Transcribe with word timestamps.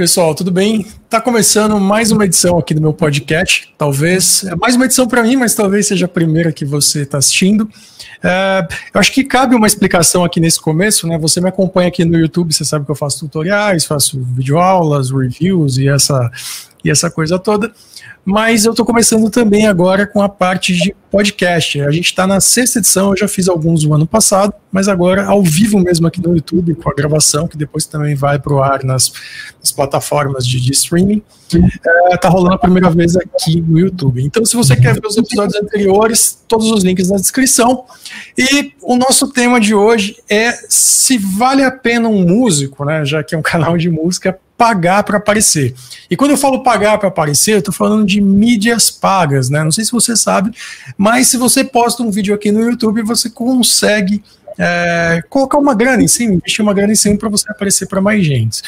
pessoal, 0.00 0.34
tudo 0.34 0.50
bem? 0.50 0.86
Tá 1.10 1.20
começando 1.20 1.78
mais 1.78 2.10
uma 2.10 2.24
edição 2.24 2.56
aqui 2.56 2.72
do 2.72 2.80
meu 2.80 2.90
podcast. 2.90 3.70
Talvez 3.76 4.44
é 4.44 4.56
mais 4.56 4.74
uma 4.74 4.86
edição 4.86 5.06
para 5.06 5.22
mim, 5.22 5.36
mas 5.36 5.54
talvez 5.54 5.88
seja 5.88 6.06
a 6.06 6.08
primeira 6.08 6.50
que 6.52 6.64
você 6.64 7.02
está 7.02 7.18
assistindo. 7.18 7.68
É, 8.24 8.66
eu 8.94 8.98
acho 8.98 9.12
que 9.12 9.22
cabe 9.22 9.54
uma 9.54 9.66
explicação 9.66 10.24
aqui 10.24 10.40
nesse 10.40 10.58
começo, 10.58 11.06
né? 11.06 11.18
Você 11.18 11.38
me 11.38 11.50
acompanha 11.50 11.88
aqui 11.88 12.02
no 12.02 12.18
YouTube, 12.18 12.50
você 12.50 12.64
sabe 12.64 12.86
que 12.86 12.90
eu 12.90 12.94
faço 12.94 13.18
tutoriais, 13.18 13.84
faço 13.84 14.18
videoaulas, 14.22 15.10
reviews 15.10 15.76
e 15.76 15.86
essa, 15.86 16.30
e 16.84 16.90
essa 16.90 17.10
coisa 17.10 17.38
toda 17.38 17.72
mas 18.24 18.64
eu 18.64 18.72
estou 18.72 18.84
começando 18.84 19.30
também 19.30 19.66
agora 19.66 20.06
com 20.06 20.22
a 20.22 20.28
parte 20.28 20.74
de 20.74 20.94
podcast. 21.10 21.80
A 21.80 21.90
gente 21.90 22.06
está 22.06 22.26
na 22.26 22.40
sexta 22.40 22.78
edição, 22.78 23.10
eu 23.10 23.16
já 23.16 23.26
fiz 23.26 23.48
alguns 23.48 23.84
no 23.84 23.94
ano 23.94 24.06
passado, 24.06 24.52
mas 24.70 24.88
agora 24.88 25.24
ao 25.24 25.42
vivo 25.42 25.80
mesmo 25.80 26.06
aqui 26.06 26.20
no 26.22 26.34
YouTube, 26.34 26.74
com 26.74 26.90
a 26.90 26.94
gravação, 26.94 27.48
que 27.48 27.56
depois 27.56 27.86
também 27.86 28.14
vai 28.14 28.38
para 28.38 28.52
o 28.52 28.62
ar 28.62 28.84
nas, 28.84 29.12
nas, 29.58 29.72
plataformas 29.72 30.46
de, 30.46 30.60
de 30.60 30.70
streaming. 30.72 31.22
Está 32.12 32.28
é, 32.28 32.30
rolando 32.30 32.54
a 32.54 32.58
primeira 32.58 32.90
vez 32.90 33.16
aqui 33.16 33.60
no 33.60 33.78
YouTube. 33.78 34.22
Então, 34.22 34.44
se 34.44 34.54
você 34.54 34.76
quer 34.76 34.94
ver 34.94 35.06
os 35.06 35.16
episódios 35.16 35.60
anteriores, 35.60 36.44
todos 36.46 36.70
os 36.70 36.84
links 36.84 37.08
na 37.08 37.16
descrição. 37.16 37.84
E 38.38 38.72
o 38.82 38.96
nosso 38.96 39.28
tema 39.32 39.58
de 39.58 39.74
hoje 39.74 40.16
é 40.28 40.52
se 40.68 41.18
vale 41.18 41.64
a 41.64 41.70
pena 41.70 42.08
um 42.08 42.22
músico, 42.22 42.84
né, 42.84 43.04
já 43.04 43.24
que 43.24 43.34
é 43.34 43.38
um 43.38 43.42
canal 43.42 43.76
de 43.76 43.90
música, 43.90 44.38
pagar 44.60 45.04
para 45.04 45.16
aparecer. 45.16 45.74
E 46.10 46.14
quando 46.14 46.32
eu 46.32 46.36
falo 46.36 46.62
pagar 46.62 46.98
para 46.98 47.08
aparecer, 47.08 47.54
eu 47.54 47.58
estou 47.60 47.72
falando 47.72 48.04
de 48.04 48.20
mídias 48.20 48.90
pagas, 48.90 49.48
né? 49.48 49.64
Não 49.64 49.72
sei 49.72 49.86
se 49.86 49.90
você 49.90 50.14
sabe, 50.14 50.50
mas 50.98 51.28
se 51.28 51.38
você 51.38 51.64
posta 51.64 52.02
um 52.02 52.10
vídeo 52.10 52.34
aqui 52.34 52.52
no 52.52 52.60
YouTube, 52.60 53.00
você 53.00 53.30
consegue 53.30 54.22
é, 54.62 55.22
colocar 55.30 55.56
uma 55.56 55.74
grana 55.74 56.02
em 56.02 56.08
cima, 56.08 56.34
investir 56.34 56.62
uma 56.62 56.74
grana 56.74 56.92
em 56.92 56.96
cima 56.96 57.16
para 57.16 57.30
você 57.30 57.50
aparecer 57.50 57.86
para 57.86 57.98
mais 57.98 58.22
gente, 58.22 58.60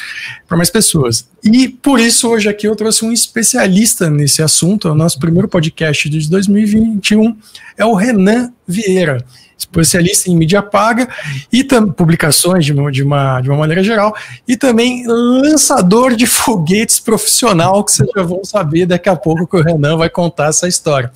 para 0.48 0.56
mais 0.56 0.70
pessoas. 0.70 1.28
E 1.44 1.68
por 1.68 2.00
isso 2.00 2.30
hoje 2.30 2.48
aqui 2.48 2.66
eu 2.66 2.74
trouxe 2.74 3.04
um 3.04 3.12
especialista 3.12 4.08
nesse 4.08 4.42
assunto, 4.42 4.88
o 4.88 4.94
nosso 4.94 5.18
primeiro 5.18 5.46
podcast 5.48 6.08
de 6.08 6.30
2021, 6.30 7.36
é 7.76 7.84
o 7.84 7.94
Renan 7.94 8.50
Vieira 8.66 9.22
especialista 9.58 10.28
em 10.28 10.36
mídia 10.36 10.60
paga 10.60 11.08
e 11.52 11.62
publicações 11.96 12.64
de 12.64 12.72
uma, 12.72 12.90
de, 12.90 13.02
uma, 13.02 13.40
de 13.40 13.48
uma 13.48 13.58
maneira 13.58 13.80
geral, 13.82 14.12
e 14.46 14.56
também 14.56 15.06
lançador 15.06 16.16
de 16.16 16.26
foguetes 16.26 16.98
profissional, 16.98 17.84
que 17.84 17.92
vocês 17.92 18.08
já 18.16 18.22
vão 18.24 18.44
saber 18.44 18.86
daqui 18.86 19.08
a 19.08 19.14
pouco 19.14 19.46
que 19.46 19.56
o 19.56 19.62
Renan 19.62 19.96
vai 19.96 20.10
contar 20.10 20.48
essa 20.48 20.66
história. 20.66 21.12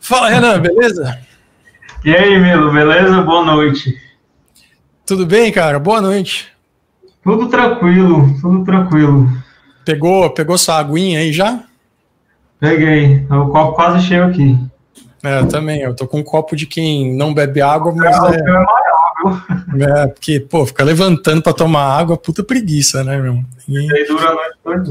Fala, 0.00 0.30
Renan, 0.30 0.58
beleza? 0.58 1.16
E 2.04 2.14
aí, 2.14 2.38
Milo, 2.40 2.72
beleza? 2.72 3.22
Boa 3.22 3.44
noite. 3.44 4.05
Tudo 5.06 5.24
bem, 5.24 5.52
cara? 5.52 5.78
Boa 5.78 6.00
noite. 6.00 6.48
Tudo 7.22 7.48
tranquilo, 7.48 8.28
tudo 8.40 8.64
tranquilo. 8.64 9.30
Pegou, 9.84 10.28
pegou 10.30 10.58
sua 10.58 10.78
aguinha 10.78 11.20
aí 11.20 11.32
já? 11.32 11.62
Peguei, 12.58 13.24
o 13.30 13.46
copo 13.46 13.74
quase 13.74 14.04
cheio 14.04 14.24
aqui. 14.24 14.58
É, 15.22 15.38
eu 15.38 15.46
também. 15.48 15.80
Eu 15.80 15.94
tô 15.94 16.08
com 16.08 16.18
um 16.18 16.24
copo 16.24 16.56
de 16.56 16.66
quem 16.66 17.14
não 17.14 17.32
bebe 17.32 17.60
água, 17.60 17.94
mas 17.94 18.16
é. 18.34 18.40
É, 19.78 20.02
é 20.02 20.06
porque, 20.08 20.40
pô, 20.40 20.66
ficar 20.66 20.82
levantando 20.82 21.40
para 21.40 21.52
tomar 21.52 21.84
água, 21.84 22.16
puta 22.16 22.42
preguiça, 22.42 23.04
né, 23.04 23.16
meu? 23.16 23.44
E 23.68 23.78
aí 23.78 24.06
dura 24.08 24.28
a 24.28 24.34
noite 24.34 24.56
toda. 24.64 24.90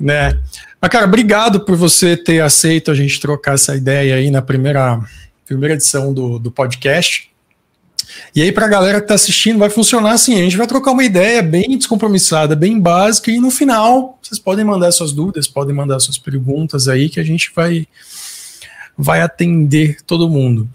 Né? 0.00 0.38
Mas, 0.80 0.90
cara, 0.90 1.04
obrigado 1.04 1.60
por 1.60 1.76
você 1.76 2.16
ter 2.16 2.40
aceito 2.40 2.90
a 2.90 2.94
gente 2.94 3.20
trocar 3.20 3.54
essa 3.54 3.76
ideia 3.76 4.14
aí 4.14 4.30
na 4.30 4.40
primeira, 4.40 4.98
primeira 5.44 5.74
edição 5.74 6.12
do, 6.14 6.38
do 6.38 6.50
podcast. 6.50 7.31
E 8.34 8.42
aí, 8.42 8.52
para 8.52 8.66
a 8.66 8.68
galera 8.68 8.98
que 8.98 9.04
está 9.04 9.14
assistindo, 9.14 9.58
vai 9.58 9.70
funcionar 9.70 10.12
assim: 10.12 10.34
a 10.34 10.42
gente 10.42 10.56
vai 10.56 10.66
trocar 10.66 10.92
uma 10.92 11.04
ideia 11.04 11.42
bem 11.42 11.76
descompromissada, 11.76 12.56
bem 12.56 12.78
básica, 12.78 13.30
e 13.30 13.38
no 13.38 13.50
final 13.50 14.18
vocês 14.22 14.38
podem 14.38 14.64
mandar 14.64 14.92
suas 14.92 15.12
dúvidas, 15.12 15.46
podem 15.46 15.74
mandar 15.74 16.00
suas 16.00 16.18
perguntas 16.18 16.88
aí, 16.88 17.08
que 17.08 17.20
a 17.20 17.24
gente 17.24 17.52
vai, 17.54 17.86
vai 18.96 19.20
atender 19.20 19.98
todo 20.06 20.28
mundo. 20.28 20.68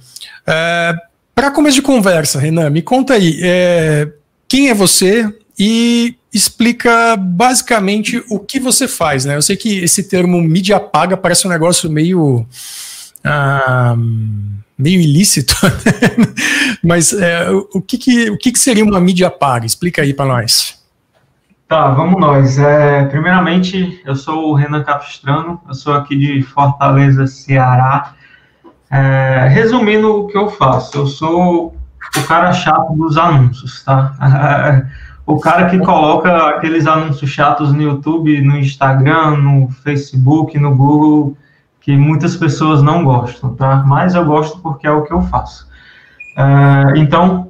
É, 0.46 0.94
Para 1.34 1.52
começo 1.52 1.76
de 1.76 1.82
conversa, 1.82 2.40
Renan, 2.40 2.70
me 2.70 2.82
conta 2.82 3.14
aí, 3.14 3.40
é, 3.44 4.12
quem 4.48 4.70
é 4.70 4.74
você 4.74 5.32
e 5.58 6.16
explica 6.34 7.16
basicamente 7.18 8.24
o 8.30 8.40
que 8.40 8.60
você 8.60 8.88
faz, 8.88 9.26
né? 9.26 9.36
Eu 9.36 9.42
sei 9.42 9.56
que 9.56 9.80
esse 9.80 10.04
termo 10.04 10.42
mídia 10.42 10.80
paga 10.80 11.18
parece 11.18 11.48
um 11.48 11.50
negócio 11.50 11.90
meio 11.90 12.46
ah, 13.24 13.96
meio 14.78 15.02
ilícito, 15.02 15.56
mas 16.84 17.12
é, 17.14 17.50
o, 17.50 17.82
que, 17.82 17.98
que, 17.98 18.30
o 18.30 18.38
que, 18.38 18.52
que 18.52 18.60
seria 18.60 18.84
uma 18.84 19.00
mídia 19.00 19.30
paga? 19.30 19.66
Explica 19.66 20.02
aí 20.02 20.14
para 20.14 20.26
nós. 20.26 20.78
Tá, 21.68 21.90
vamos 21.90 22.20
nós. 22.20 22.58
É, 22.60 23.04
primeiramente, 23.06 24.02
eu 24.06 24.16
sou 24.16 24.52
o 24.52 24.54
Renan 24.54 24.84
Capistrano, 24.84 25.60
eu 25.68 25.74
sou 25.74 25.94
aqui 25.94 26.16
de 26.16 26.42
Fortaleza, 26.44 27.28
Ceará. 27.28 28.14
É, 28.90 29.50
resumindo 29.50 30.22
o 30.22 30.28
que 30.28 30.38
eu 30.38 30.50
faço, 30.50 30.98
eu 30.98 31.08
sou 31.08 31.76
o 32.16 32.24
cara 32.24 32.54
chato 32.54 32.94
dos 32.94 33.18
anúncios, 33.18 33.84
tá? 33.84 34.14
o 35.26 35.40
cara 35.40 35.70
que 35.70 35.78
coloca 35.80 36.48
aqueles 36.48 36.88
anúncios 36.88 37.30
chatos 37.30 37.74
no 37.74 37.82
YouTube, 37.82 38.40
no 38.42 38.58
Instagram, 38.58 39.32
no 39.38 39.70
Facebook, 39.84 40.58
no 40.58 40.74
Google, 40.74 41.36
que 41.88 41.96
muitas 41.96 42.36
pessoas 42.36 42.84
não 42.84 43.02
gostam, 43.02 43.56
tá? 43.56 43.82
Mas 43.88 44.14
eu 44.14 44.26
gosto 44.26 44.60
porque 44.60 44.86
é 44.86 44.92
o 44.92 45.04
que 45.04 45.14
eu 45.14 45.22
faço. 45.22 45.70
É, 46.38 47.00
então, 47.00 47.50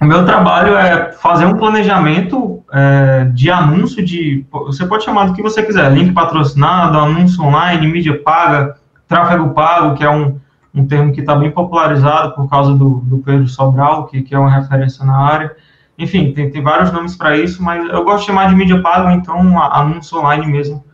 o 0.00 0.04
meu 0.04 0.24
trabalho 0.24 0.76
é 0.76 1.10
fazer 1.10 1.46
um 1.46 1.56
planejamento 1.56 2.62
é, 2.72 3.24
de 3.34 3.50
anúncio 3.50 4.04
de. 4.04 4.46
Você 4.52 4.86
pode 4.86 5.02
chamar 5.02 5.26
do 5.26 5.32
que 5.32 5.42
você 5.42 5.64
quiser, 5.64 5.90
link 5.90 6.12
patrocinado, 6.12 6.96
anúncio 6.96 7.42
online, 7.42 7.88
mídia 7.88 8.22
paga, 8.22 8.76
tráfego 9.08 9.50
pago, 9.50 9.96
que 9.96 10.04
é 10.04 10.10
um, 10.10 10.38
um 10.72 10.86
termo 10.86 11.12
que 11.12 11.18
está 11.18 11.34
bem 11.34 11.50
popularizado 11.50 12.36
por 12.36 12.48
causa 12.48 12.72
do, 12.74 13.00
do 13.00 13.18
Pedro 13.18 13.48
Sobral, 13.48 14.06
que, 14.06 14.22
que 14.22 14.32
é 14.32 14.38
uma 14.38 14.60
referência 14.60 15.04
na 15.04 15.16
área. 15.16 15.56
Enfim, 15.98 16.32
tem, 16.32 16.48
tem 16.52 16.62
vários 16.62 16.92
nomes 16.92 17.16
para 17.16 17.36
isso, 17.36 17.60
mas 17.60 17.84
eu 17.90 18.04
gosto 18.04 18.20
de 18.20 18.26
chamar 18.26 18.48
de 18.48 18.54
mídia 18.54 18.80
paga, 18.80 19.12
então 19.12 19.60
anúncio 19.60 20.18
online 20.18 20.46
mesmo, 20.46 20.84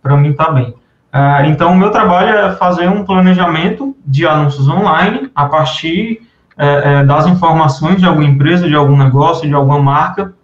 para 0.00 0.16
mim 0.16 0.30
está 0.30 0.52
bem. 0.52 0.77
É, 1.12 1.46
então, 1.46 1.72
o 1.72 1.76
meu 1.76 1.90
trabalho 1.90 2.36
é 2.36 2.56
fazer 2.56 2.88
um 2.88 3.04
planejamento 3.04 3.96
de 4.04 4.26
anúncios 4.26 4.68
online 4.68 5.30
a 5.34 5.46
partir 5.46 6.20
é, 6.56 6.92
é, 7.00 7.04
das 7.04 7.26
informações 7.26 8.00
de 8.00 8.06
alguma 8.06 8.26
empresa, 8.26 8.68
de 8.68 8.74
algum 8.74 8.96
negócio, 8.96 9.48
de 9.48 9.54
alguma 9.54 9.80
marca, 9.80 10.34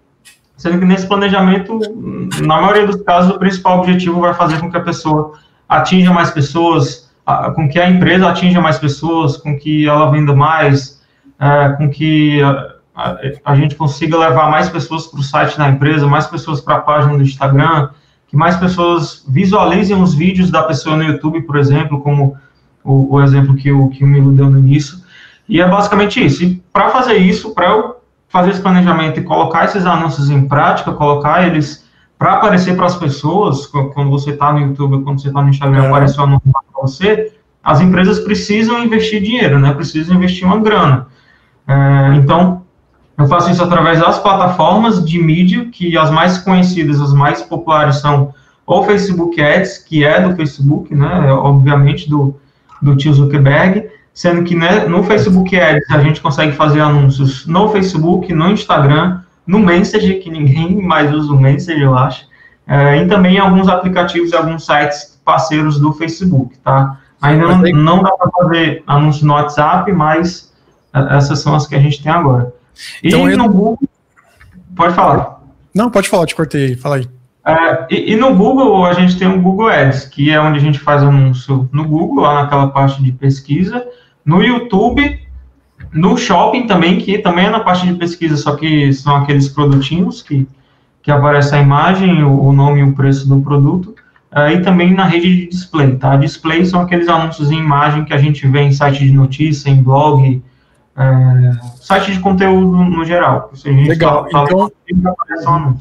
sendo 0.56 0.78
que 0.78 0.84
nesse 0.84 1.06
planejamento, 1.06 1.78
na 2.40 2.60
maioria 2.60 2.86
dos 2.86 3.02
casos, 3.02 3.34
o 3.34 3.38
principal 3.38 3.80
objetivo 3.80 4.20
vai 4.20 4.32
fazer 4.32 4.60
com 4.60 4.70
que 4.70 4.76
a 4.76 4.80
pessoa 4.80 5.32
atinja 5.68 6.12
mais 6.12 6.30
pessoas, 6.30 7.12
com 7.54 7.68
que 7.68 7.78
a 7.78 7.88
empresa 7.88 8.28
atinja 8.28 8.60
mais 8.60 8.78
pessoas, 8.78 9.36
com 9.36 9.58
que 9.58 9.86
ela 9.86 10.10
venda 10.10 10.34
mais, 10.34 11.02
é, 11.38 11.70
com 11.70 11.90
que 11.90 12.40
a, 12.94 13.18
a, 13.44 13.56
gente 13.56 13.74
consiga 13.74 14.16
levar 14.16 14.50
mais 14.50 14.68
pessoas 14.68 15.06
para 15.06 15.20
o 15.20 15.22
site 15.22 15.58
da 15.58 15.68
empresa, 15.68 16.06
mais 16.06 16.26
pessoas 16.26 16.60
para 16.60 16.76
a 16.76 16.80
página 16.80 17.16
do 17.16 17.22
Instagram, 17.22 17.90
que 18.34 18.38
mais 18.38 18.56
pessoas 18.56 19.24
visualizem 19.28 19.96
os 20.02 20.12
vídeos 20.12 20.50
da 20.50 20.64
pessoa 20.64 20.96
no 20.96 21.04
YouTube, 21.04 21.42
por 21.42 21.56
exemplo, 21.56 22.00
como 22.00 22.36
o, 22.82 23.14
o 23.14 23.22
exemplo 23.22 23.54
que 23.54 23.70
o, 23.70 23.88
que 23.88 24.02
o 24.02 24.06
Milo 24.08 24.32
deu 24.32 24.50
no 24.50 24.58
início, 24.58 24.98
e 25.48 25.60
é 25.60 25.68
basicamente 25.68 26.22
isso. 26.22 26.42
E 26.42 26.56
para 26.72 26.88
fazer 26.90 27.14
isso, 27.14 27.54
para 27.54 27.70
eu 27.70 27.96
fazer 28.28 28.50
esse 28.50 28.60
planejamento 28.60 29.20
e 29.20 29.22
colocar 29.22 29.66
esses 29.66 29.86
anúncios 29.86 30.30
em 30.30 30.48
prática, 30.48 30.92
colocar 30.92 31.46
eles 31.46 31.88
para 32.18 32.32
aparecer 32.32 32.74
para 32.74 32.86
as 32.86 32.96
pessoas, 32.96 33.66
quando 33.66 34.10
você 34.10 34.30
está 34.30 34.52
no 34.52 34.58
YouTube, 34.58 35.04
quando 35.04 35.20
você 35.20 35.28
está 35.28 35.40
no 35.40 35.50
Instagram, 35.50 35.84
é. 35.84 35.86
aparece 35.86 36.20
anúncio 36.20 36.50
para 36.50 36.82
você, 36.82 37.32
as 37.62 37.80
empresas 37.80 38.18
precisam 38.18 38.82
investir 38.82 39.22
dinheiro, 39.22 39.60
né? 39.60 39.72
Precisam 39.72 40.16
investir 40.16 40.44
uma 40.44 40.58
grana. 40.58 41.06
É, 41.68 42.16
então, 42.16 42.63
eu 43.16 43.26
faço 43.26 43.50
isso 43.50 43.62
através 43.62 44.00
das 44.00 44.18
plataformas 44.18 45.04
de 45.04 45.22
mídia, 45.22 45.66
que 45.70 45.96
as 45.96 46.10
mais 46.10 46.38
conhecidas, 46.38 47.00
as 47.00 47.12
mais 47.12 47.42
populares 47.42 47.96
são 47.96 48.34
o 48.66 48.82
Facebook 48.82 49.40
Ads, 49.40 49.78
que 49.78 50.04
é 50.04 50.20
do 50.20 50.34
Facebook, 50.34 50.94
né? 50.94 51.32
Obviamente, 51.32 52.08
do, 52.08 52.34
do 52.82 52.96
tio 52.96 53.12
Zuckerberg, 53.12 53.88
sendo 54.12 54.42
que 54.42 54.54
né, 54.54 54.86
no 54.86 55.02
Facebook 55.02 55.54
Ads 55.58 55.90
a 55.90 55.98
gente 56.00 56.20
consegue 56.20 56.52
fazer 56.52 56.80
anúncios 56.80 57.46
no 57.46 57.68
Facebook, 57.68 58.32
no 58.32 58.50
Instagram, 58.50 59.20
no 59.46 59.58
Messenger, 59.58 60.20
que 60.20 60.30
ninguém 60.30 60.80
mais 60.80 61.12
usa 61.12 61.32
o 61.32 61.40
Messenger, 61.40 61.82
eu 61.82 61.96
acho, 61.96 62.26
é, 62.66 62.96
e 63.02 63.06
também 63.06 63.36
em 63.36 63.38
alguns 63.38 63.68
aplicativos 63.68 64.32
e 64.32 64.36
alguns 64.36 64.64
sites 64.64 65.20
parceiros 65.24 65.78
do 65.78 65.92
Facebook, 65.92 66.56
tá? 66.58 66.98
Ainda 67.20 67.46
não, 67.46 67.58
não 67.58 68.02
dá 68.02 68.12
para 68.12 68.30
fazer 68.30 68.82
anúncio 68.86 69.26
no 69.26 69.34
WhatsApp, 69.34 69.90
mas 69.92 70.52
é, 70.92 71.16
essas 71.16 71.40
são 71.40 71.54
as 71.54 71.66
que 71.66 71.74
a 71.74 71.78
gente 71.78 72.02
tem 72.02 72.10
agora. 72.10 72.52
E 73.02 73.08
então, 73.08 73.26
no 73.26 73.48
Google... 73.48 73.78
Pode 74.74 74.94
falar. 74.94 75.42
Não, 75.74 75.90
pode 75.90 76.08
falar, 76.08 76.26
te 76.26 76.34
cortei, 76.34 76.76
fala 76.76 76.96
aí. 76.96 77.08
É, 77.46 77.86
e, 77.90 78.12
e, 78.12 78.16
no 78.16 78.34
Google, 78.34 78.86
a 78.86 78.94
gente 78.94 79.18
tem 79.18 79.28
o 79.28 79.40
Google 79.40 79.68
Ads, 79.68 80.06
que 80.06 80.30
é 80.30 80.40
onde 80.40 80.58
a 80.58 80.60
gente 80.60 80.78
faz 80.78 81.02
anúncio 81.02 81.68
no 81.72 81.86
Google, 81.86 82.22
lá 82.22 82.42
naquela 82.42 82.68
parte 82.68 83.02
de 83.02 83.12
pesquisa, 83.12 83.86
no 84.24 84.42
YouTube, 84.42 85.20
no 85.92 86.16
shopping 86.16 86.66
também, 86.66 86.98
que 86.98 87.18
também 87.18 87.46
é 87.46 87.50
na 87.50 87.60
parte 87.60 87.86
de 87.86 87.94
pesquisa, 87.94 88.36
só 88.36 88.56
que 88.56 88.92
são 88.92 89.16
aqueles 89.16 89.48
produtinhos 89.48 90.22
que, 90.22 90.48
que 91.02 91.10
aparece 91.10 91.54
a 91.54 91.60
imagem, 91.60 92.24
o, 92.24 92.40
o 92.44 92.52
nome 92.52 92.80
e 92.80 92.84
o 92.84 92.94
preço 92.94 93.28
do 93.28 93.40
produto, 93.42 93.94
uh, 94.32 94.50
e 94.50 94.62
também 94.62 94.94
na 94.94 95.04
rede 95.04 95.36
de 95.36 95.46
display, 95.48 95.96
tá? 95.96 96.16
Display 96.16 96.64
são 96.64 96.80
aqueles 96.80 97.08
anúncios 97.08 97.50
em 97.50 97.58
imagem 97.58 98.04
que 98.04 98.14
a 98.14 98.18
gente 98.18 98.46
vê 98.48 98.62
em 98.62 98.72
site 98.72 99.04
de 99.04 99.12
notícia, 99.12 99.68
em 99.68 99.82
blog, 99.82 100.42
é, 100.96 101.52
site 101.80 102.12
de 102.12 102.20
conteúdo 102.20 102.76
no 102.76 103.04
geral. 103.04 103.50
Legal, 103.64 104.28
fala, 104.30 104.44
então... 104.44 104.72
Fala, 105.42 105.76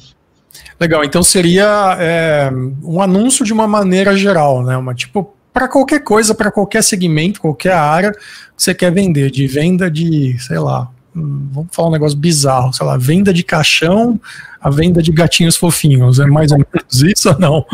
Legal, 0.80 1.04
então 1.04 1.24
seria 1.24 1.98
é, 2.00 2.52
um 2.84 3.02
anúncio 3.02 3.46
de 3.46 3.54
uma 3.54 3.68
maneira 3.68 4.16
geral, 4.16 4.64
né? 4.64 4.76
Uma 4.76 4.94
tipo 4.94 5.34
para 5.54 5.68
qualquer 5.68 6.00
coisa, 6.04 6.34
para 6.34 6.52
qualquer 6.52 6.84
segmento, 6.84 7.40
qualquer 7.40 7.74
área 7.74 8.12
que 8.12 8.20
você 8.58 8.74
quer 8.74 8.92
vender, 8.92 9.30
de 9.30 9.46
venda 9.46 9.90
de, 9.90 10.36
sei 10.40 10.58
lá, 10.58 10.90
vamos 11.16 11.70
falar 11.72 11.88
um 11.90 11.92
negócio 11.92 12.18
bizarro, 12.18 12.74
sei 12.74 12.84
lá, 12.86 12.98
venda 12.98 13.32
de 13.34 13.44
caixão, 13.44 14.20
a 14.62 14.70
venda 14.70 15.02
de 15.02 15.12
gatinhos 15.12 15.56
fofinhos, 15.56 16.20
é 16.20 16.26
mais 16.26 16.52
ou 16.52 16.58
menos 16.58 17.02
isso 17.02 17.30
ou 17.30 17.40
não? 17.40 17.66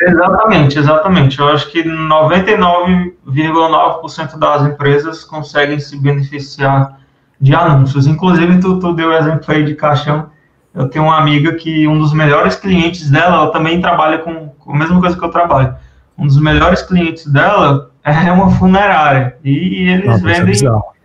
Exatamente, 0.00 0.76
exatamente. 0.78 1.38
Eu 1.38 1.48
acho 1.48 1.70
que 1.70 1.82
99,9% 1.82 4.38
das 4.38 4.62
empresas 4.62 5.24
conseguem 5.24 5.78
se 5.78 5.98
beneficiar 5.98 6.98
de 7.40 7.54
anúncios. 7.54 8.06
Inclusive, 8.06 8.60
tu, 8.60 8.78
tu 8.78 8.92
deu 8.94 9.08
o 9.08 9.12
exemplo 9.12 9.44
aí 9.48 9.64
de 9.64 9.74
caixão. 9.74 10.30
Eu 10.74 10.86
tenho 10.88 11.06
uma 11.06 11.18
amiga 11.18 11.54
que 11.54 11.88
um 11.88 11.98
dos 11.98 12.12
melhores 12.12 12.56
clientes 12.56 13.10
dela, 13.10 13.36
ela 13.36 13.50
também 13.52 13.80
trabalha 13.80 14.18
com, 14.18 14.48
com 14.58 14.72
a 14.72 14.76
mesma 14.76 15.00
coisa 15.00 15.16
que 15.16 15.24
eu 15.24 15.30
trabalho 15.30 15.74
um 16.18 16.26
dos 16.26 16.40
melhores 16.40 16.82
clientes 16.82 17.24
dela 17.26 17.90
é 18.02 18.32
uma 18.32 18.50
funerária. 18.50 19.36
E 19.44 19.88
eles 19.88 20.06
Nossa, 20.06 20.30
é 20.30 20.44
vendem. 20.44 20.66
É, 20.66 20.97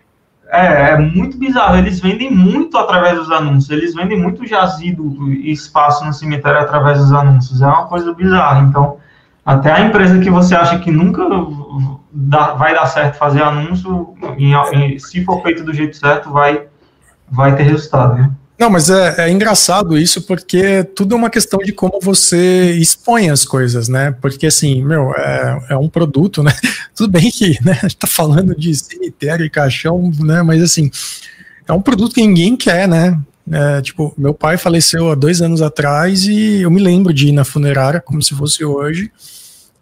é, 0.54 0.98
muito 0.98 1.38
bizarro. 1.38 1.78
Eles 1.78 2.00
vendem 2.00 2.30
muito 2.30 2.78
através 2.78 3.18
dos 3.18 3.32
anúncios. 3.32 3.72
Eles 3.72 3.96
vendem 3.96 4.22
muito 4.22 4.46
jazido 4.46 5.32
e 5.32 5.52
espaço 5.52 6.06
no 6.06 6.14
cemitério 6.14 6.60
através 6.60 7.00
dos 7.00 7.12
anúncios. 7.12 7.62
É 7.62 7.66
uma 7.66 7.88
coisa 7.88 8.14
bizarra. 8.14 8.62
Então, 8.62 8.98
até 9.44 9.72
a 9.72 9.82
empresa 9.82 10.20
que 10.20 10.30
você 10.30 10.56
acha 10.56 10.78
que 10.78 10.92
nunca 10.92 11.24
dá, 12.12 12.54
vai 12.54 12.76
dar 12.76 12.86
certo 12.86 13.18
fazer 13.18 13.42
anúncio, 13.42 14.14
em, 14.38 14.54
em, 14.54 15.00
se 15.00 15.26
for 15.26 15.42
feito 15.42 15.64
do 15.64 15.74
jeito 15.74 15.98
certo, 15.98 16.30
vai, 16.30 16.68
vai 17.30 17.56
ter 17.56 17.64
resultado. 17.64 18.16
Viu? 18.16 18.43
Não, 18.58 18.70
mas 18.70 18.90
é, 18.90 19.26
é, 19.26 19.32
engraçado 19.32 19.98
isso 19.98 20.22
porque 20.22 20.84
tudo 20.84 21.16
é 21.16 21.18
uma 21.18 21.30
questão 21.30 21.60
de 21.60 21.72
como 21.74 22.00
você 22.00 22.72
expõe 22.74 23.30
as 23.30 23.44
coisas, 23.44 23.88
né? 23.88 24.16
Porque 24.22 24.46
assim, 24.46 24.84
meu, 24.84 25.12
é, 25.16 25.66
é 25.72 25.78
um 25.78 25.90
produto, 25.90 26.44
né? 26.44 26.54
Tudo 26.96 27.12
bem 27.12 27.32
que 27.32 27.58
né, 27.64 27.80
a 27.82 27.88
gente 27.88 27.98
tá 27.98 28.08
falando 28.08 28.56
de 28.56 28.74
cemitério 28.76 29.46
e 29.46 29.50
caixão, 29.50 30.12
né? 30.20 30.44
Mas 30.44 30.62
assim, 30.62 30.92
é 31.68 31.74
um 31.74 31.82
produto 31.82 32.14
que 32.14 32.22
ninguém 32.22 32.56
quer, 32.56 32.88
né? 32.88 33.20
É, 33.52 33.82
tipo, 33.82 34.14
meu 34.18 34.34
pai 34.34 34.58
faleceu 34.58 35.12
há 35.12 35.16
dois 35.16 35.42
anos 35.42 35.62
atrás 35.62 36.26
e 36.26 36.62
eu 36.62 36.72
me 36.72 36.82
lembro 36.82 37.14
de 37.14 37.28
ir 37.28 37.32
na 37.32 37.44
funerária 37.44 38.00
como 38.00 38.22
se 38.22 38.36
fosse 38.36 38.64
hoje. 38.64 39.12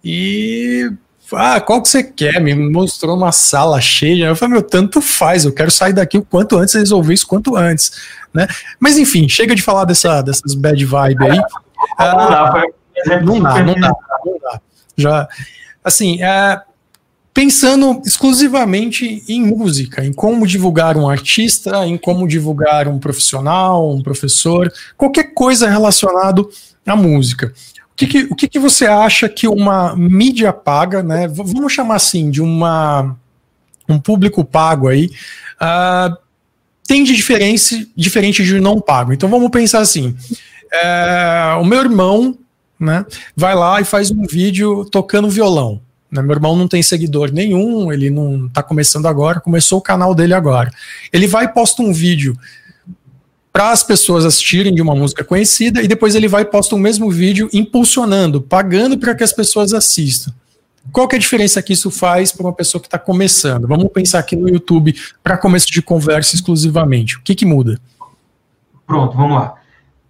E 0.03 0.89
ah, 1.33 1.59
qual 1.61 1.81
que 1.81 1.89
você 1.89 2.03
quer? 2.03 2.39
Me 2.41 2.53
mostrou 2.53 3.15
uma 3.15 3.31
sala 3.31 3.79
cheia. 3.79 4.25
Eu 4.25 4.35
falei, 4.35 4.55
meu, 4.55 4.63
tanto 4.63 5.01
faz, 5.01 5.45
eu 5.45 5.53
quero 5.53 5.71
sair 5.71 5.93
daqui 5.93 6.17
o 6.17 6.25
quanto 6.25 6.57
antes 6.57 6.75
resolver 6.75 7.13
isso 7.13 7.27
quanto 7.27 7.55
antes, 7.55 7.91
né? 8.33 8.47
Mas 8.79 8.97
enfim, 8.97 9.27
chega 9.29 9.55
de 9.55 9.61
falar 9.61 9.85
dessa, 9.85 10.21
dessas 10.21 10.53
bad 10.53 10.83
vibe 10.83 11.23
aí. 11.23 11.39
Ah, 11.97 12.13
não, 12.13 12.29
dá, 12.29 13.21
não 13.21 13.41
dá, 13.41 13.63
não 13.63 13.75
dá, 13.75 13.93
não 14.25 14.37
dá. 14.41 14.61
Já, 14.97 15.27
assim, 15.83 16.21
é, 16.21 16.61
pensando 17.33 18.01
exclusivamente 18.05 19.23
em 19.27 19.41
música, 19.41 20.03
em 20.03 20.13
como 20.13 20.45
divulgar 20.45 20.97
um 20.97 21.09
artista, 21.09 21.85
em 21.85 21.97
como 21.97 22.27
divulgar 22.27 22.87
um 22.87 22.99
profissional, 22.99 23.89
um 23.89 24.01
professor, 24.01 24.71
qualquer 24.97 25.33
coisa 25.33 25.69
relacionado 25.69 26.49
à 26.85 26.95
música 26.95 27.53
que, 27.95 28.07
que, 28.07 28.23
o 28.23 28.35
que, 28.35 28.47
que 28.47 28.59
você 28.59 28.85
acha 28.85 29.29
que 29.29 29.47
uma 29.47 29.95
mídia 29.95 30.51
paga, 30.51 31.03
né? 31.03 31.27
Vamos 31.27 31.73
chamar 31.73 31.95
assim, 31.95 32.29
de 32.29 32.41
uma 32.41 33.15
um 33.87 33.99
público 33.99 34.45
pago 34.45 34.87
aí, 34.87 35.11
uh, 35.61 36.15
tem 36.87 37.03
de 37.03 37.15
diferença, 37.15 37.75
diferente 37.95 38.43
de 38.43 38.59
não 38.59 38.79
pago. 38.79 39.13
Então 39.13 39.29
vamos 39.29 39.49
pensar 39.49 39.79
assim: 39.79 40.15
é, 40.71 41.55
o 41.59 41.65
meu 41.65 41.79
irmão 41.79 42.37
né, 42.79 43.05
vai 43.35 43.55
lá 43.55 43.79
e 43.79 43.85
faz 43.85 44.11
um 44.11 44.23
vídeo 44.23 44.85
tocando 44.85 45.29
violão. 45.29 45.81
Né, 46.11 46.21
meu 46.21 46.35
irmão 46.35 46.55
não 46.55 46.67
tem 46.67 46.83
seguidor 46.83 47.31
nenhum, 47.31 47.91
ele 47.91 48.09
não 48.09 48.47
está 48.47 48.61
começando 48.61 49.05
agora, 49.05 49.39
começou 49.39 49.79
o 49.79 49.81
canal 49.81 50.13
dele 50.13 50.33
agora. 50.33 50.71
Ele 51.13 51.27
vai 51.27 51.45
e 51.45 51.49
posta 51.49 51.81
um 51.81 51.93
vídeo 51.93 52.37
para 53.51 53.71
as 53.71 53.83
pessoas 53.83 54.25
assistirem 54.25 54.73
de 54.73 54.81
uma 54.81 54.95
música 54.95 55.23
conhecida 55.23 55.81
e 55.81 55.87
depois 55.87 56.15
ele 56.15 56.27
vai 56.27 56.43
e 56.43 56.45
posta 56.45 56.75
o 56.75 56.79
mesmo 56.79 57.09
vídeo 57.11 57.49
impulsionando, 57.51 58.41
pagando 58.41 58.97
para 58.97 59.13
que 59.13 59.23
as 59.23 59.33
pessoas 59.33 59.73
assistam. 59.73 60.33
Qual 60.91 61.07
que 61.07 61.15
é 61.15 61.17
a 61.17 61.19
diferença 61.19 61.61
que 61.61 61.73
isso 61.73 61.91
faz 61.91 62.31
para 62.31 62.45
uma 62.45 62.53
pessoa 62.53 62.81
que 62.81 62.87
está 62.87 62.97
começando? 62.97 63.67
Vamos 63.67 63.91
pensar 63.91 64.19
aqui 64.19 64.35
no 64.35 64.49
YouTube 64.49 64.95
para 65.21 65.37
começo 65.37 65.67
de 65.67 65.81
conversa 65.81 66.35
exclusivamente. 66.35 67.17
O 67.17 67.21
que, 67.21 67.35
que 67.35 67.45
muda? 67.45 67.79
Pronto, 68.87 69.15
vamos 69.15 69.35
lá. 69.35 69.55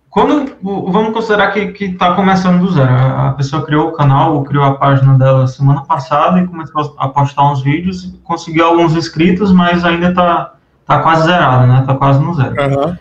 Quando 0.10 0.58
vamos 0.62 1.14
considerar 1.14 1.52
que 1.52 1.86
está 1.86 2.14
começando 2.16 2.60
do 2.60 2.72
zero, 2.74 2.94
a 2.94 3.32
pessoa 3.32 3.66
criou 3.66 3.90
o 3.90 3.92
canal, 3.94 4.44
criou 4.44 4.64
a 4.64 4.76
página 4.76 5.18
dela 5.18 5.48
semana 5.48 5.84
passada 5.84 6.40
e 6.40 6.48
começou 6.48 6.96
a 6.98 7.08
postar 7.08 7.50
uns 7.50 7.62
vídeos, 7.62 8.14
conseguiu 8.24 8.66
alguns 8.66 8.94
inscritos, 8.94 9.54
mas 9.54 9.86
ainda 9.86 10.10
está 10.10 10.56
tá 10.86 11.00
quase 11.00 11.24
zerado, 11.24 11.66
né? 11.66 11.80
Está 11.80 11.96
quase 11.96 12.20
no 12.20 12.34
zero. 12.34 12.52
Uhum. 12.52 12.98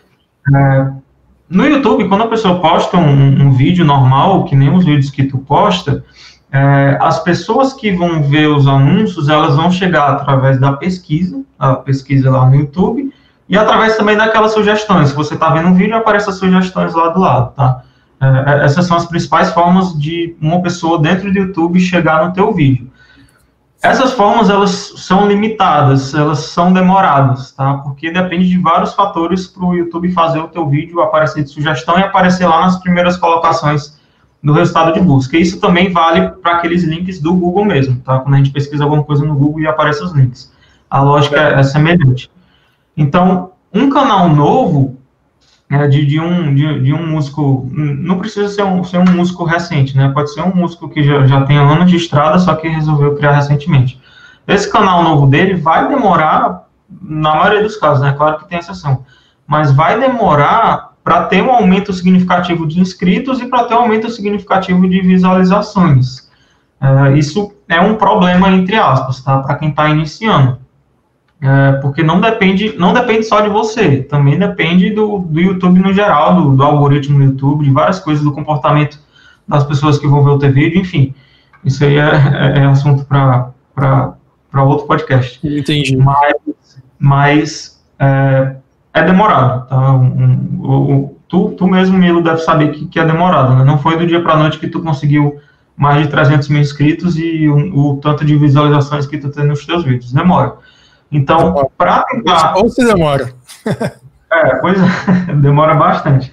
É, 0.55 0.91
no 1.49 1.67
YouTube, 1.67 2.09
quando 2.09 2.25
a 2.25 2.29
pessoa 2.29 2.61
posta 2.61 2.97
um, 2.97 3.47
um, 3.47 3.53
vídeo 3.53 3.85
normal, 3.85 4.45
que 4.45 4.55
nem 4.55 4.73
os 4.73 4.85
vídeos 4.85 5.11
que 5.11 5.25
tu 5.25 5.39
posta, 5.39 6.05
é, 6.53 6.97
as 7.01 7.23
pessoas 7.23 7.73
que 7.73 7.93
vão 7.93 8.23
ver 8.23 8.49
os 8.49 8.67
anúncios, 8.67 9.29
elas 9.29 9.57
vão 9.57 9.71
chegar 9.71 10.11
através 10.11 10.59
da 10.61 10.73
pesquisa, 10.73 11.43
a 11.59 11.75
pesquisa 11.75 12.31
lá 12.31 12.47
no 12.47 12.57
YouTube, 12.57 13.13
e 13.49 13.57
através 13.57 13.97
também 13.97 14.17
daquelas 14.17 14.53
sugestões. 14.53 15.09
Se 15.09 15.15
você 15.15 15.35
está 15.35 15.51
vendo 15.51 15.69
um 15.69 15.75
vídeo, 15.75 15.97
aparecem 15.97 16.31
as 16.31 16.39
sugestões 16.39 16.95
lá 16.95 17.09
do 17.09 17.21
lado, 17.21 17.53
tá? 17.55 17.83
É, 18.21 18.27
é, 18.27 18.65
essas 18.65 18.87
são 18.87 18.97
as 18.97 19.07
principais 19.07 19.51
formas 19.53 19.99
de 19.99 20.37
uma 20.41 20.61
pessoa 20.61 21.01
dentro 21.01 21.33
do 21.33 21.39
YouTube 21.39 21.81
chegar 21.81 22.27
no 22.27 22.33
teu 22.33 22.53
vídeo. 22.53 22.90
Essas 23.83 24.13
formas, 24.13 24.51
elas 24.51 24.93
são 24.97 25.27
limitadas, 25.27 26.13
elas 26.13 26.41
são 26.41 26.71
demoradas, 26.71 27.53
tá? 27.53 27.79
Porque 27.79 28.11
depende 28.11 28.47
de 28.47 28.59
vários 28.59 28.93
fatores 28.93 29.47
para 29.47 29.65
o 29.65 29.75
YouTube 29.75 30.13
fazer 30.13 30.39
o 30.39 30.49
teu 30.49 30.69
vídeo 30.69 31.01
aparecer 31.01 31.45
de 31.45 31.51
sugestão 31.51 31.99
e 31.99 32.03
aparecer 32.03 32.47
lá 32.47 32.61
nas 32.61 32.79
primeiras 32.79 33.17
colocações 33.17 33.99
do 34.43 34.53
resultado 34.53 34.93
de 34.93 35.01
busca. 35.01 35.39
Isso 35.39 35.59
também 35.61 35.91
vale 35.91 36.29
para 36.29 36.57
aqueles 36.57 36.85
links 36.85 37.21
do 37.21 37.33
Google 37.33 37.65
mesmo, 37.65 37.99
tá? 38.01 38.19
Quando 38.19 38.35
a 38.35 38.37
gente 38.37 38.51
pesquisa 38.51 38.85
alguma 38.85 39.03
coisa 39.03 39.25
no 39.25 39.35
Google 39.35 39.61
e 39.61 39.67
aparece 39.67 40.05
os 40.05 40.13
links. 40.13 40.53
A 40.91 41.01
lógica 41.01 41.41
é, 41.41 41.61
é 41.61 41.63
semelhante. 41.63 42.31
Então, 42.95 43.53
um 43.73 43.89
canal 43.89 44.29
novo, 44.29 45.00
é, 45.71 45.87
de, 45.87 46.05
de, 46.05 46.19
um, 46.19 46.53
de, 46.53 46.81
de, 46.81 46.93
um 46.93 47.07
músico, 47.07 47.69
não 47.73 48.19
precisa 48.19 48.49
ser 48.49 48.65
um, 48.65 48.83
ser 48.83 48.99
um 48.99 49.13
músico 49.13 49.45
recente, 49.45 49.97
né? 49.97 50.11
Pode 50.13 50.35
ser 50.35 50.43
um 50.43 50.53
músico 50.53 50.89
que 50.89 51.05
já, 51.05 51.25
já 51.29 51.43
tem 51.43 51.57
anos 51.57 51.89
de 51.89 51.97
estrada, 51.97 52.41
só 52.41 52.57
que 52.57 52.67
resolveu 52.67 53.15
criar 53.15 53.33
recentemente. 53.33 54.01
Esse 54.49 54.71
canal 54.71 55.05
novo 55.05 55.29
dele 55.29 55.55
vai 55.55 55.89
demorar, 55.89 56.65
na 57.01 57.37
maioria 57.37 57.63
dos 57.63 57.77
casos, 57.77 58.03
né? 58.03 58.13
Claro 58.17 58.39
que 58.39 58.49
tem 58.49 58.59
exceção, 58.59 59.05
mas 59.47 59.71
vai 59.71 59.99
demorar 60.01 60.91
para 61.05 61.27
ter 61.27 61.41
um 61.41 61.53
aumento 61.53 61.93
significativo 61.93 62.67
de 62.67 62.81
inscritos 62.81 63.41
e 63.41 63.47
para 63.47 63.65
ter 63.65 63.75
um 63.75 63.83
aumento 63.83 64.11
significativo 64.11 64.89
de 64.89 65.01
visualizações. 65.01 66.29
É, 66.81 67.17
isso 67.17 67.53
é 67.69 67.81
um 67.81 67.95
problema, 67.95 68.51
entre 68.51 68.75
aspas, 68.75 69.23
tá? 69.23 69.39
Para 69.39 69.55
quem 69.55 69.69
está 69.69 69.89
iniciando 69.89 70.59
é, 71.43 71.73
porque 71.81 72.03
não 72.03 72.21
depende, 72.21 72.75
não 72.77 72.93
depende 72.93 73.25
só 73.25 73.41
de 73.41 73.49
você, 73.49 74.03
também 74.03 74.39
depende 74.39 74.91
do, 74.91 75.21
do 75.21 75.41
YouTube 75.41 75.81
no 75.81 75.93
geral, 75.93 76.35
do, 76.35 76.55
do, 76.55 76.63
algoritmo 76.63 77.19
do 77.19 77.25
YouTube, 77.25 77.65
de 77.65 77.71
várias 77.71 77.99
coisas, 77.99 78.23
do 78.23 78.33
comportamento 78.33 78.99
das 79.49 79.65
pessoas 79.65 79.99
que 79.99 80.07
vão 80.07 80.23
ver 80.23 80.31
o 80.31 80.39
teu 80.39 80.53
vídeo, 80.53 80.81
enfim. 80.81 81.15
Isso 81.65 81.83
aí 81.83 81.97
é, 81.97 82.11
é, 82.11 82.59
é 82.59 82.65
assunto 82.67 83.07
para 83.07 83.53
outro 84.63 84.87
podcast. 84.87 85.41
Entendi. 85.43 85.97
Mas, 85.97 86.83
mas 86.99 87.85
é, 87.99 88.57
é 88.93 89.03
demorado, 89.03 89.67
tá? 89.67 89.93
Um, 89.93 90.05
um, 90.05 90.93
um, 90.93 91.17
tu, 91.27 91.55
tu 91.57 91.67
mesmo, 91.67 91.97
Milo, 91.97 92.23
deve 92.23 92.39
saber 92.39 92.73
que, 92.73 92.87
que 92.87 93.01
é 93.01 93.05
demorado, 93.05 93.55
né? 93.57 93.65
Não 93.65 93.79
foi 93.79 93.97
do 93.97 94.07
dia 94.07 94.21
para 94.23 94.35
a 94.35 94.39
noite 94.39 94.59
que 94.59 94.69
tu 94.69 94.81
conseguiu 94.81 95.39
mais 95.75 96.03
de 96.03 96.11
300 96.11 96.49
mil 96.51 96.61
inscritos 96.61 97.19
e 97.19 97.49
o, 97.49 97.93
o 97.93 97.97
tanto 97.97 98.27
de 98.27 98.37
visualizações 98.37 99.07
que 99.07 99.17
tu 99.17 99.31
tem 99.31 99.47
nos 99.47 99.65
teus 99.65 99.85
vídeos. 99.85 100.13
Demora. 100.13 100.57
Então, 101.11 101.71
para 101.77 102.03
tentar. 102.05 102.55
Ou 102.57 102.69
se 102.69 102.85
demora. 102.85 103.33
é, 104.31 104.55
pois 104.57 104.79
é, 104.81 105.35
demora 105.35 105.75
bastante. 105.75 106.33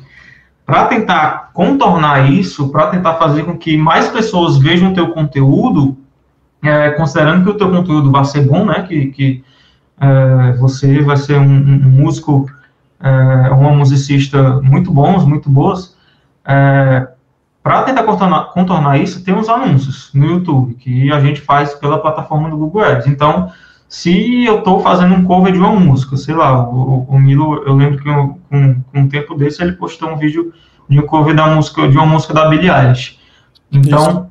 Para 0.66 0.86
tentar 0.86 1.52
contornar 1.54 2.30
isso, 2.30 2.70
para 2.70 2.88
tentar 2.88 3.16
fazer 3.16 3.44
com 3.44 3.58
que 3.58 3.78
mais 3.78 4.10
pessoas 4.10 4.58
vejam 4.58 4.92
o 4.92 4.94
teu 4.94 5.12
conteúdo, 5.12 5.98
é, 6.62 6.92
considerando 6.92 7.44
que 7.44 7.52
o 7.52 7.58
teu 7.58 7.72
conteúdo 7.72 8.12
vai 8.12 8.26
ser 8.26 8.42
bom, 8.42 8.66
né, 8.66 8.84
que, 8.84 9.08
que 9.08 9.44
é, 10.00 10.52
você 10.54 11.02
vai 11.02 11.18
ser 11.18 11.40
um, 11.40 11.44
um 11.44 11.90
músico, 11.90 12.50
é, 13.00 13.50
uma 13.50 13.72
musicista 13.72 14.60
muito 14.62 14.92
bons, 14.92 15.26
muito 15.26 15.50
boas, 15.50 15.96
é, 16.46 17.08
para 17.64 17.84
tentar 17.84 18.04
contornar, 18.04 18.46
contornar, 18.54 18.98
isso, 18.98 19.24
tem 19.24 19.38
os 19.38 19.50
anúncios 19.50 20.10
no 20.14 20.26
YouTube, 20.26 20.76
que 20.76 21.12
a 21.12 21.20
gente 21.20 21.42
faz 21.42 21.74
pela 21.74 22.00
plataforma 22.00 22.50
do 22.50 22.58
Google 22.58 22.82
Ads. 22.82 23.08
Então, 23.08 23.52
se 23.90 24.44
eu 24.46 24.60
estou 24.60 24.82
fazendo 24.82 25.16
um 25.16 25.24
cover 25.24 25.54
de 25.54 25.60
uma 25.60 25.72
música, 25.72 26.18
sei 26.18 26.36
lá, 26.36 26.68
o, 26.68 27.06
o 27.08 27.20
Milo, 27.20 27.64
eu 27.66 27.76
lembro 27.76 28.02
que 28.02 28.10
eu, 28.10 28.38
com, 28.50 28.82
com 28.82 29.00
um 29.00 29.08
tempo 29.08 29.34
desse 29.36 29.62
ele 29.62 29.74
postou 29.74 30.10
um 30.10 30.18
vídeo 30.18 30.54
de 30.90 31.00
um 31.00 31.06
cover 31.06 31.36
da 31.36 31.48
música, 31.48 31.88
de 31.88 31.98
uma 31.98 32.06
música 32.06 32.34
da 32.34 32.50
Billie 32.50 32.70
Eilish. 32.70 33.18
Então, 33.72 34.30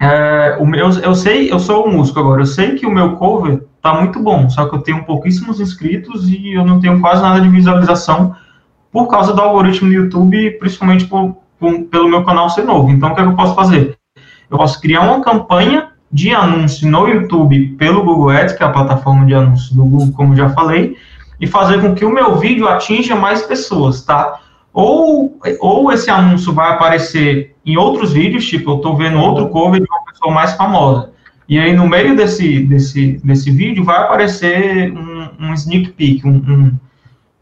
é, 0.00 0.56
o 0.60 0.66
meu, 0.66 0.88
eu 0.90 1.14
sei, 1.14 1.52
eu 1.52 1.58
sou 1.58 1.86
um 1.86 1.92
músico 1.92 2.20
agora, 2.20 2.42
eu 2.42 2.46
sei 2.46 2.74
que 2.74 2.86
o 2.86 2.90
meu 2.90 3.16
cover 3.16 3.64
tá 3.82 3.94
muito 3.94 4.18
bom, 4.20 4.48
só 4.48 4.66
que 4.66 4.74
eu 4.74 4.80
tenho 4.80 5.04
pouquíssimos 5.04 5.60
inscritos 5.60 6.28
e 6.28 6.54
eu 6.54 6.64
não 6.64 6.80
tenho 6.80 7.00
quase 7.00 7.22
nada 7.22 7.40
de 7.40 7.48
visualização 7.48 8.34
por 8.90 9.08
causa 9.08 9.34
do 9.34 9.40
algoritmo 9.40 9.88
do 9.88 9.94
YouTube, 9.94 10.52
principalmente 10.52 11.04
por, 11.04 11.36
por, 11.58 11.82
pelo 11.84 12.08
meu 12.08 12.24
canal 12.24 12.48
ser 12.48 12.64
novo. 12.64 12.90
Então, 12.90 13.10
o 13.10 13.14
que, 13.14 13.20
é 13.20 13.24
que 13.24 13.30
eu 13.30 13.36
posso 13.36 13.54
fazer? 13.54 13.96
Eu 14.50 14.56
posso 14.56 14.80
criar 14.80 15.02
uma 15.02 15.22
campanha 15.22 15.88
de 16.10 16.34
anúncio 16.34 16.88
no 16.90 17.08
YouTube 17.08 17.74
pelo 17.78 18.02
Google 18.02 18.30
Ads, 18.30 18.54
que 18.54 18.62
é 18.62 18.66
a 18.66 18.70
plataforma 18.70 19.26
de 19.26 19.34
anúncios 19.34 19.72
do 19.72 19.84
Google, 19.84 20.12
como 20.12 20.36
já 20.36 20.48
falei, 20.50 20.96
e 21.40 21.46
fazer 21.46 21.80
com 21.80 21.94
que 21.94 22.04
o 22.04 22.12
meu 22.12 22.36
vídeo 22.36 22.68
atinja 22.68 23.14
mais 23.14 23.42
pessoas, 23.42 24.02
tá? 24.02 24.40
Ou, 24.72 25.38
ou 25.60 25.92
esse 25.92 26.10
anúncio 26.10 26.52
vai 26.52 26.72
aparecer 26.72 27.56
em 27.64 27.76
outros 27.76 28.12
vídeos, 28.12 28.46
tipo, 28.46 28.70
eu 28.70 28.76
estou 28.76 28.96
vendo 28.96 29.18
outro 29.18 29.48
cover 29.48 29.80
de 29.80 29.86
uma 29.88 30.04
pessoa 30.04 30.32
mais 30.32 30.52
famosa. 30.52 31.10
E 31.48 31.58
aí, 31.58 31.74
no 31.74 31.88
meio 31.88 32.16
desse, 32.16 32.60
desse, 32.60 33.20
desse 33.24 33.50
vídeo, 33.50 33.84
vai 33.84 33.96
aparecer 33.98 34.92
um, 34.92 35.28
um 35.40 35.54
sneak 35.54 35.92
peek, 35.92 36.26
um, 36.26 36.30
um, 36.30 36.72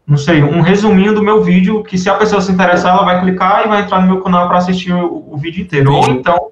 não 0.07 0.17
sei, 0.17 0.43
um 0.43 0.61
resuminho 0.61 1.13
do 1.13 1.23
meu 1.23 1.43
vídeo, 1.43 1.83
que 1.83 1.97
se 1.97 2.09
a 2.09 2.13
pessoa 2.13 2.39
se 2.39 2.51
interessar, 2.51 2.93
ela 2.93 3.03
vai 3.03 3.19
clicar 3.21 3.65
e 3.65 3.67
vai 3.67 3.81
entrar 3.81 4.01
no 4.01 4.07
meu 4.07 4.21
canal 4.21 4.47
para 4.47 4.57
assistir 4.57 4.93
o, 4.93 5.25
o, 5.31 5.37
vídeo 5.37 5.63
inteiro. 5.63 5.91
Ou 5.91 6.07
então, 6.09 6.51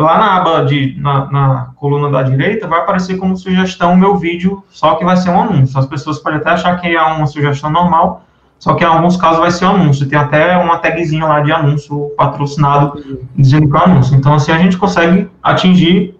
lá 0.00 0.18
na 0.18 0.36
aba 0.36 0.64
de, 0.64 0.96
na, 0.98 1.30
na, 1.30 1.70
coluna 1.76 2.10
da 2.10 2.22
direita, 2.22 2.66
vai 2.66 2.80
aparecer 2.80 3.16
como 3.16 3.36
sugestão 3.36 3.92
o 3.92 3.96
meu 3.96 4.16
vídeo, 4.16 4.62
só 4.68 4.94
que 4.94 5.04
vai 5.04 5.16
ser 5.16 5.30
um 5.30 5.40
anúncio. 5.40 5.78
As 5.78 5.86
pessoas 5.86 6.18
podem 6.18 6.38
até 6.38 6.50
achar 6.50 6.80
que 6.80 6.88
é 6.88 7.02
uma 7.02 7.26
sugestão 7.26 7.70
normal, 7.70 8.24
só 8.58 8.74
que 8.74 8.84
em 8.84 8.86
alguns 8.86 9.16
casos 9.16 9.40
vai 9.40 9.50
ser 9.50 9.64
um 9.66 9.76
anúncio. 9.76 10.08
Tem 10.08 10.18
até 10.18 10.56
uma 10.58 10.78
tagzinha 10.78 11.24
lá 11.24 11.40
de 11.40 11.50
anúncio 11.50 12.12
patrocinado, 12.16 13.02
dizendo 13.34 13.70
que 13.70 13.76
é 13.76 13.80
um 13.80 13.82
anúncio. 13.84 14.14
Então, 14.16 14.34
assim, 14.34 14.52
a 14.52 14.58
gente 14.58 14.76
consegue 14.76 15.28
atingir, 15.42 16.14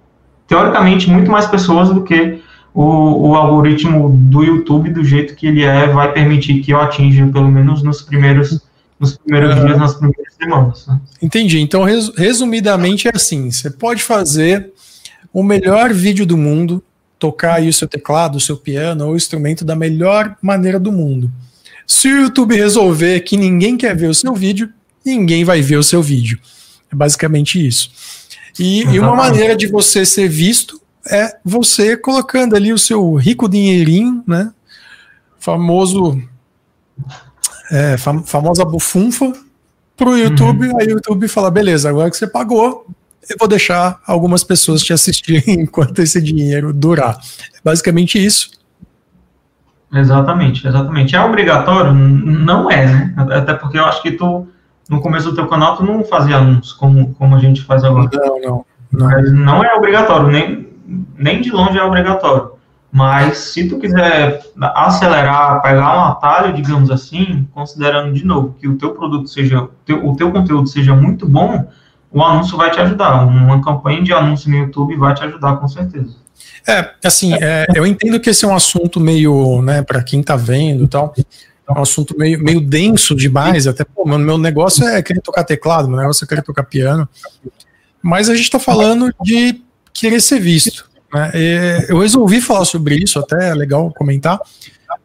teoricamente, 0.47 1.11
muito 1.11 1.31
mais 1.31 1.47
pessoas 1.47 1.91
do 1.91 2.03
que 2.03 2.43
o, 2.73 3.29
o, 3.29 3.35
algoritmo 3.35 4.09
do 4.09 4.43
YouTube, 4.43 4.91
do 4.91 5.05
jeito 5.05 5.35
que 5.35 5.47
ele 5.47 5.65
é, 5.65 5.89
vai 5.89 6.13
permitir 6.13 6.61
que 6.61 6.73
eu 6.73 6.81
atinja, 6.81 7.27
pelo 7.27 7.49
menos 7.49 7.83
nos 7.83 8.01
primeiros 8.01 8.70
nos 9.00 9.16
primeiros 9.16 9.54
dias, 9.54 9.78
nas 9.78 9.95
primeiras 9.95 10.35
semanas. 10.35 10.87
Né? 10.87 11.00
Entendi. 11.23 11.59
Então, 11.59 11.83
res, 11.83 12.12
resumidamente, 12.14 13.09
é 13.09 13.12
assim: 13.14 13.50
você 13.50 13.71
pode 13.71 14.02
fazer 14.02 14.73
o 15.33 15.42
melhor 15.42 15.92
vídeo 15.92 16.26
do 16.26 16.37
mundo, 16.37 16.85
tocar 17.19 17.54
aí 17.54 17.69
o 17.69 17.73
seu 17.73 17.88
teclado, 17.88 18.37
o 18.37 18.40
seu 18.40 18.57
piano 18.57 19.07
ou 19.07 19.12
o 19.12 19.16
instrumento 19.16 19.64
da 19.64 19.75
melhor 19.75 20.37
maneira 20.42 20.78
do 20.78 20.92
mundo. 20.92 21.33
Se 21.87 22.09
o 22.09 22.23
YouTube 22.23 22.54
resolver 22.54 23.21
que 23.21 23.37
ninguém 23.37 23.76
quer 23.76 23.97
ver 23.97 24.09
o 24.09 24.14
seu 24.14 24.35
vídeo, 24.35 24.71
ninguém 25.04 25.45
vai 25.45 25.62
ver 25.62 25.76
o 25.76 25.83
seu 25.83 26.02
vídeo. 26.02 26.38
É 26.92 26.95
basicamente 26.95 27.64
isso. 27.64 27.90
E, 28.59 28.83
e 28.83 28.99
uma 28.99 29.16
maneira 29.16 29.57
de 29.57 29.66
você 29.66 30.04
ser 30.04 30.28
visto 30.28 30.80
é 31.09 31.37
você 31.45 31.97
colocando 31.97 32.54
ali 32.54 32.73
o 32.73 32.78
seu 32.78 33.14
rico 33.14 33.49
dinheirinho, 33.49 34.23
né? 34.26 34.52
Famoso 35.38 36.23
é, 37.71 37.97
fam 37.97 38.23
famosa 38.23 38.65
bufunfa 38.65 39.33
para 39.97 40.09
o 40.09 40.17
YouTube, 40.17 40.69
uhum. 40.69 40.81
aí 40.81 40.87
o 40.89 40.91
YouTube 40.93 41.29
fala, 41.29 41.50
beleza, 41.50 41.89
agora 41.91 42.11
que 42.11 42.17
você 42.17 42.27
pagou, 42.27 42.87
eu 43.29 43.37
vou 43.39 43.47
deixar 43.47 44.00
algumas 44.07 44.43
pessoas 44.43 44.83
te 44.83 44.93
assistirem 44.93 45.61
enquanto 45.61 45.99
esse 46.00 46.21
dinheiro 46.23 46.73
durar. 46.73 47.19
É 47.55 47.59
basicamente 47.62 48.25
isso. 48.25 48.50
Exatamente, 49.93 50.67
exatamente. 50.67 51.17
É 51.17 51.21
obrigatório? 51.21 51.93
Não 51.93 52.71
é, 52.71 52.87
né? 52.87 53.15
Até 53.17 53.55
porque 53.55 53.79
eu 53.79 53.85
acho 53.85 54.00
que 54.03 54.12
tu, 54.12 54.47
no 54.89 55.00
começo 55.00 55.31
do 55.31 55.35
teu 55.35 55.49
canal, 55.49 55.77
tu 55.77 55.85
não 55.85 56.05
fazia 56.05 56.37
anúncios 56.37 56.73
como, 56.73 57.12
como 57.15 57.35
a 57.35 57.39
gente 57.39 57.62
faz 57.62 57.85
agora. 57.85 58.09
Não, 58.12 58.41
não. 58.41 58.67
Não, 58.93 59.07
Mas 59.07 59.33
não 59.33 59.65
é 59.65 59.73
obrigatório, 59.75 60.29
nem, 60.29 60.69
nem 61.17 61.41
de 61.41 61.50
longe 61.50 61.79
é 61.79 61.85
obrigatório. 61.85 62.50
Mas 62.92 63.38
se 63.38 63.68
tu 63.68 63.78
quiser 63.78 64.42
acelerar, 64.61 65.62
pegar 65.62 65.97
um 65.97 66.04
atalho, 66.06 66.54
digamos 66.54 66.90
assim, 66.90 67.47
considerando 67.54 68.12
de 68.12 68.25
novo 68.25 68.56
que 68.61 68.66
o 68.66 68.76
teu 68.76 68.92
produto 68.92 69.28
seja, 69.28 69.68
o 70.02 70.16
teu 70.16 70.32
conteúdo 70.32 70.68
seja 70.68 70.94
muito 70.94 71.28
bom, 71.28 71.68
o 72.11 72.23
anúncio 72.23 72.56
vai 72.56 72.70
te 72.70 72.80
ajudar. 72.80 73.25
Uma 73.25 73.62
campanha 73.62 74.02
de 74.02 74.12
anúncio 74.12 74.50
no 74.50 74.56
YouTube 74.56 74.97
vai 74.97 75.14
te 75.14 75.23
ajudar 75.23 75.56
com 75.56 75.68
certeza. 75.68 76.16
É, 76.66 76.90
assim, 77.04 77.32
é, 77.35 77.66
eu 77.75 77.87
entendo 77.87 78.18
que 78.18 78.30
esse 78.30 78.44
é 78.44 78.49
um 78.49 78.54
assunto 78.54 78.99
meio, 78.99 79.62
né, 79.62 79.82
para 79.82 80.02
quem 80.02 80.23
tá 80.23 80.37
vendo 80.37 80.85
e 80.85 80.88
tal, 80.88 81.14
é 81.16 81.73
um 81.73 81.82
assunto 81.82 82.16
meio, 82.18 82.42
meio 82.42 82.61
denso 82.61 83.14
demais, 83.14 83.66
até, 83.66 83.85
pô, 83.85 84.04
meu, 84.04 84.18
meu 84.18 84.37
negócio 84.37 84.87
é 84.87 85.00
querer 85.02 85.20
tocar 85.20 85.44
teclado, 85.44 85.88
meu 85.88 85.99
negócio 85.99 86.25
é 86.25 86.28
querer 86.28 86.42
tocar 86.42 86.64
piano, 86.64 87.09
mas 88.02 88.28
a 88.28 88.35
gente 88.35 88.44
está 88.44 88.59
falando 88.59 89.14
de 89.23 89.62
querer 89.92 90.20
ser 90.20 90.40
visto. 90.40 90.89
Né? 91.12 91.31
eu 91.88 91.99
resolvi 91.99 92.40
falar 92.40 92.64
sobre 92.64 92.97
isso, 92.97 93.19
até 93.19 93.50
é 93.50 93.55
legal 93.55 93.93
comentar, 93.97 94.38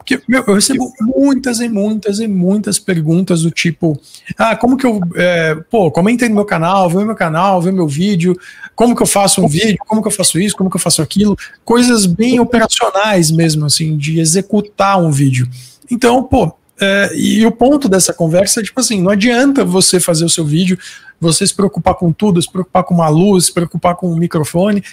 porque 0.06 0.22
meu, 0.28 0.44
eu 0.48 0.54
recebo 0.54 0.94
muitas 1.02 1.60
e 1.60 1.68
muitas 1.68 2.20
e 2.20 2.28
muitas 2.28 2.78
perguntas 2.78 3.42
do 3.42 3.50
tipo: 3.50 4.00
ah, 4.38 4.56
como 4.56 4.78
que 4.78 4.86
eu. 4.86 5.00
É, 5.16 5.56
pô, 5.70 5.90
comenta 5.90 6.30
no 6.30 6.36
meu 6.36 6.46
canal, 6.46 6.88
vê 6.90 7.04
meu 7.04 7.16
canal, 7.16 7.60
vê 7.60 7.72
meu 7.72 7.88
vídeo, 7.88 8.38
como 8.76 8.96
que 8.96 9.02
eu 9.02 9.08
faço 9.08 9.44
um 9.44 9.48
vídeo, 9.48 9.78
como 9.88 10.04
que 10.04 10.08
eu 10.08 10.12
faço 10.12 10.40
isso, 10.40 10.56
como 10.56 10.70
que 10.70 10.76
eu 10.76 10.82
faço 10.82 11.02
aquilo, 11.02 11.36
coisas 11.64 12.06
bem 12.06 12.40
operacionais 12.40 13.32
mesmo, 13.32 13.66
assim, 13.66 13.98
de 13.98 14.20
executar 14.20 15.02
um 15.02 15.12
vídeo. 15.12 15.48
Então, 15.90 16.22
pô, 16.24 16.54
é, 16.80 17.12
e 17.16 17.46
o 17.46 17.52
ponto 17.52 17.90
dessa 17.90 18.14
conversa 18.14 18.60
é 18.60 18.64
tipo 18.64 18.80
assim: 18.80 19.02
não 19.02 19.10
adianta 19.12 19.66
você 19.66 20.00
fazer 20.00 20.26
o 20.26 20.30
seu 20.30 20.46
vídeo, 20.46 20.78
você 21.20 21.48
se 21.48 21.54
preocupar 21.54 21.96
com 21.96 22.12
tudo, 22.12 22.42
se 22.42 22.52
preocupar 22.52 22.84
com 22.84 22.94
uma 22.94 23.10
luz, 23.10 23.46
se 23.46 23.54
preocupar 23.54 23.96
com 23.96 24.12
um 24.12 24.16
microfone, 24.16 24.84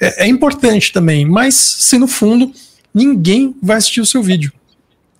é, 0.00 0.24
é 0.24 0.28
importante 0.28 0.92
também, 0.92 1.24
mas 1.24 1.54
se 1.54 1.98
no 1.98 2.06
fundo 2.06 2.52
ninguém 2.94 3.54
vai 3.62 3.76
assistir 3.76 4.00
o 4.00 4.06
seu 4.06 4.22
vídeo. 4.22 4.52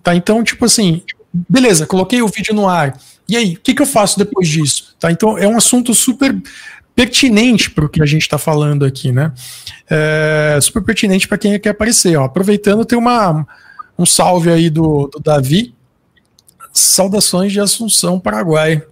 Tá? 0.03 0.15
Então, 0.15 0.43
tipo 0.43 0.65
assim, 0.65 1.01
beleza, 1.33 1.85
coloquei 1.85 2.21
o 2.21 2.27
vídeo 2.27 2.53
no 2.53 2.67
ar. 2.67 2.97
E 3.27 3.37
aí, 3.37 3.53
o 3.53 3.59
que, 3.59 3.73
que 3.73 3.81
eu 3.81 3.85
faço 3.85 4.17
depois 4.17 4.47
disso? 4.47 4.95
Tá? 4.99 5.11
Então, 5.11 5.37
é 5.37 5.47
um 5.47 5.57
assunto 5.57 5.93
super 5.93 6.35
pertinente 6.95 7.69
para 7.71 7.85
o 7.85 7.89
que 7.89 8.01
a 8.01 8.05
gente 8.05 8.23
está 8.23 8.37
falando 8.37 8.83
aqui, 8.83 9.11
né? 9.11 9.31
É, 9.89 10.59
super 10.61 10.83
pertinente 10.83 11.27
para 11.27 11.37
quem 11.37 11.57
quer 11.59 11.69
aparecer. 11.69 12.17
Ó. 12.17 12.25
Aproveitando, 12.25 12.83
tem 12.83 12.97
uma, 12.97 13.47
um 13.97 14.05
salve 14.05 14.49
aí 14.49 14.69
do, 14.69 15.07
do 15.07 15.19
Davi. 15.19 15.73
Saudações 16.73 17.51
de 17.51 17.59
Assunção, 17.59 18.19
Paraguai. 18.19 18.83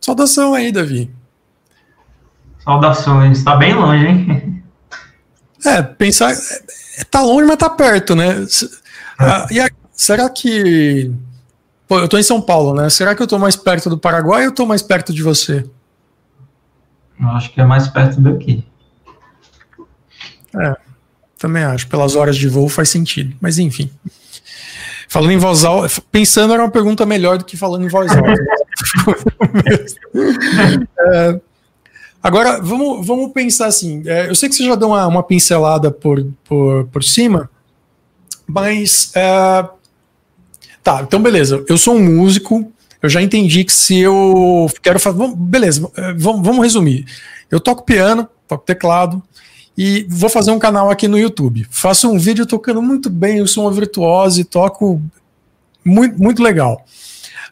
Saudação 0.00 0.54
aí, 0.54 0.72
Davi. 0.72 1.10
Saudações. 2.64 3.38
Está 3.38 3.56
bem 3.56 3.74
longe, 3.74 4.06
hein? 4.06 4.59
É, 5.64 5.82
pensar. 5.82 6.32
É, 6.32 7.04
tá 7.10 7.22
longe, 7.22 7.46
mas 7.46 7.56
tá 7.56 7.68
perto, 7.68 8.14
né? 8.14 8.46
Ah, 9.18 9.46
e 9.50 9.60
a, 9.60 9.68
será 9.92 10.28
que. 10.28 11.12
Pô, 11.86 11.98
eu 11.98 12.08
tô 12.08 12.18
em 12.18 12.22
São 12.22 12.40
Paulo, 12.40 12.74
né? 12.74 12.88
Será 12.88 13.14
que 13.14 13.22
eu 13.22 13.26
tô 13.26 13.38
mais 13.38 13.56
perto 13.56 13.90
do 13.90 13.98
Paraguai 13.98 14.42
ou 14.42 14.46
eu 14.46 14.54
tô 14.54 14.64
mais 14.64 14.82
perto 14.82 15.12
de 15.12 15.22
você? 15.22 15.64
Eu 17.20 17.28
acho 17.28 17.52
que 17.52 17.60
é 17.60 17.64
mais 17.64 17.88
perto 17.88 18.20
daqui. 18.20 18.64
É, 20.54 20.76
também 21.38 21.64
acho. 21.64 21.88
Pelas 21.88 22.16
horas 22.16 22.36
de 22.36 22.48
voo 22.48 22.68
faz 22.68 22.88
sentido. 22.88 23.36
Mas 23.40 23.58
enfim. 23.58 23.90
Falando 25.08 25.32
em 25.32 25.38
voz 25.38 25.64
alta, 25.64 26.00
pensando 26.12 26.54
era 26.54 26.62
uma 26.62 26.70
pergunta 26.70 27.04
melhor 27.04 27.36
do 27.36 27.44
que 27.44 27.56
falando 27.56 27.84
em 27.84 27.88
voz 27.88 28.12
alta. 28.12 28.32
é, 31.00 31.40
Agora, 32.22 32.60
vamos, 32.60 33.06
vamos 33.06 33.32
pensar 33.32 33.66
assim. 33.66 34.02
É, 34.06 34.28
eu 34.28 34.34
sei 34.34 34.48
que 34.48 34.54
você 34.54 34.64
já 34.64 34.74
deu 34.74 34.88
uma, 34.88 35.06
uma 35.06 35.22
pincelada 35.22 35.90
por, 35.90 36.24
por, 36.44 36.86
por 36.88 37.02
cima, 37.02 37.48
mas. 38.46 39.10
É, 39.14 39.66
tá, 40.82 41.02
então 41.02 41.22
beleza. 41.22 41.64
Eu 41.68 41.78
sou 41.78 41.94
um 41.94 42.04
músico, 42.04 42.70
eu 43.02 43.08
já 43.08 43.22
entendi 43.22 43.64
que 43.64 43.72
se 43.72 43.98
eu 43.98 44.70
quero 44.82 45.00
fazer. 45.00 45.34
Beleza, 45.34 45.90
é, 45.96 46.12
vamos, 46.12 46.42
vamos 46.42 46.62
resumir. 46.62 47.06
Eu 47.50 47.58
toco 47.58 47.84
piano, 47.84 48.28
toco 48.46 48.64
teclado, 48.64 49.22
e 49.76 50.04
vou 50.08 50.28
fazer 50.28 50.50
um 50.50 50.58
canal 50.58 50.90
aqui 50.90 51.08
no 51.08 51.18
YouTube. 51.18 51.66
Faço 51.70 52.10
um 52.10 52.18
vídeo 52.18 52.44
tocando 52.44 52.82
muito 52.82 53.08
bem, 53.08 53.38
eu 53.38 53.46
sou 53.46 53.64
uma 53.64 53.72
virtuose, 53.72 54.44
toco 54.44 55.00
muito, 55.82 56.20
muito 56.20 56.42
legal. 56.42 56.84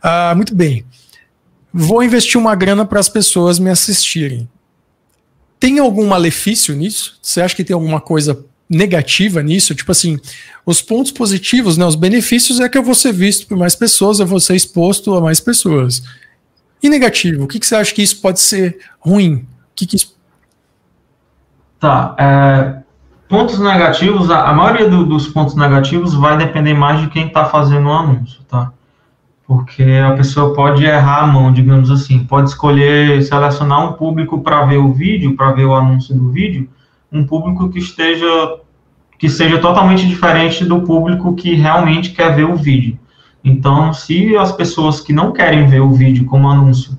Uh, 0.04 0.36
muito 0.36 0.54
bem. 0.54 0.84
Vou 1.72 2.02
investir 2.02 2.38
uma 2.38 2.54
grana 2.54 2.84
para 2.84 3.00
as 3.00 3.08
pessoas 3.08 3.58
me 3.58 3.70
assistirem. 3.70 4.48
Tem 5.60 5.78
algum 5.78 6.06
malefício 6.06 6.74
nisso? 6.74 7.18
Você 7.20 7.40
acha 7.40 7.54
que 7.54 7.64
tem 7.64 7.74
alguma 7.74 8.00
coisa 8.00 8.44
negativa 8.68 9.42
nisso? 9.42 9.74
Tipo 9.74 9.92
assim, 9.92 10.18
os 10.64 10.80
pontos 10.80 11.10
positivos, 11.10 11.76
né, 11.76 11.84
os 11.84 11.94
benefícios 11.94 12.60
é 12.60 12.68
que 12.68 12.76
eu 12.76 12.82
vou 12.82 12.94
ser 12.94 13.12
visto 13.12 13.46
por 13.46 13.56
mais 13.56 13.74
pessoas, 13.74 14.20
eu 14.20 14.26
vou 14.26 14.40
ser 14.40 14.54
exposto 14.54 15.14
a 15.14 15.20
mais 15.20 15.40
pessoas. 15.40 16.02
E 16.82 16.88
negativo, 16.88 17.44
o 17.44 17.48
que, 17.48 17.58
que 17.58 17.66
você 17.66 17.74
acha 17.74 17.94
que 17.94 18.02
isso 18.02 18.20
pode 18.20 18.40
ser 18.40 18.78
ruim? 19.00 19.34
O 19.36 19.46
que, 19.74 19.86
que 19.86 19.96
isso... 19.96 20.16
Tá, 21.80 22.14
é, 22.18 22.82
pontos 23.28 23.58
negativos, 23.58 24.30
a, 24.30 24.48
a 24.48 24.52
maioria 24.52 24.88
do, 24.88 25.04
dos 25.04 25.28
pontos 25.28 25.54
negativos 25.54 26.14
vai 26.14 26.36
depender 26.36 26.74
mais 26.74 27.00
de 27.00 27.08
quem 27.08 27.28
está 27.28 27.44
fazendo 27.44 27.88
o 27.88 27.92
anúncio, 27.92 28.40
tá? 28.48 28.72
Porque 29.48 29.82
a 29.82 30.12
pessoa 30.12 30.52
pode 30.52 30.84
errar 30.84 31.24
a 31.24 31.26
mão, 31.26 31.50
digamos 31.50 31.90
assim, 31.90 32.22
pode 32.22 32.50
escolher 32.50 33.22
selecionar 33.22 33.82
um 33.82 33.94
público 33.94 34.42
para 34.42 34.66
ver 34.66 34.76
o 34.76 34.92
vídeo, 34.92 35.34
para 35.34 35.52
ver 35.52 35.64
o 35.64 35.74
anúncio 35.74 36.14
do 36.14 36.30
vídeo, 36.30 36.68
um 37.10 37.24
público 37.24 37.70
que 37.70 37.78
esteja 37.78 38.26
que 39.18 39.28
seja 39.28 39.58
totalmente 39.58 40.06
diferente 40.06 40.64
do 40.64 40.82
público 40.82 41.34
que 41.34 41.54
realmente 41.54 42.10
quer 42.10 42.36
ver 42.36 42.44
o 42.44 42.54
vídeo. 42.54 42.98
Então, 43.42 43.92
se 43.92 44.36
as 44.36 44.52
pessoas 44.52 45.00
que 45.00 45.12
não 45.14 45.32
querem 45.32 45.66
ver 45.66 45.80
o 45.80 45.92
vídeo 45.92 46.26
como 46.26 46.48
anúncio 46.48 46.96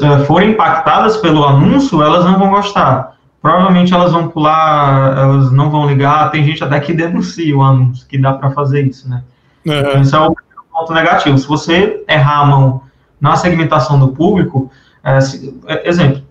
eh, 0.00 0.18
forem 0.26 0.52
impactadas 0.52 1.16
pelo 1.16 1.44
anúncio, 1.44 2.00
elas 2.02 2.24
não 2.24 2.38
vão 2.38 2.50
gostar. 2.50 3.16
Provavelmente 3.42 3.92
elas 3.92 4.12
vão 4.12 4.28
pular, 4.28 5.18
elas 5.18 5.52
não 5.52 5.68
vão 5.70 5.86
ligar. 5.86 6.30
Tem 6.30 6.44
gente 6.44 6.62
até 6.62 6.78
que 6.80 6.94
denuncia 6.94 7.54
o 7.54 7.62
anúncio, 7.62 8.06
que 8.06 8.16
dá 8.16 8.32
para 8.32 8.50
fazer 8.52 8.86
isso, 8.86 9.10
né? 9.10 9.22
Uhum. 9.66 9.74
Então, 9.74 10.00
isso 10.00 10.16
é 10.16 10.20
o 10.20 10.34
ponto 10.74 10.92
negativo. 10.92 11.38
Se 11.38 11.46
você 11.46 12.04
errar 12.08 12.40
a 12.40 12.46
mão 12.46 12.82
na 13.20 13.36
segmentação 13.36 13.98
do 13.98 14.08
público, 14.08 14.70
é, 15.02 15.20
se, 15.20 15.58
é, 15.66 15.88
exemplo, 15.88 16.22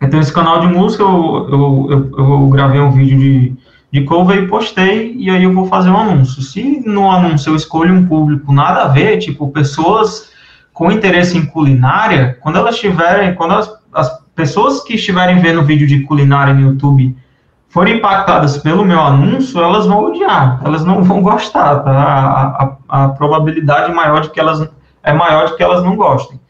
eu 0.00 0.10
tenho 0.10 0.20
esse 0.20 0.32
canal 0.32 0.60
de 0.60 0.66
música, 0.66 1.02
eu, 1.02 1.48
eu, 1.50 2.10
eu, 2.18 2.30
eu 2.30 2.48
gravei 2.48 2.80
um 2.80 2.90
vídeo 2.90 3.18
de, 3.18 3.54
de 3.92 4.04
cover 4.04 4.42
e 4.42 4.48
postei, 4.48 5.14
e 5.14 5.30
aí 5.30 5.44
eu 5.44 5.52
vou 5.52 5.66
fazer 5.66 5.90
um 5.90 5.98
anúncio. 5.98 6.42
Se 6.42 6.82
no 6.86 7.10
anúncio 7.10 7.50
eu 7.50 7.56
escolho 7.56 7.94
um 7.94 8.06
público 8.06 8.52
nada 8.52 8.84
a 8.84 8.88
ver, 8.88 9.18
tipo, 9.18 9.50
pessoas 9.50 10.30
com 10.72 10.90
interesse 10.90 11.38
em 11.38 11.46
culinária, 11.46 12.38
quando 12.40 12.58
elas 12.58 12.76
tiverem, 12.76 13.34
quando 13.34 13.54
as, 13.54 13.72
as 13.92 14.18
pessoas 14.34 14.82
que 14.82 14.94
estiverem 14.94 15.40
vendo 15.40 15.64
vídeo 15.64 15.86
de 15.86 16.00
culinária 16.00 16.52
no 16.52 16.60
YouTube 16.60 17.16
forem 17.68 17.96
impactadas 17.96 18.58
pelo 18.58 18.84
meu 18.84 19.00
anúncio, 19.00 19.60
elas 19.60 19.86
vão 19.86 20.04
odiar, 20.04 20.60
elas 20.64 20.84
não 20.84 21.02
vão 21.02 21.22
gostar, 21.22 21.80
tá? 21.80 21.92
A, 21.92 22.64
a, 22.88 23.04
a 23.04 23.08
probabilidade 23.10 23.92
maior 23.92 24.22
de 24.22 24.30
que 24.30 24.40
elas 24.40 24.68
é 25.02 25.12
maior 25.12 25.46
de 25.46 25.56
que 25.56 25.62
elas 25.62 25.82
não 25.84 25.94
gostem. 25.94 26.40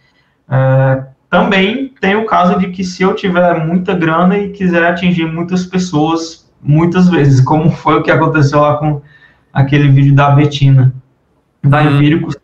É, 0.49 1.05
também 1.29 1.93
tem 2.01 2.17
o 2.17 2.25
caso 2.25 2.59
de 2.59 2.69
que 2.69 2.83
se 2.83 3.03
eu 3.03 3.15
tiver 3.15 3.67
muita 3.67 3.95
grana 3.95 4.39
e 4.39 4.51
quiser 4.51 4.85
atingir 4.85 5.27
muitas 5.27 5.67
pessoas 5.67 6.47
muitas 6.63 7.09
vezes, 7.09 7.41
como 7.41 7.71
foi 7.71 7.97
o 7.97 8.03
que 8.03 8.11
aconteceu 8.11 8.61
lá 8.61 8.77
com 8.77 9.03
aquele 9.53 9.89
vídeo 9.89 10.15
da 10.15 10.31
Betina, 10.31 10.95
da. 11.63 11.83
Empíricos, 11.83 12.37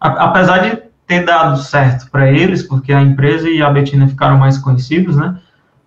apesar 0.00 0.58
de 0.58 0.82
ter 1.06 1.24
dado 1.24 1.58
certo 1.58 2.10
para 2.10 2.30
eles, 2.30 2.62
porque 2.62 2.92
a 2.92 3.00
empresa 3.00 3.48
e 3.48 3.62
a 3.62 3.70
Betina 3.70 4.08
ficaram 4.08 4.36
mais 4.36 4.58
conhecidos, 4.58 5.16
né? 5.16 5.38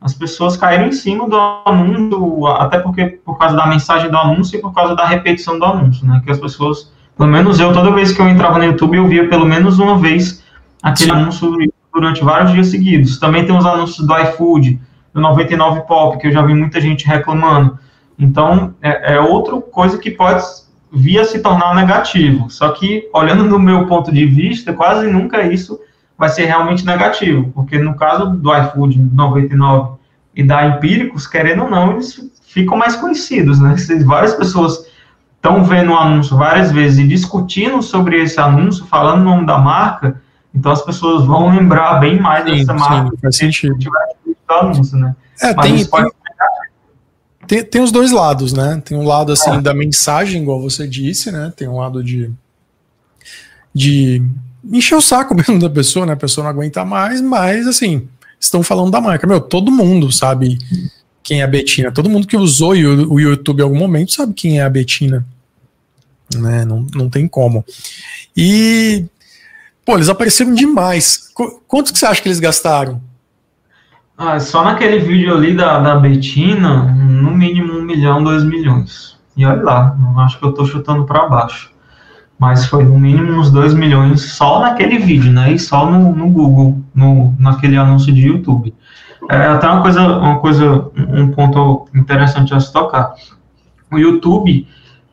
As 0.02 0.14
pessoas 0.14 0.56
caíram 0.56 0.88
em 0.88 0.92
cima 0.94 1.28
do 1.28 1.38
anúncio, 1.66 2.48
até 2.48 2.80
porque 2.80 3.06
por 3.26 3.38
causa 3.38 3.56
da 3.56 3.68
mensagem 3.68 4.10
do 4.10 4.18
anúncio 4.18 4.58
e 4.58 4.62
por 4.62 4.74
causa 4.74 4.96
da 4.96 5.06
repetição 5.06 5.60
do 5.60 5.66
anúncio, 5.66 6.08
né? 6.08 6.22
Que 6.24 6.32
as 6.32 6.40
pessoas, 6.40 6.92
pelo 7.18 7.30
menos 7.30 7.60
eu, 7.60 7.74
toda 7.74 7.92
vez 7.92 8.14
que 8.14 8.22
eu 8.22 8.28
entrava 8.30 8.58
no 8.58 8.64
YouTube, 8.64 8.96
eu 8.96 9.08
via 9.08 9.28
pelo 9.28 9.46
menos 9.46 9.78
uma 9.78 9.98
vez 9.98 10.44
aquele 10.82 11.12
Sim. 11.12 11.18
anúncio 11.18 11.52
durante 11.94 12.24
vários 12.24 12.54
dias 12.54 12.68
seguidos. 12.68 13.20
Também 13.20 13.46
tem 13.46 13.56
os 13.56 13.66
anúncios 13.66 14.08
do 14.08 14.18
iFood, 14.18 14.80
do 15.14 15.20
99 15.20 15.82
Pop, 15.82 16.18
que 16.18 16.28
eu 16.28 16.32
já 16.32 16.42
vi 16.44 16.54
muita 16.54 16.80
gente 16.80 17.06
reclamando. 17.06 17.78
Então, 18.18 18.74
é, 18.82 19.16
é 19.16 19.20
outra 19.20 19.60
coisa 19.60 19.98
que 19.98 20.12
pode 20.12 20.44
vir 20.92 21.20
a 21.20 21.26
se 21.26 21.40
tornar 21.40 21.76
negativo. 21.76 22.50
Só 22.50 22.70
que, 22.70 23.10
olhando 23.14 23.50
do 23.50 23.60
meu 23.60 23.86
ponto 23.86 24.12
de 24.12 24.26
vista, 24.26 24.74
quase 24.74 25.08
nunca 25.08 25.44
isso 25.44 25.80
vai 26.20 26.28
ser 26.28 26.46
realmente 26.46 26.86
negativo, 26.86 27.50
porque 27.56 27.80
no 27.80 27.96
caso 27.96 28.32
do 28.32 28.54
iFood 28.54 29.00
99 29.00 29.98
e 30.36 30.44
da 30.44 30.68
Empíricos, 30.68 31.26
querendo 31.26 31.64
ou 31.64 31.70
não, 31.70 31.94
eles 31.94 32.30
ficam 32.46 32.78
mais 32.78 32.98
conhecidos, 32.98 33.58
né? 33.60 33.78
Se 33.78 34.04
várias 34.04 34.36
pessoas 34.36 34.86
estão 35.38 35.64
vendo 35.64 35.92
o 35.92 35.98
anúncio 35.98 36.36
várias 36.36 36.74
vezes 36.74 37.00
e 37.00 37.08
discutindo 37.08 37.82
sobre 37.82 38.22
esse 38.22 38.38
anúncio, 38.38 38.86
falando 38.86 39.22
o 39.22 39.24
nome 39.24 39.46
da 39.46 39.58
marca, 39.58 40.22
então 40.54 40.74
as 40.74 40.82
pessoas 40.82 41.26
vão 41.26 41.56
lembrar 41.56 42.02
bem 42.02 42.20
mais 42.20 42.44
sim, 42.44 42.52
dessa 42.52 42.74
marca. 42.74 43.12
Sim, 43.12 43.18
faz 43.22 43.38
sentido. 43.38 43.82
Se 43.82 43.90
anúncio, 44.50 44.98
né? 44.98 45.16
É, 45.42 45.54
tem, 45.54 45.86
pode... 45.86 46.12
tem, 47.48 47.64
tem, 47.64 47.82
os 47.82 47.92
dois 47.94 48.12
lados, 48.12 48.52
né? 48.52 48.82
Tem 48.84 48.98
um 48.98 49.06
lado 49.06 49.32
assim 49.32 49.52
é. 49.52 49.62
da 49.62 49.74
mensagem, 49.74 50.42
igual 50.42 50.60
você 50.60 50.86
disse, 50.86 51.32
né? 51.32 51.54
Tem 51.56 51.68
um 51.68 51.78
lado 51.78 52.04
de 52.04 52.30
de 53.74 54.22
encher 54.64 54.96
o 54.96 55.02
saco 55.02 55.34
mesmo 55.36 55.60
da 55.60 55.70
pessoa, 55.70 56.06
né? 56.06 56.14
A 56.14 56.18
pessoa 56.18 56.44
não 56.44 56.52
aguenta 56.52 56.84
mais, 56.86 57.22
mas 57.22 57.68
assim, 57.68 58.08
estão 58.40 58.64
falando 58.64 58.92
da 58.92 59.02
marca. 59.02 59.28
Meu, 59.28 59.42
todo 59.42 59.72
mundo 59.72 60.12
sabe 60.12 60.58
quem 61.24 61.42
é 61.42 61.44
a 61.44 61.48
Betina. 61.48 61.92
Todo 61.92 62.10
mundo 62.10 62.28
que 62.28 62.38
usou 62.38 62.72
o 62.72 63.20
YouTube 63.20 63.60
em 63.60 63.64
algum 63.64 63.78
momento 63.78 64.14
sabe 64.14 64.34
quem 64.34 64.60
é 64.60 64.64
a 64.64 64.70
Betina. 64.70 65.26
Né? 66.36 66.64
Não, 66.66 66.86
não 66.94 67.10
tem 67.10 67.28
como. 67.28 67.66
E, 68.36 69.06
pô, 69.86 69.96
eles 69.96 70.10
apareceram 70.10 70.54
demais. 70.54 71.30
Quanto 71.68 71.92
que 71.92 72.00
você 72.00 72.06
acha 72.06 72.22
que 72.22 72.28
eles 72.28 72.40
gastaram? 72.40 73.02
Ah, 74.18 74.40
só 74.40 74.64
naquele 74.64 75.00
vídeo 75.00 75.34
ali 75.34 75.56
da, 75.56 75.80
da 75.80 75.96
Betina, 75.96 76.84
no 76.84 77.32
mínimo 77.32 77.74
um 77.74 77.84
milhão, 77.84 78.24
dois 78.24 78.44
milhões. 78.44 79.18
E 79.36 79.46
olha 79.46 79.64
lá, 79.64 79.98
acho 80.26 80.38
que 80.38 80.46
eu 80.46 80.52
tô 80.52 80.66
chutando 80.66 81.06
para 81.06 81.28
baixo 81.28 81.72
mas 82.40 82.66
foi 82.66 82.86
no 82.86 82.98
mínimo 82.98 83.34
uns 83.34 83.52
2 83.52 83.74
milhões 83.74 84.22
só 84.34 84.62
naquele 84.62 84.98
vídeo, 84.98 85.30
né? 85.30 85.52
E 85.52 85.60
só 85.60 85.86
no, 85.92 86.16
no 86.16 86.30
Google, 86.30 86.82
no, 86.96 87.36
naquele 87.38 87.76
anúncio 87.76 88.14
de 88.14 88.28
YouTube. 88.28 88.74
É 89.30 89.48
até 89.48 89.68
uma 89.68 89.82
coisa, 89.82 90.02
uma 90.02 90.40
coisa, 90.40 90.90
um 90.96 91.28
ponto 91.32 91.88
interessante 91.94 92.54
a 92.54 92.60
se 92.60 92.72
tocar. 92.72 93.14
O 93.92 93.98
YouTube, 93.98 94.66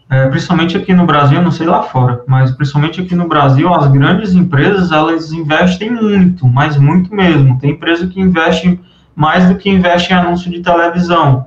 é, 0.09 0.29
principalmente 0.29 0.77
aqui 0.77 0.95
no 0.95 1.05
Brasil, 1.05 1.43
não 1.43 1.51
sei 1.51 1.67
lá 1.67 1.83
fora, 1.83 2.23
mas 2.29 2.53
principalmente 2.53 3.01
aqui 3.01 3.17
no 3.17 3.27
Brasil, 3.27 3.75
as 3.75 3.89
grandes 3.89 4.33
empresas, 4.33 4.93
elas 4.93 5.33
investem 5.33 5.91
muito, 5.91 6.47
mas 6.47 6.77
muito 6.77 7.13
mesmo. 7.13 7.59
Tem 7.59 7.73
empresa 7.73 8.07
que 8.07 8.21
investe 8.21 8.81
mais 9.17 9.49
do 9.49 9.57
que 9.57 9.69
investe 9.69 10.13
em 10.13 10.17
anúncio 10.17 10.51
de 10.51 10.61
televisão. 10.61 11.47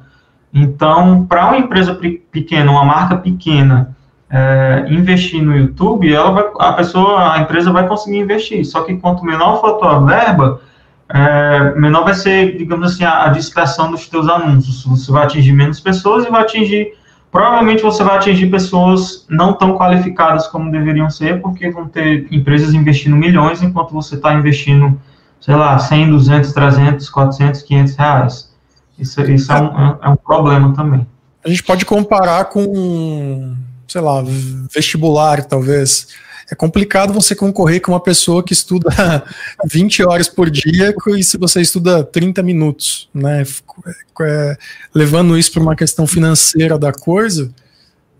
Então, 0.53 1.25
para 1.25 1.47
uma 1.47 1.57
empresa 1.57 1.97
pequena, 2.31 2.71
uma 2.71 2.83
marca 2.83 3.15
pequena, 3.15 3.95
é, 4.29 4.85
investir 4.89 5.41
no 5.41 5.57
YouTube, 5.57 6.13
ela 6.13 6.31
vai, 6.31 6.43
a 6.59 6.73
pessoa, 6.73 7.33
a 7.33 7.39
empresa 7.39 7.71
vai 7.71 7.87
conseguir 7.87 8.19
investir. 8.19 8.63
Só 8.65 8.83
que 8.83 8.95
quanto 8.97 9.25
menor 9.25 9.59
for 9.59 9.71
a 9.71 9.73
tua 9.73 9.99
verba, 10.05 10.61
é, 11.09 11.73
menor 11.75 12.03
vai 12.03 12.13
ser, 12.13 12.55
digamos 12.55 12.93
assim, 12.93 13.03
a, 13.03 13.25
a 13.25 13.29
dispersão 13.29 13.89
dos 13.89 14.07
teus 14.07 14.29
anúncios. 14.29 14.85
Você 14.85 15.11
vai 15.11 15.25
atingir 15.25 15.53
menos 15.53 15.79
pessoas 15.79 16.25
e 16.25 16.29
vai 16.29 16.41
atingir, 16.41 16.93
provavelmente 17.31 17.81
você 17.81 18.03
vai 18.03 18.17
atingir 18.17 18.47
pessoas 18.51 19.25
não 19.27 19.53
tão 19.53 19.75
qualificadas 19.75 20.47
como 20.47 20.71
deveriam 20.71 21.09
ser, 21.09 21.41
porque 21.41 21.71
vão 21.71 21.87
ter 21.87 22.27
empresas 22.31 22.73
investindo 22.75 23.15
milhões, 23.15 23.63
enquanto 23.63 23.91
você 23.91 24.15
está 24.15 24.35
investindo, 24.35 24.99
sei 25.41 25.55
lá, 25.55 25.79
100, 25.79 26.11
200, 26.11 26.53
300, 26.53 27.09
400, 27.09 27.61
500 27.63 27.95
reais. 27.95 28.49
Isso, 28.99 29.21
isso 29.21 29.51
é, 29.51 29.59
um, 29.59 29.97
é 30.03 30.09
um 30.09 30.15
problema 30.15 30.73
também. 30.75 31.07
A 31.43 31.49
gente 31.49 31.63
pode 31.63 31.85
comparar 31.85 32.45
com 32.45 33.55
sei 33.89 34.01
lá, 34.01 34.23
vestibular, 34.73 35.43
talvez. 35.43 36.07
É 36.51 36.55
complicado 36.55 37.13
você 37.13 37.35
concorrer 37.35 37.79
com 37.79 37.91
uma 37.91 37.99
pessoa 37.99 38.43
que 38.43 38.53
estuda 38.53 38.89
20 39.65 40.03
horas 40.03 40.27
por 40.27 40.49
dia 40.49 40.95
e 41.15 41.23
se 41.23 41.37
você 41.37 41.61
estuda 41.61 42.03
30 42.03 42.41
minutos, 42.41 43.07
né? 43.13 43.43
É, 44.21 44.57
levando 44.93 45.37
isso 45.37 45.51
para 45.51 45.61
uma 45.61 45.75
questão 45.75 46.07
financeira 46.07 46.77
da 46.77 46.91
coisa, 46.91 47.51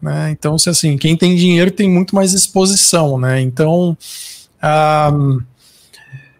né? 0.01 0.29
Então, 0.31 0.57
se 0.57 0.69
assim, 0.69 0.97
quem 0.97 1.17
tem 1.17 1.35
dinheiro 1.35 1.71
tem 1.71 1.89
muito 1.89 2.15
mais 2.15 2.33
exposição, 2.33 3.19
né? 3.19 3.41
Então, 3.41 3.97
um, 5.11 5.39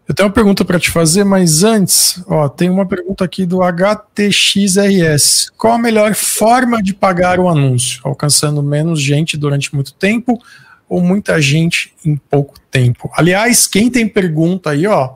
eu 0.09 0.15
tenho 0.15 0.27
uma 0.27 0.33
pergunta 0.33 0.65
para 0.65 0.79
te 0.79 0.89
fazer, 0.89 1.23
mas 1.23 1.63
antes, 1.63 2.23
ó, 2.27 2.49
tem 2.49 2.67
uma 2.67 2.83
pergunta 2.83 3.23
aqui 3.23 3.45
do 3.45 3.59
HTXRS. 3.61 5.51
Qual 5.55 5.73
a 5.73 5.77
melhor 5.77 6.15
forma 6.15 6.81
de 6.81 6.95
pagar 6.95 7.39
o 7.39 7.47
anúncio? 7.47 8.01
Alcançando 8.03 8.63
menos 8.63 8.99
gente 8.99 9.37
durante 9.37 9.71
muito 9.71 9.93
tempo 9.93 10.41
ou 10.89 10.99
muita 10.99 11.39
gente 11.39 11.93
em 12.03 12.15
pouco 12.15 12.55
tempo? 12.71 13.11
Aliás, 13.13 13.67
quem 13.67 13.91
tem 13.91 14.07
pergunta 14.07 14.71
aí, 14.71 14.87
ó, 14.87 15.11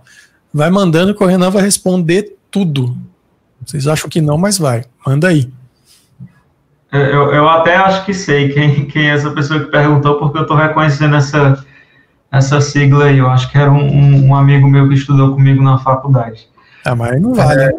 vai 0.54 0.70
mandando 0.70 1.16
que 1.16 1.24
o 1.24 1.28
Renan 1.28 1.50
vai 1.50 1.64
responder 1.64 2.38
tudo. 2.52 2.96
Vocês 3.66 3.88
acham 3.88 4.08
que 4.08 4.22
não, 4.22 4.38
mas 4.38 4.60
vai. 4.60 4.86
Manda 5.08 5.30
aí. 5.30 5.50
Eu, 6.92 7.34
eu 7.34 7.50
até 7.50 7.76
acho 7.78 8.06
que 8.06 8.14
sei 8.14 8.50
quem, 8.50 8.86
quem 8.86 9.10
é 9.10 9.16
essa 9.16 9.32
pessoa 9.32 9.60
que 9.60 9.72
perguntou, 9.72 10.20
porque 10.20 10.38
eu 10.38 10.44
estou 10.44 10.56
reconhecendo 10.56 11.16
essa 11.16 11.66
essa 12.34 12.60
sigla 12.60 13.06
aí. 13.06 13.20
Eu 13.20 13.30
acho 13.30 13.50
que 13.52 13.58
era 13.58 13.72
um, 13.72 14.28
um, 14.28 14.36
amigo 14.36 14.68
meu 14.68 14.90
que 14.90 14.96
estudou 14.96 15.36
comigo 15.36 15.64
na 15.64 15.78
faculdade. 15.78 16.50
Ah, 16.84 16.96
mas 16.96 17.22
não 17.22 17.36
vale. 17.36 17.62
É, 17.62 17.72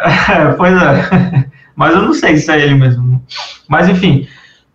é, 0.00 0.52
pois 0.56 0.74
é. 0.74 1.48
Mas 1.74 1.94
eu 1.94 2.02
não 2.02 2.12
sei 2.12 2.36
se 2.36 2.50
é 2.50 2.60
ele 2.60 2.74
mesmo. 2.74 3.24
Mas 3.68 3.88
enfim, 3.88 4.26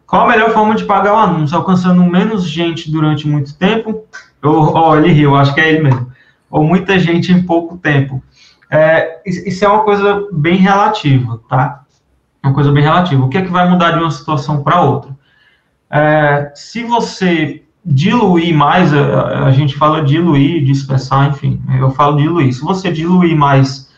qual 0.07 0.23
a 0.23 0.29
melhor 0.29 0.51
forma 0.51 0.73
de 0.73 0.85
pagar 0.85 1.13
o 1.13 1.17
anúncio? 1.17 1.57
Alcançando 1.57 2.01
menos 2.01 2.47
gente 2.47 2.89
durante 2.89 3.27
muito 3.27 3.57
tempo? 3.57 4.05
Ó, 4.41 4.91
oh, 4.91 4.95
ele 4.95 5.11
riu, 5.11 5.35
acho 5.35 5.53
que 5.53 5.59
é 5.59 5.69
ele 5.69 5.83
mesmo. 5.83 6.09
ou 6.49 6.63
muita 6.63 6.97
gente 6.97 7.33
em 7.33 7.43
pouco 7.43 7.77
tempo. 7.77 8.23
É, 8.71 9.19
isso 9.25 9.65
é 9.65 9.67
uma 9.67 9.83
coisa 9.83 10.29
bem 10.31 10.55
relativa, 10.55 11.41
tá? 11.49 11.83
Uma 12.41 12.53
coisa 12.53 12.71
bem 12.71 12.83
relativa. 12.83 13.25
O 13.25 13.27
que 13.27 13.37
é 13.37 13.41
que 13.41 13.51
vai 13.51 13.69
mudar 13.69 13.91
de 13.91 13.99
uma 13.99 14.11
situação 14.11 14.63
para 14.63 14.79
outra? 14.79 15.11
É, 15.91 16.53
se 16.55 16.83
você 16.83 17.62
diluir 17.85 18.55
mais, 18.55 18.93
a, 18.93 19.45
a, 19.45 19.51
gente 19.51 19.75
fala 19.75 20.03
diluir, 20.03 20.63
dispersar, 20.63 21.29
enfim, 21.29 21.61
eu 21.79 21.91
falo 21.91 22.17
diluir. 22.17 22.53
Se 22.53 22.61
você 22.61 22.91
diluir 22.91 23.35
mais 23.35 23.91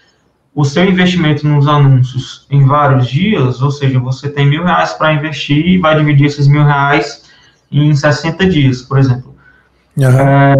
o 0.53 0.63
seu 0.63 0.85
investimento 0.85 1.47
nos 1.47 1.67
anúncios 1.67 2.47
em 2.49 2.65
vários 2.65 3.07
dias, 3.07 3.61
ou 3.61 3.69
seja, 3.69 3.99
você 3.99 4.29
tem 4.29 4.47
mil 4.47 4.63
reais 4.63 4.93
para 4.93 5.13
investir 5.13 5.67
e 5.67 5.77
vai 5.77 5.97
dividir 5.97 6.27
esses 6.27 6.47
mil 6.47 6.63
reais 6.63 7.23
em 7.71 7.93
60 7.93 8.47
dias, 8.47 8.81
por 8.81 8.97
exemplo. 8.97 9.35
Uhum. 9.97 10.05
É, 10.05 10.57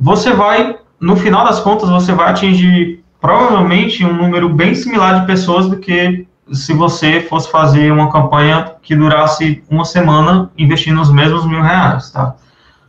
você 0.00 0.32
vai, 0.32 0.78
no 0.98 1.14
final 1.14 1.44
das 1.44 1.60
contas, 1.60 1.90
você 1.90 2.12
vai 2.12 2.30
atingir 2.30 3.04
provavelmente 3.20 4.04
um 4.04 4.14
número 4.14 4.48
bem 4.48 4.74
similar 4.74 5.20
de 5.20 5.26
pessoas 5.26 5.68
do 5.68 5.76
que 5.76 6.26
se 6.52 6.72
você 6.74 7.20
fosse 7.22 7.50
fazer 7.50 7.90
uma 7.92 8.10
campanha 8.10 8.72
que 8.82 8.94
durasse 8.94 9.62
uma 9.70 9.84
semana 9.84 10.50
investindo 10.58 11.00
os 11.00 11.10
mesmos 11.10 11.46
mil 11.46 11.62
reais, 11.62 12.10
tá? 12.10 12.34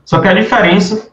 Só 0.06 0.20
que 0.20 0.28
a 0.28 0.34
diferença 0.34 1.10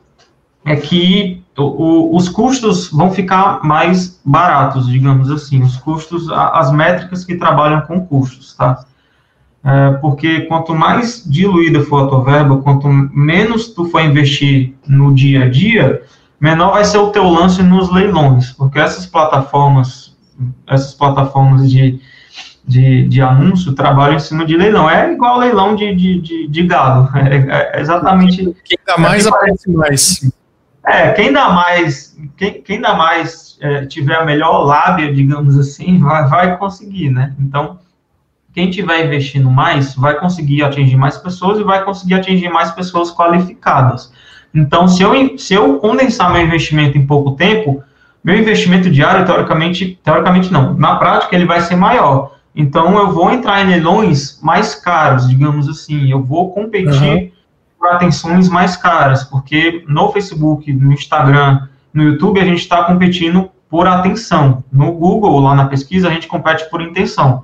é 0.65 0.77
que 0.77 1.43
o, 1.57 1.63
o, 1.63 2.17
os 2.17 2.29
custos 2.29 2.91
vão 2.91 3.11
ficar 3.11 3.65
mais 3.65 4.21
baratos, 4.25 4.87
digamos 4.87 5.31
assim, 5.31 5.63
os 5.63 5.77
custos, 5.79 6.31
as 6.31 6.71
métricas 6.71 7.25
que 7.25 7.35
trabalham 7.37 7.81
com 7.83 8.07
custos, 8.07 8.55
tá? 8.55 8.85
É, 9.65 9.93
porque 10.01 10.41
quanto 10.43 10.75
mais 10.75 11.25
diluída 11.25 11.83
for 11.85 12.05
a 12.05 12.07
tua 12.09 12.25
verba, 12.25 12.59
quanto 12.59 12.89
menos 12.89 13.69
tu 13.69 13.85
for 13.87 14.01
investir 14.01 14.75
no 14.87 15.15
dia 15.15 15.45
a 15.45 15.49
dia, 15.49 16.03
menor 16.41 16.73
vai 16.73 16.85
ser 16.85 16.99
o 16.99 17.11
teu 17.11 17.29
lance 17.29 17.63
nos 17.63 17.91
leilões, 17.91 18.51
porque 18.53 18.81
essas 18.81 19.07
plataformas, 19.07 20.17
essas 20.67 20.95
plataformas 20.95 21.71
de, 21.71 22.01
de, 22.65 23.09
de 23.09 23.21
anúncio 23.21 23.75
trabalham 23.75 24.17
em 24.17 24.21
cima 24.21 24.45
de 24.45 24.57
leilão, 24.57 24.89
é 24.89 25.13
igual 25.13 25.39
leilão 25.39 25.75
de, 25.75 25.95
de, 25.95 26.21
de, 26.21 26.49
de 26.49 26.63
gado, 26.63 27.09
é, 27.19 27.77
é 27.77 27.81
exatamente... 27.81 28.55
Quem 28.65 28.79
dá 28.87 28.97
mais, 28.99 29.27
é, 29.27 29.29
aparece 29.29 29.71
mais. 29.71 30.33
É, 30.85 31.13
quem 31.13 31.33
dá 31.33 31.51
mais, 31.51 32.17
quem, 32.37 32.63
quem 32.63 32.81
dá 32.81 32.95
mais 32.95 33.57
é, 33.61 33.87
tiver 33.87 34.17
a 34.17 34.25
melhor 34.25 34.65
lábia, 34.65 35.13
digamos 35.13 35.57
assim, 35.59 35.99
vai, 35.99 36.27
vai 36.29 36.57
conseguir, 36.59 37.11
né? 37.11 37.35
Então, 37.39 37.79
quem 38.53 38.69
tiver 38.71 39.07
investindo 39.07 39.49
mais 39.49 39.95
vai 39.95 40.19
conseguir 40.19 40.63
atingir 40.63 40.97
mais 40.97 41.17
pessoas 41.17 41.59
e 41.59 41.65
vai 41.65 41.85
conseguir 41.85 42.15
atingir 42.15 42.49
mais 42.49 42.71
pessoas 42.73 43.11
qualificadas. 43.15 44.13
Então, 44.55 44.87
se 44.87 45.03
eu, 45.03 45.39
se 45.39 45.55
eu 45.55 45.79
condensar 45.79 46.33
meu 46.33 46.43
investimento 46.43 46.99
em 46.99 47.07
pouco 47.07 47.33
tempo, 47.33 47.83
meu 48.23 48.37
investimento 48.37 48.91
diário, 48.91 49.25
teoricamente, 49.25 49.99
teoricamente 50.05 50.53
não, 50.53 50.75
na 50.75 50.97
prática 50.97 51.35
ele 51.35 51.47
vai 51.47 51.61
ser 51.61 51.77
maior. 51.77 52.32
Então, 52.55 52.99
eu 52.99 53.13
vou 53.13 53.31
entrar 53.31 53.63
em 53.63 53.71
leilões 53.71 54.39
mais 54.43 54.75
caros, 54.75 55.29
digamos 55.29 55.69
assim, 55.69 56.11
eu 56.11 56.23
vou 56.23 56.53
competir 56.53 57.03
uhum 57.03 57.43
por 57.83 57.89
atenções 57.89 58.49
mais 58.49 58.77
caras, 58.77 59.25
porque 59.25 59.85
no 59.89 60.13
Facebook, 60.13 60.73
no 60.73 60.93
Instagram, 60.93 61.67
no 61.93 62.05
YouTube, 62.05 62.39
a 62.39 62.45
gente 62.45 62.61
está 62.61 62.85
competindo 62.85 63.51
por 63.69 63.89
atenção. 63.89 64.63
No 64.73 64.93
Google, 64.93 65.41
lá 65.41 65.53
na 65.53 65.65
pesquisa, 65.67 66.07
a 66.07 66.13
gente 66.13 66.29
compete 66.29 66.71
por 66.71 66.81
intenção. 66.81 67.43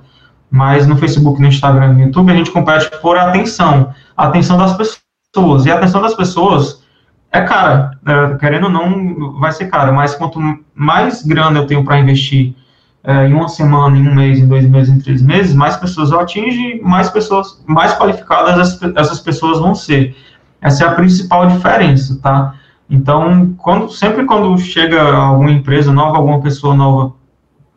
Mas 0.49 0.87
no 0.87 0.95
Facebook, 0.95 1.41
no 1.41 1.47
Instagram, 1.47 1.91
no 1.91 2.01
YouTube, 2.03 2.31
a 2.31 2.35
gente 2.35 2.51
compete 2.51 2.89
por 3.01 3.17
atenção. 3.17 3.93
A 4.15 4.27
atenção 4.27 4.57
das 4.57 4.77
pessoas. 4.77 5.65
E 5.65 5.71
a 5.71 5.75
atenção 5.75 6.01
das 6.01 6.15
pessoas 6.15 6.81
é 7.33 7.41
cara. 7.41 7.91
É, 8.05 8.37
querendo 8.37 8.63
ou 8.63 8.69
não, 8.69 9.37
vai 9.39 9.51
ser 9.51 9.67
cara. 9.67 9.91
Mas 9.91 10.15
quanto 10.15 10.39
mais 10.73 11.21
grana 11.21 11.59
eu 11.59 11.67
tenho 11.67 11.83
para 11.83 11.99
investir 11.99 12.55
é, 13.03 13.27
em 13.27 13.33
uma 13.33 13.47
semana, 13.47 13.97
em 13.97 14.07
um 14.07 14.13
mês, 14.13 14.39
em 14.39 14.47
dois 14.47 14.65
meses, 14.67 14.93
em 14.93 14.99
três 14.99 15.21
meses, 15.21 15.53
mais 15.53 15.77
pessoas 15.77 16.11
eu 16.11 16.19
atingo, 16.19 16.83
mais 16.83 17.09
pessoas, 17.09 17.63
mais 17.65 17.93
qualificadas 17.95 18.79
essas 18.95 19.19
pessoas 19.19 19.59
vão 19.59 19.73
ser. 19.73 20.15
Essa 20.61 20.83
é 20.83 20.87
a 20.87 20.91
principal 20.91 21.47
diferença, 21.47 22.19
tá? 22.21 22.55
Então, 22.89 23.53
quando, 23.57 23.89
sempre 23.89 24.25
quando 24.25 24.57
chega 24.57 25.01
alguma 25.01 25.51
empresa 25.51 25.91
nova, 25.93 26.17
alguma 26.17 26.41
pessoa 26.41 26.73
nova 26.73 27.13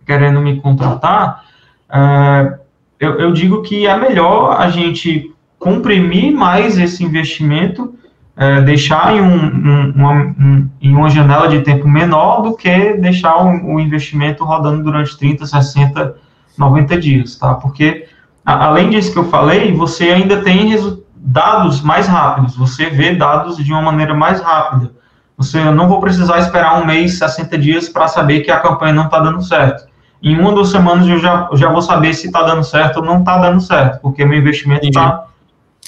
querendo 0.06 0.40
me 0.40 0.60
contratar, 0.60 1.44
é, 1.92 2.58
eu, 2.98 3.20
eu, 3.20 3.32
digo 3.32 3.62
que 3.62 3.86
é 3.86 3.96
melhor 3.96 4.56
a 4.58 4.68
gente 4.70 5.32
comprimir 5.58 6.32
mais 6.32 6.78
esse 6.78 7.04
investimento, 7.04 7.94
é, 8.36 8.62
deixar 8.62 9.14
em, 9.14 9.20
um, 9.20 9.44
um, 9.44 9.92
uma, 9.94 10.12
um, 10.12 10.68
em 10.80 10.94
uma 10.94 11.10
janela 11.10 11.48
de 11.48 11.60
tempo 11.60 11.86
menor 11.86 12.42
do 12.42 12.56
que 12.56 12.94
deixar 12.94 13.36
o, 13.36 13.74
o, 13.74 13.80
investimento 13.80 14.44
rodando 14.44 14.82
durante 14.82 15.16
30, 15.18 15.46
60, 15.46 16.16
90 16.56 16.96
dias, 16.98 17.36
tá? 17.36 17.54
Porque, 17.54 18.06
a, 18.44 18.66
além 18.66 18.90
disso 18.90 19.12
que 19.12 19.18
eu 19.18 19.28
falei, 19.28 19.74
você 19.74 20.04
ainda 20.04 20.42
tem 20.42 20.74
dados 21.14 21.82
mais 21.82 22.06
rápidos, 22.08 22.56
você 22.56 22.86
vê 22.88 23.14
dados 23.14 23.56
de 23.58 23.70
uma 23.72 23.82
maneira 23.82 24.14
mais 24.14 24.40
rápida. 24.40 24.90
Você 25.36 25.62
não 25.70 25.88
vou 25.88 26.00
precisar 26.00 26.38
esperar 26.38 26.80
um 26.80 26.86
mês, 26.86 27.18
60 27.18 27.58
dias 27.58 27.88
para 27.88 28.08
saber 28.08 28.40
que 28.40 28.50
a 28.50 28.60
campanha 28.60 28.92
não 28.92 29.04
está 29.04 29.18
dando 29.18 29.42
certo. 29.42 29.86
Em 30.22 30.38
uma 30.38 30.50
ou 30.50 30.54
duas 30.54 30.70
semanas 30.70 31.06
eu 31.06 31.18
já, 31.18 31.48
já 31.54 31.68
vou 31.68 31.82
saber 31.82 32.14
se 32.14 32.26
está 32.28 32.42
dando 32.42 32.62
certo 32.62 32.98
ou 32.98 33.04
não 33.04 33.18
está 33.18 33.38
dando 33.38 33.60
certo, 33.60 34.00
porque 34.00 34.24
meu 34.24 34.38
investimento 34.38 34.86
está 34.86 35.26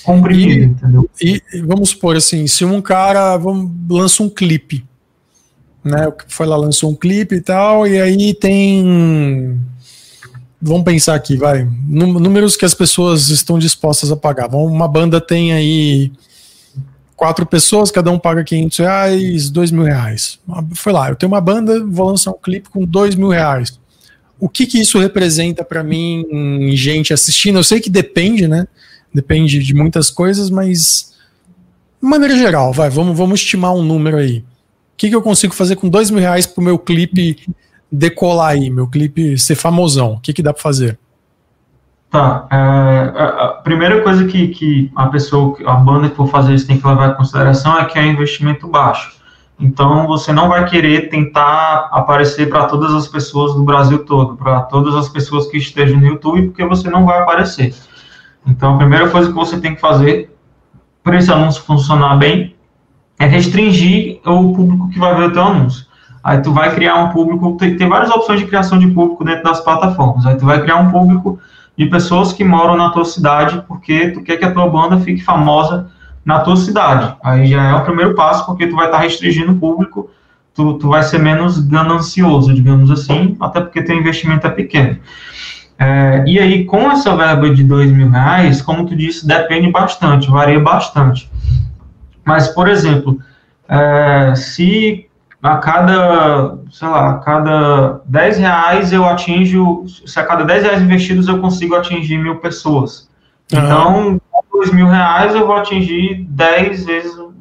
comprimido, 0.05 0.53
e, 0.53 0.64
entendeu? 0.64 1.11
E 1.21 1.43
vamos 1.62 1.90
supor 1.90 2.17
assim, 2.17 2.47
se 2.47 2.64
um 2.64 2.81
cara 2.81 3.37
vamos, 3.37 3.71
lança 3.88 4.23
um 4.23 4.29
clipe, 4.29 4.85
né? 5.83 6.12
Foi 6.29 6.47
lá, 6.47 6.57
lançou 6.57 6.90
um 6.90 6.95
clipe 6.95 7.37
e 7.37 7.40
tal, 7.40 7.87
e 7.87 8.01
aí 8.01 8.35
tem 8.35 9.61
vamos 10.61 10.85
pensar 10.85 11.14
aqui, 11.14 11.37
vai, 11.37 11.69
números 11.87 12.57
que 12.57 12.64
as 12.64 12.73
pessoas 12.75 13.29
estão 13.29 13.59
dispostas 13.59 14.11
a 14.11 14.17
pagar. 14.17 14.49
Uma 14.55 14.88
banda 14.88 15.21
tem 15.21 15.53
aí 15.53 16.11
quatro 17.14 17.45
pessoas, 17.45 17.90
cada 17.90 18.11
um 18.11 18.19
paga 18.19 18.43
500 18.43 18.79
reais, 18.79 19.51
dois 19.51 19.71
mil 19.71 19.85
reais. 19.85 20.38
Foi 20.75 20.93
lá, 20.93 21.11
eu 21.11 21.17
tenho 21.17 21.31
uma 21.31 21.40
banda, 21.40 21.85
vou 21.85 22.07
lançar 22.07 22.31
um 22.31 22.38
clipe 22.43 22.71
com 22.71 22.85
dois 22.85 23.14
mil 23.14 23.29
reais. 23.29 23.79
O 24.38 24.49
que 24.49 24.67
que 24.67 24.81
isso 24.81 24.99
representa 24.99 25.64
para 25.64 25.83
mim, 25.83 26.75
gente 26.75 27.12
assistindo? 27.12 27.59
Eu 27.59 27.64
sei 27.64 27.79
que 27.79 27.90
depende, 27.90 28.49
né? 28.49 28.67
Depende 29.14 29.62
de 29.62 29.74
muitas 29.74 30.11
coisas, 30.11 30.50
mas 30.50 31.14
de 32.03 32.09
maneira 32.09 32.37
geral, 32.37 32.72
vai, 32.72 32.90
vamos, 32.90 33.16
vamos 33.16 33.40
estimar 33.40 33.72
um 33.72 33.83
número 33.83 34.16
aí. 34.16 34.38
O 34.38 34.96
que, 34.96 35.09
que 35.09 35.14
eu 35.14 35.22
consigo 35.22 35.55
fazer 35.55 35.77
com 35.77 35.88
dois 35.88 36.11
mil 36.11 36.20
reais 36.20 36.46
pro 36.46 36.62
meu 36.62 36.79
clipe 36.79 37.46
decolar 37.90 38.50
aí, 38.50 38.70
meu 38.70 38.87
clipe 38.88 39.38
ser 39.38 39.55
famosão? 39.55 40.14
O 40.14 40.20
que, 40.20 40.33
que 40.33 40.42
dá 40.42 40.53
para 40.53 40.62
fazer? 40.62 40.98
Tá. 42.11 42.46
É, 42.50 42.57
a 43.18 43.48
primeira 43.64 44.03
coisa 44.03 44.24
que, 44.27 44.48
que 44.48 44.92
a 44.94 45.07
pessoa, 45.07 45.57
a 45.66 45.74
banda 45.74 46.09
que 46.09 46.16
for 46.16 46.29
fazer 46.29 46.55
isso 46.55 46.66
tem 46.66 46.79
que 46.79 46.87
levar 46.87 47.11
em 47.11 47.14
consideração 47.14 47.79
é 47.79 47.85
que 47.87 47.98
é 47.98 48.07
investimento 48.07 48.68
baixo. 48.68 49.14
Então, 49.59 50.07
você 50.07 50.33
não 50.33 50.48
vai 50.48 50.68
querer 50.68 51.09
tentar 51.09 51.88
aparecer 51.92 52.48
para 52.48 52.66
todas 52.66 52.92
as 52.92 53.09
pessoas 53.09 53.55
do 53.55 53.62
Brasil 53.62 54.05
todo, 54.05 54.37
para 54.37 54.61
todas 54.62 54.94
as 54.94 55.09
pessoas 55.09 55.46
que 55.46 55.57
estejam 55.57 55.98
no 55.98 56.07
YouTube, 56.07 56.48
porque 56.48 56.64
você 56.64 56.90
não 56.90 57.05
vai 57.07 57.20
aparecer. 57.20 57.74
Então, 58.47 58.75
a 58.75 58.79
primeira 58.79 59.09
coisa 59.09 59.29
que 59.29 59.35
você 59.35 59.59
tem 59.59 59.75
que 59.75 59.81
fazer 59.81 60.35
para 61.03 61.17
esse 61.17 61.31
anúncio 61.31 61.63
funcionar 61.63 62.17
bem 62.17 62.55
é 63.19 63.27
restringir 63.27 64.21
o 64.25 64.55
público 64.55 64.89
que 64.91 64.99
vai 64.99 65.15
ver 65.15 65.25
o 65.25 65.33
teu 65.33 65.43
anúncio. 65.43 65.87
Aí 66.23 66.41
tu 66.41 66.53
vai 66.53 66.75
criar 66.75 66.97
um 66.97 67.11
público, 67.11 67.57
tem, 67.59 67.77
tem 67.77 67.89
várias 67.89 68.11
opções 68.11 68.41
de 68.41 68.47
criação 68.47 68.79
de 68.79 68.87
público 68.89 69.25
dentro 69.25 69.45
das 69.45 69.61
plataformas. 69.61 70.25
Aí 70.25 70.37
tu 70.37 70.47
vai 70.47 70.63
criar 70.63 70.77
um 70.77 70.91
público 70.91 71.39
de 71.77 71.87
pessoas 71.87 72.33
que 72.33 72.43
moram 72.43 72.77
na 72.77 72.91
tua 72.91 73.05
cidade, 73.05 73.63
porque 73.69 74.09
tu 74.11 74.23
quer 74.23 74.39
que 74.39 74.45
a 74.45 74.53
tua 74.53 74.69
banda 74.69 74.99
fique 74.99 75.23
famosa 75.23 75.91
na 76.25 76.41
tua 76.41 76.57
cidade. 76.57 77.15
Aí 77.23 77.47
já 77.47 77.63
é 77.63 77.75
o 77.75 77.85
primeiro 77.85 78.15
passo, 78.15 78.47
porque 78.47 78.67
tu 78.67 78.75
vai 78.75 78.87
estar 78.87 78.99
restringindo 78.99 79.53
o 79.53 79.57
público, 79.57 80.09
tu, 80.55 80.75
tu 80.75 80.89
vai 80.89 81.03
ser 81.03 81.19
menos 81.19 81.59
ganancioso, 81.59 82.55
digamos 82.55 82.91
assim, 82.91 83.37
até 83.39 83.61
porque 83.61 83.83
teu 83.83 83.97
investimento 83.97 84.47
é 84.47 84.51
pequeno. 84.51 84.99
É, 85.79 86.25
e 86.27 86.39
aí, 86.39 86.65
com 86.65 86.91
essa 86.91 87.17
verba 87.17 87.51
de 87.51 87.65
dois 87.65 87.91
mil 87.91 88.09
reais, 88.09 88.63
como 88.63 88.87
tu 88.87 88.95
disse, 88.95 89.27
depende 89.27 89.71
bastante, 89.71 90.31
varia 90.31 90.61
bastante. 90.61 91.31
Mas, 92.25 92.49
por 92.49 92.69
exemplo, 92.69 93.19
é, 93.69 94.35
se 94.35 95.09
a 95.43 95.59
cada, 95.59 96.59
sei 96.71 96.89
lá, 96.89 97.11
a 97.11 97.15
cada 97.19 98.01
10 98.07 98.39
reais 98.39 98.93
eu 98.95 99.05
atinjo, 99.05 99.85
se 100.07 100.19
a 100.19 100.25
cada 100.25 100.43
10 100.43 100.63
reais 100.63 100.83
investidos 100.83 101.29
eu 101.29 101.39
consigo 101.39 101.75
atingir 101.75 102.17
mil 102.17 102.37
pessoas. 102.37 103.11
Uhum. 103.53 103.59
Então, 103.59 104.21
com 104.31 104.59
2 104.59 104.73
mil 104.73 104.87
reais 104.87 105.35
eu 105.35 105.47
vou 105.47 105.57
atingir 105.57 106.25
10 106.31 106.87
vezes, 106.87 107.19
eu, 107.19 107.35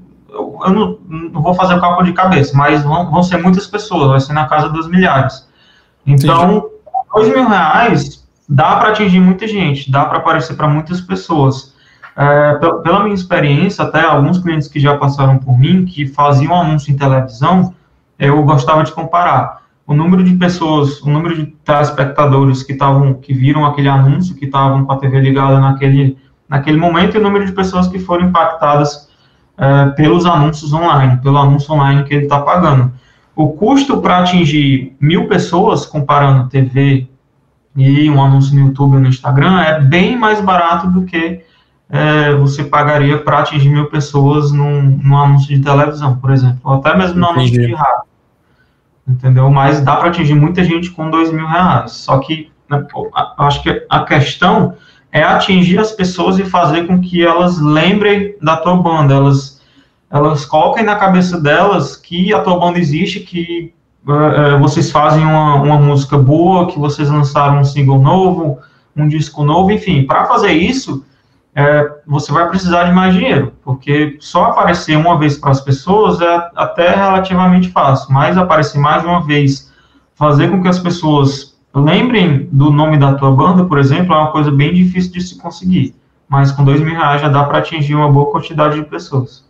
eu 0.65 0.69
não, 0.69 0.97
não, 1.07 1.41
vou 1.41 1.53
fazer 1.53 1.75
o 1.75 1.79
cálculo 1.79 2.05
de 2.05 2.11
cabeça, 2.11 2.57
mas 2.57 2.83
vão, 2.83 3.09
vão 3.09 3.23
ser 3.23 3.37
muitas 3.37 3.67
pessoas, 3.67 4.09
vai 4.09 4.19
ser 4.19 4.33
na 4.33 4.47
casa 4.47 4.67
dos 4.67 4.89
milhares. 4.89 5.47
Então, 6.05 6.69
2 7.15 7.29
mil 7.29 7.47
reais 7.47 8.22
dá 8.47 8.75
para 8.77 8.89
atingir 8.89 9.19
muita 9.19 9.47
gente, 9.47 9.91
dá 9.91 10.05
para 10.05 10.17
aparecer 10.17 10.55
para 10.55 10.67
muitas 10.67 11.01
pessoas. 11.01 11.73
É, 12.15 12.59
pela 12.83 13.03
minha 13.03 13.15
experiência, 13.15 13.83
até 13.83 14.01
alguns 14.01 14.37
clientes 14.37 14.67
que 14.67 14.79
já 14.79 14.97
passaram 14.97 15.37
por 15.39 15.57
mim, 15.57 15.85
que 15.85 16.05
faziam 16.05 16.55
anúncio 16.55 16.91
em 16.91 16.97
televisão, 16.97 17.73
eu 18.19 18.43
gostava 18.43 18.83
de 18.83 18.91
comparar 18.91 19.63
o 19.85 19.93
número 19.93 20.23
de 20.23 20.35
pessoas, 20.35 21.01
o 21.01 21.09
número 21.09 21.35
de 21.35 21.47
telespectadores 21.65 22.63
que 22.63 22.73
estavam, 22.73 23.15
que 23.15 23.33
viram 23.33 23.65
aquele 23.65 23.89
anúncio, 23.89 24.35
que 24.35 24.45
estavam 24.45 24.85
com 24.85 24.91
a 24.93 24.97
TV 24.97 25.19
ligada 25.19 25.59
naquele, 25.59 26.17
naquele 26.47 26.77
momento, 26.77 27.15
e 27.15 27.19
o 27.19 27.23
número 27.23 27.45
de 27.45 27.51
pessoas 27.51 27.87
que 27.87 27.99
foram 27.99 28.27
impactadas 28.27 29.09
é, 29.57 29.87
pelos 29.91 30.25
anúncios 30.25 30.71
online, 30.71 31.17
pelo 31.17 31.37
anúncio 31.37 31.73
online 31.73 32.03
que 32.03 32.13
ele 32.13 32.23
está 32.23 32.39
pagando. 32.39 32.93
O 33.35 33.49
custo 33.49 33.99
para 33.99 34.19
atingir 34.19 34.95
mil 35.01 35.27
pessoas, 35.27 35.85
comparando 35.85 36.47
TV 36.49 37.09
e 37.75 38.09
um 38.09 38.23
anúncio 38.23 38.55
no 38.55 38.67
YouTube 38.67 38.95
ou 38.95 38.99
no 38.99 39.07
Instagram, 39.07 39.59
é 39.61 39.79
bem 39.79 40.17
mais 40.17 40.39
barato 40.39 40.87
do 40.87 41.03
que 41.03 41.41
é, 41.89 42.33
você 42.35 42.63
pagaria 42.63 43.17
para 43.17 43.39
atingir 43.39 43.69
mil 43.69 43.85
pessoas 43.85 44.51
num, 44.51 44.81
num, 44.81 45.17
anúncio 45.17 45.55
de 45.55 45.61
televisão, 45.61 46.17
por 46.17 46.31
exemplo, 46.31 46.59
ou 46.63 46.75
até 46.75 46.95
mesmo 46.95 47.19
no 47.19 47.27
anúncio 47.27 47.53
de 47.53 47.73
rádio. 47.73 48.03
Entendeu? 49.07 49.49
Mas 49.49 49.81
dá 49.81 49.97
para 49.97 50.09
atingir 50.09 50.33
muita 50.33 50.63
gente 50.63 50.89
com 50.91 51.09
dois 51.09 51.31
mil 51.31 51.45
reais. 51.45 51.91
Só 51.91 52.19
que 52.19 52.51
né, 52.69 52.85
acho 53.37 53.61
que 53.61 53.85
a 53.89 53.99
questão 54.05 54.75
é 55.11 55.21
atingir 55.21 55.77
as 55.77 55.91
pessoas 55.91 56.39
e 56.39 56.45
fazer 56.45 56.87
com 56.87 56.99
que 56.99 57.23
elas 57.23 57.59
lembrem 57.59 58.35
da 58.41 58.57
tua 58.57 58.75
banda, 58.75 59.13
elas, 59.13 59.61
elas 60.09 60.45
coloquem 60.45 60.83
na 60.83 60.95
cabeça 60.95 61.39
delas 61.39 61.95
que 61.95 62.33
a 62.33 62.41
tua 62.41 62.59
banda 62.59 62.79
existe, 62.79 63.19
que 63.19 63.73
uh, 64.07 64.59
vocês 64.59 64.91
fazem 64.91 65.23
uma, 65.23 65.55
uma 65.55 65.77
música 65.77 66.17
boa, 66.17 66.67
que 66.67 66.79
vocês 66.79 67.09
lançaram 67.09 67.59
um 67.59 67.63
single 67.63 67.99
novo, 67.99 68.59
um 68.95 69.07
disco 69.07 69.43
novo, 69.43 69.71
enfim, 69.71 70.05
para 70.05 70.25
fazer 70.25 70.51
isso, 70.51 71.03
é, 71.55 71.91
você 72.07 72.31
vai 72.31 72.49
precisar 72.49 72.85
de 72.85 72.91
mais 72.91 73.13
dinheiro, 73.13 73.53
porque 73.63 74.17
só 74.19 74.45
aparecer 74.45 74.97
uma 74.97 75.17
vez 75.17 75.37
para 75.37 75.51
as 75.51 75.61
pessoas 75.61 76.19
é 76.19 76.49
até 76.55 76.89
relativamente 76.95 77.69
fácil, 77.69 78.11
mas 78.11 78.37
aparecer 78.37 78.79
mais 78.79 79.03
uma 79.03 79.21
vez, 79.21 79.71
fazer 80.15 80.49
com 80.49 80.61
que 80.61 80.67
as 80.67 80.79
pessoas 80.79 81.55
lembrem 81.73 82.49
do 82.51 82.71
nome 82.71 82.97
da 82.97 83.13
tua 83.13 83.31
banda, 83.31 83.65
por 83.65 83.77
exemplo, 83.77 84.15
é 84.15 84.17
uma 84.17 84.31
coisa 84.31 84.51
bem 84.51 84.73
difícil 84.73 85.11
de 85.11 85.21
se 85.21 85.37
conseguir, 85.37 85.95
mas 86.27 86.51
com 86.51 86.63
dois 86.63 86.81
mil 86.81 86.95
reais 86.95 87.21
já 87.21 87.29
dá 87.29 87.43
para 87.43 87.59
atingir 87.59 87.93
uma 87.93 88.11
boa 88.11 88.31
quantidade 88.31 88.75
de 88.75 88.85
pessoas. 88.85 89.45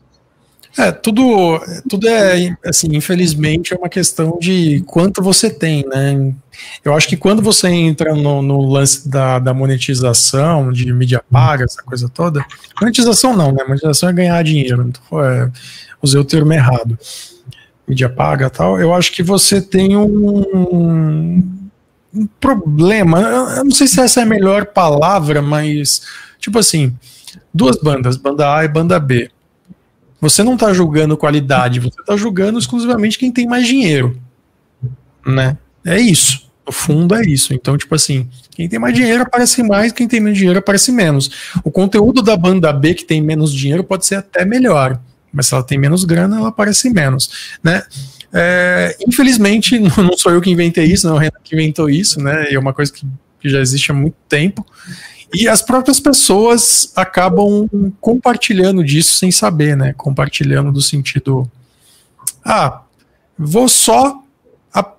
É, 0.75 0.91
tudo, 0.91 1.61
tudo 1.87 2.07
é, 2.07 2.57
assim, 2.65 2.87
infelizmente 2.95 3.73
é 3.73 3.77
uma 3.77 3.89
questão 3.89 4.39
de 4.39 4.83
quanto 4.87 5.21
você 5.21 5.47
tem, 5.47 5.85
né? 5.87 6.33
Eu 6.83 6.95
acho 6.95 7.07
que 7.07 7.15
quando 7.15 7.43
você 7.43 7.67
entra 7.67 8.15
no, 8.15 8.41
no 8.41 8.61
lance 8.61 9.07
da, 9.07 9.37
da, 9.37 9.53
monetização, 9.53 10.71
de 10.71 10.91
mídia 10.91 11.23
paga, 11.31 11.65
essa 11.65 11.83
coisa 11.83 12.09
toda, 12.09 12.43
monetização 12.81 13.35
não, 13.35 13.51
né? 13.51 13.63
Monetização 13.63 14.09
é 14.09 14.13
ganhar 14.13 14.43
dinheiro, 14.43 14.89
então 14.89 15.23
é, 15.23 15.51
usei 16.01 16.19
o 16.19 16.25
termo 16.25 16.51
errado. 16.53 16.97
Mídia 17.87 18.09
paga 18.09 18.49
tal, 18.49 18.79
eu 18.79 18.95
acho 18.95 19.11
que 19.11 19.21
você 19.21 19.61
tem 19.61 19.95
um, 19.95 21.43
um 22.13 22.27
problema, 22.39 23.19
eu 23.57 23.63
não 23.63 23.71
sei 23.71 23.85
se 23.85 24.01
essa 24.01 24.21
é 24.21 24.23
a 24.23 24.27
melhor 24.27 24.65
palavra, 24.67 25.39
mas, 25.39 26.01
tipo 26.39 26.57
assim, 26.57 26.95
duas 27.53 27.77
bandas, 27.77 28.17
banda 28.17 28.55
A 28.55 28.65
e 28.65 28.67
banda 28.67 28.99
B 28.99 29.29
você 30.23 30.41
não 30.41 30.53
está 30.53 30.71
julgando 30.73 31.17
qualidade, 31.17 31.81
você 31.81 31.99
está 31.99 32.15
julgando 32.15 32.57
exclusivamente 32.57 33.19
quem 33.19 33.29
tem 33.29 33.45
mais 33.45 33.67
dinheiro, 33.67 34.17
né? 35.25 35.57
É 35.85 35.99
isso. 35.99 36.49
No 36.65 36.71
fundo 36.71 37.13
é 37.13 37.25
isso. 37.25 37.53
Então, 37.53 37.77
tipo 37.77 37.93
assim, 37.93 38.29
quem 38.51 38.69
tem 38.69 38.79
mais 38.79 38.95
dinheiro 38.95 39.23
aparece 39.23 39.61
mais, 39.61 39.91
quem 39.91 40.07
tem 40.07 40.21
menos 40.21 40.37
dinheiro 40.37 40.59
aparece 40.59 40.93
menos. 40.93 41.51
O 41.61 41.69
conteúdo 41.69 42.21
da 42.21 42.37
banda 42.37 42.71
B 42.71 42.93
que 42.93 43.03
tem 43.03 43.21
menos 43.21 43.53
dinheiro 43.53 43.83
pode 43.83 44.05
ser 44.05 44.15
até 44.15 44.45
melhor, 44.45 44.97
mas 45.31 45.47
se 45.47 45.53
ela 45.53 45.63
tem 45.63 45.77
menos 45.77 46.05
grana, 46.05 46.37
ela 46.37 46.47
aparece 46.47 46.89
menos, 46.89 47.57
né? 47.61 47.83
É, 48.31 48.95
infelizmente, 49.05 49.77
não 49.99 50.17
sou 50.17 50.31
eu 50.31 50.39
que 50.39 50.49
inventei 50.49 50.85
isso, 50.85 51.05
não 51.05 51.15
é 51.15 51.17
o 51.17 51.19
Renan 51.19 51.39
que 51.43 51.53
inventou 51.53 51.89
isso, 51.89 52.21
né? 52.21 52.45
É 52.49 52.57
uma 52.57 52.73
coisa 52.73 52.93
que, 52.93 53.05
que 53.43 53.49
já 53.49 53.59
existe 53.59 53.91
há 53.91 53.93
muito 53.93 54.15
tempo. 54.27 54.65
E 55.31 55.47
as 55.47 55.61
próprias 55.61 55.99
pessoas 55.99 56.91
acabam 56.95 57.67
compartilhando 57.99 58.83
disso 58.83 59.17
sem 59.17 59.31
saber, 59.31 59.77
né? 59.77 59.93
Compartilhando 59.93 60.71
do 60.71 60.81
sentido. 60.81 61.49
Ah, 62.43 62.81
vou 63.37 63.67
só 63.67 64.23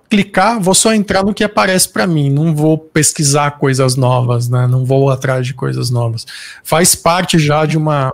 clicar, 0.09 0.59
vou 0.59 0.73
só 0.73 0.93
entrar 0.93 1.23
no 1.23 1.33
que 1.33 1.43
aparece 1.43 1.89
para 1.89 2.07
mim, 2.07 2.29
não 2.29 2.55
vou 2.55 2.77
pesquisar 2.77 3.51
coisas 3.51 3.95
novas, 3.95 4.47
né? 4.47 4.67
Não 4.67 4.85
vou 4.85 5.09
atrás 5.09 5.45
de 5.45 5.53
coisas 5.53 5.89
novas. 5.89 6.25
Faz 6.63 6.95
parte 6.95 7.37
já 7.39 7.65
de 7.65 7.77
uma 7.77 8.13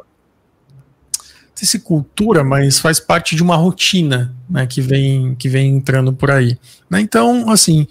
não 1.12 1.56
sei 1.56 1.68
se 1.68 1.80
cultura, 1.80 2.44
mas 2.44 2.80
faz 2.80 3.00
parte 3.00 3.36
de 3.36 3.44
uma 3.44 3.56
rotina, 3.56 4.34
né, 4.50 4.66
que 4.66 4.82
vem 4.82 5.36
que 5.36 5.48
vem 5.48 5.76
entrando 5.76 6.12
por 6.12 6.32
aí. 6.32 6.58
Né? 6.90 7.02
Então, 7.02 7.52
assim, 7.52 7.88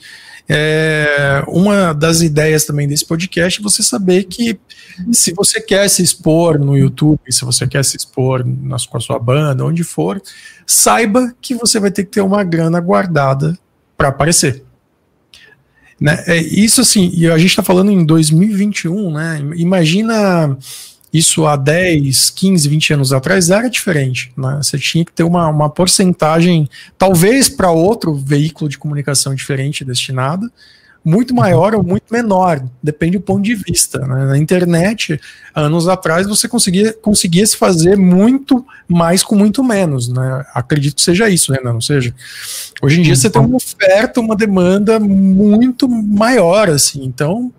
é, 0.53 1.45
uma 1.47 1.93
das 1.93 2.23
ideias 2.23 2.65
também 2.65 2.89
desse 2.89 3.07
podcast 3.07 3.61
é 3.61 3.63
você 3.63 3.85
saber 3.85 4.25
que 4.25 4.59
se 5.13 5.33
você 5.33 5.61
quer 5.61 5.89
se 5.89 6.03
expor 6.03 6.59
no 6.59 6.77
YouTube, 6.77 7.21
se 7.29 7.45
você 7.45 7.69
quer 7.69 7.85
se 7.85 7.97
expor 7.97 8.45
nas, 8.45 8.85
com 8.85 8.97
a 8.97 9.01
sua 9.01 9.17
banda, 9.17 9.65
onde 9.65 9.85
for, 9.85 10.21
saiba 10.67 11.33
que 11.41 11.55
você 11.55 11.79
vai 11.79 11.93
ter 11.93 12.03
que 12.03 12.11
ter 12.11 12.21
uma 12.21 12.43
grana 12.43 12.81
guardada 12.81 13.57
para 13.97 14.09
aparecer. 14.09 14.65
Né? 16.01 16.21
É, 16.27 16.39
isso 16.39 16.81
assim, 16.81 17.13
e 17.15 17.31
a 17.31 17.39
gente 17.39 17.51
está 17.51 17.63
falando 17.63 17.93
em 17.93 18.05
2021, 18.05 19.13
né? 19.13 19.41
Imagina 19.55 20.59
isso 21.12 21.46
há 21.46 21.57
10, 21.57 22.31
15, 22.31 22.68
20 22.68 22.92
anos 22.94 23.12
atrás 23.12 23.51
era 23.51 23.68
diferente. 23.68 24.33
Né? 24.37 24.61
Você 24.62 24.79
tinha 24.79 25.05
que 25.05 25.12
ter 25.12 25.25
uma, 25.25 25.49
uma 25.49 25.68
porcentagem, 25.68 26.68
talvez 26.96 27.49
para 27.49 27.70
outro 27.70 28.14
veículo 28.14 28.68
de 28.68 28.79
comunicação 28.79 29.35
diferente 29.35 29.85
destinado, 29.85 30.51
muito 31.05 31.35
maior 31.35 31.75
ou 31.75 31.83
muito 31.83 32.05
menor, 32.12 32.62
depende 32.83 33.16
do 33.16 33.23
ponto 33.23 33.42
de 33.42 33.55
vista. 33.55 33.99
Né? 34.01 34.27
Na 34.27 34.38
internet, 34.38 35.18
anos 35.55 35.88
atrás, 35.88 36.29
você 36.29 36.46
conseguia, 36.46 36.92
conseguia 36.92 37.44
se 37.46 37.57
fazer 37.57 37.96
muito 37.96 38.64
mais 38.87 39.23
com 39.23 39.35
muito 39.35 39.64
menos. 39.64 40.09
Né? 40.09 40.44
Acredito 40.55 40.96
que 40.96 41.03
seja 41.03 41.29
isso, 41.29 41.53
né? 41.53 41.59
Não 41.64 41.81
seja. 41.81 42.14
Hoje 42.83 43.01
em 43.01 43.03
dia 43.03 43.16
você 43.16 43.31
tem 43.31 43.40
uma 43.40 43.57
oferta, 43.57 44.20
uma 44.20 44.37
demanda 44.37 45.01
muito 45.01 45.88
maior, 45.88 46.68
assim. 46.68 47.03
Então, 47.03 47.51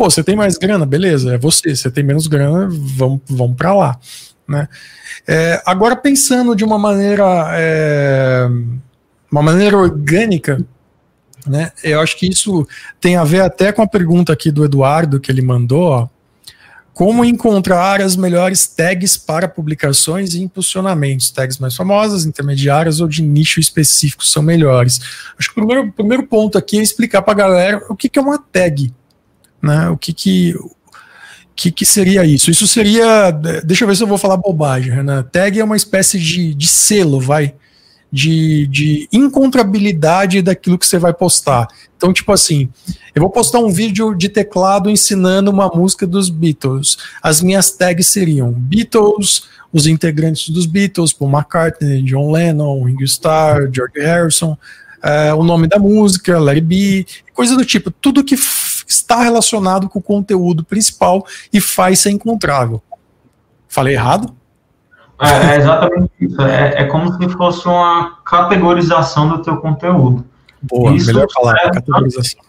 Pô, 0.00 0.08
você 0.08 0.24
tem 0.24 0.34
mais 0.34 0.56
grana, 0.56 0.86
beleza, 0.86 1.34
é 1.34 1.36
você. 1.36 1.76
Você 1.76 1.90
tem 1.90 2.02
menos 2.02 2.26
grana, 2.26 2.66
vamos, 2.70 3.20
vamos 3.28 3.54
para 3.54 3.74
lá. 3.74 4.00
Né? 4.48 4.66
É, 5.28 5.62
agora, 5.66 5.94
pensando 5.94 6.56
de 6.56 6.64
uma 6.64 6.78
maneira, 6.78 7.50
é, 7.52 8.48
uma 9.30 9.42
maneira 9.42 9.76
orgânica, 9.76 10.64
né, 11.46 11.70
eu 11.84 12.00
acho 12.00 12.16
que 12.16 12.26
isso 12.26 12.66
tem 12.98 13.16
a 13.16 13.24
ver 13.24 13.42
até 13.42 13.72
com 13.72 13.82
a 13.82 13.86
pergunta 13.86 14.32
aqui 14.32 14.50
do 14.50 14.64
Eduardo 14.64 15.20
que 15.20 15.30
ele 15.30 15.42
mandou, 15.42 15.90
ó, 15.90 16.08
como 16.94 17.22
encontrar 17.22 18.00
as 18.00 18.16
melhores 18.16 18.66
tags 18.66 19.18
para 19.18 19.48
publicações 19.48 20.32
e 20.32 20.40
impulsionamentos? 20.42 21.30
Tags 21.30 21.58
mais 21.58 21.76
famosas, 21.76 22.24
intermediárias 22.24 23.02
ou 23.02 23.06
de 23.06 23.22
nicho 23.22 23.60
específico 23.60 24.24
são 24.24 24.42
melhores? 24.42 24.98
Acho 25.38 25.52
que 25.52 25.60
o 25.60 25.66
primeiro, 25.66 25.92
primeiro 25.92 26.22
ponto 26.26 26.56
aqui 26.56 26.78
é 26.78 26.82
explicar 26.82 27.20
para 27.20 27.34
a 27.34 27.36
galera 27.36 27.84
o 27.90 27.94
que, 27.94 28.08
que 28.08 28.18
é 28.18 28.22
uma 28.22 28.38
tag. 28.38 28.90
Né? 29.62 29.88
O 29.90 29.96
que 29.96 30.12
que, 30.12 30.54
que 31.54 31.70
que 31.70 31.84
seria 31.84 32.24
isso? 32.24 32.50
Isso 32.50 32.66
seria, 32.66 33.30
deixa 33.64 33.84
eu 33.84 33.88
ver 33.88 33.96
se 33.96 34.02
eu 34.02 34.06
vou 34.06 34.18
falar 34.18 34.36
bobagem, 34.36 34.92
Renan. 34.92 35.22
Tag 35.22 35.58
é 35.58 35.64
uma 35.64 35.76
espécie 35.76 36.18
de, 36.18 36.54
de 36.54 36.68
selo, 36.68 37.20
vai, 37.20 37.54
de, 38.12 38.66
de 38.66 39.08
encontrabilidade 39.12 40.42
daquilo 40.42 40.78
que 40.78 40.86
você 40.86 40.98
vai 40.98 41.12
postar. 41.12 41.68
Então, 41.96 42.12
tipo 42.12 42.32
assim, 42.32 42.68
eu 43.14 43.20
vou 43.20 43.30
postar 43.30 43.58
um 43.58 43.70
vídeo 43.70 44.14
de 44.14 44.28
teclado 44.28 44.90
ensinando 44.90 45.50
uma 45.50 45.68
música 45.68 46.06
dos 46.06 46.30
Beatles. 46.30 46.96
As 47.22 47.42
minhas 47.42 47.70
tags 47.70 48.08
seriam 48.08 48.50
Beatles, 48.50 49.44
os 49.72 49.86
integrantes 49.86 50.48
dos 50.48 50.66
Beatles, 50.66 51.12
Paul 51.12 51.30
McCartney, 51.30 52.02
John 52.02 52.32
Lennon, 52.32 52.82
Ringo 52.84 53.04
Starr, 53.04 53.70
George 53.72 54.00
Harrison, 54.00 54.56
é, 55.02 55.32
o 55.32 55.42
nome 55.42 55.66
da 55.66 55.78
música, 55.78 56.38
Larry 56.38 56.60
B, 56.60 57.06
coisa 57.32 57.56
do 57.56 57.64
tipo. 57.64 57.90
Tudo 57.90 58.24
que 58.24 58.36
está 58.90 59.22
relacionado 59.22 59.88
com 59.88 59.98
o 59.98 60.02
conteúdo 60.02 60.64
principal 60.64 61.24
e 61.52 61.60
faz 61.60 62.00
ser 62.00 62.10
encontrável. 62.10 62.82
Falei 63.68 63.94
errado? 63.94 64.34
É, 65.20 65.54
é 65.54 65.56
exatamente 65.58 66.10
isso. 66.20 66.40
É, 66.42 66.82
é, 66.82 66.84
como 66.84 67.12
se 67.12 67.28
fosse 67.36 67.66
uma 67.68 68.18
categorização 68.24 69.28
do 69.28 69.42
teu 69.42 69.58
conteúdo. 69.58 70.24
Boa, 70.62 70.92
isso 70.92 71.06
melhor 71.06 71.26
falar, 71.32 71.56
serve, 71.56 71.74
categorização. 71.74 72.40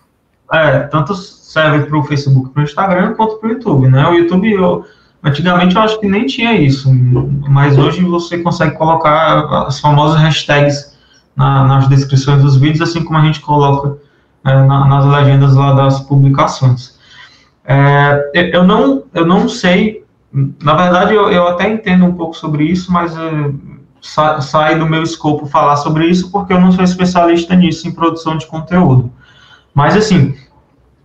É, 0.51 0.79
tanto 0.79 1.15
serve 1.15 1.85
para 1.85 1.97
o 1.97 2.03
Facebook, 2.03 2.49
para 2.49 2.61
o 2.61 2.63
Instagram, 2.63 3.13
quanto 3.13 3.37
para 3.37 3.49
o 3.49 3.51
YouTube, 3.53 3.87
né? 3.87 4.07
O 4.07 4.13
YouTube, 4.13 4.51
eu, 4.51 4.85
antigamente 5.23 5.75
eu 5.75 5.81
acho 5.81 5.99
que 5.99 6.07
nem 6.07 6.25
tinha 6.25 6.53
isso, 6.53 6.91
mas 7.47 7.77
hoje 7.77 8.03
você 8.03 8.37
consegue 8.39 8.75
colocar 8.75 9.65
as 9.67 9.79
famosas 9.79 10.19
hashtags 10.19 10.97
na, 11.35 11.65
nas 11.65 11.87
descrições 11.87 12.41
dos 12.41 12.57
vídeos, 12.57 12.89
assim 12.89 13.03
como 13.03 13.19
a 13.19 13.25
gente 13.25 13.39
coloca 13.41 13.97
é, 14.45 14.53
na, 14.53 14.87
nas 14.87 15.05
legendas 15.05 15.55
lá 15.55 15.73
das 15.73 15.99
publicações. 16.01 16.99
É, 17.65 18.51
eu, 18.53 18.63
não, 18.63 19.03
eu 19.13 19.25
não 19.25 19.47
sei, 19.47 20.03
na 20.33 20.73
verdade 20.73 21.13
eu, 21.13 21.29
eu, 21.29 21.47
até 21.47 21.69
entendo 21.69 22.05
um 22.05 22.13
pouco 22.13 22.35
sobre 22.35 22.63
isso, 22.63 22.91
mas 22.91 23.15
é, 23.15 23.51
sa 24.01 24.41
sai 24.41 24.77
do 24.77 24.87
meu 24.87 25.03
escopo 25.03 25.45
falar 25.45 25.75
sobre 25.77 26.07
isso, 26.07 26.31
porque 26.31 26.53
eu 26.53 26.59
não 26.59 26.71
sou 26.71 26.83
especialista 26.83 27.55
nisso 27.55 27.87
em 27.87 27.91
produção 27.91 28.37
de 28.37 28.47
conteúdo. 28.47 29.11
Mas, 29.73 29.95
assim, 29.95 30.35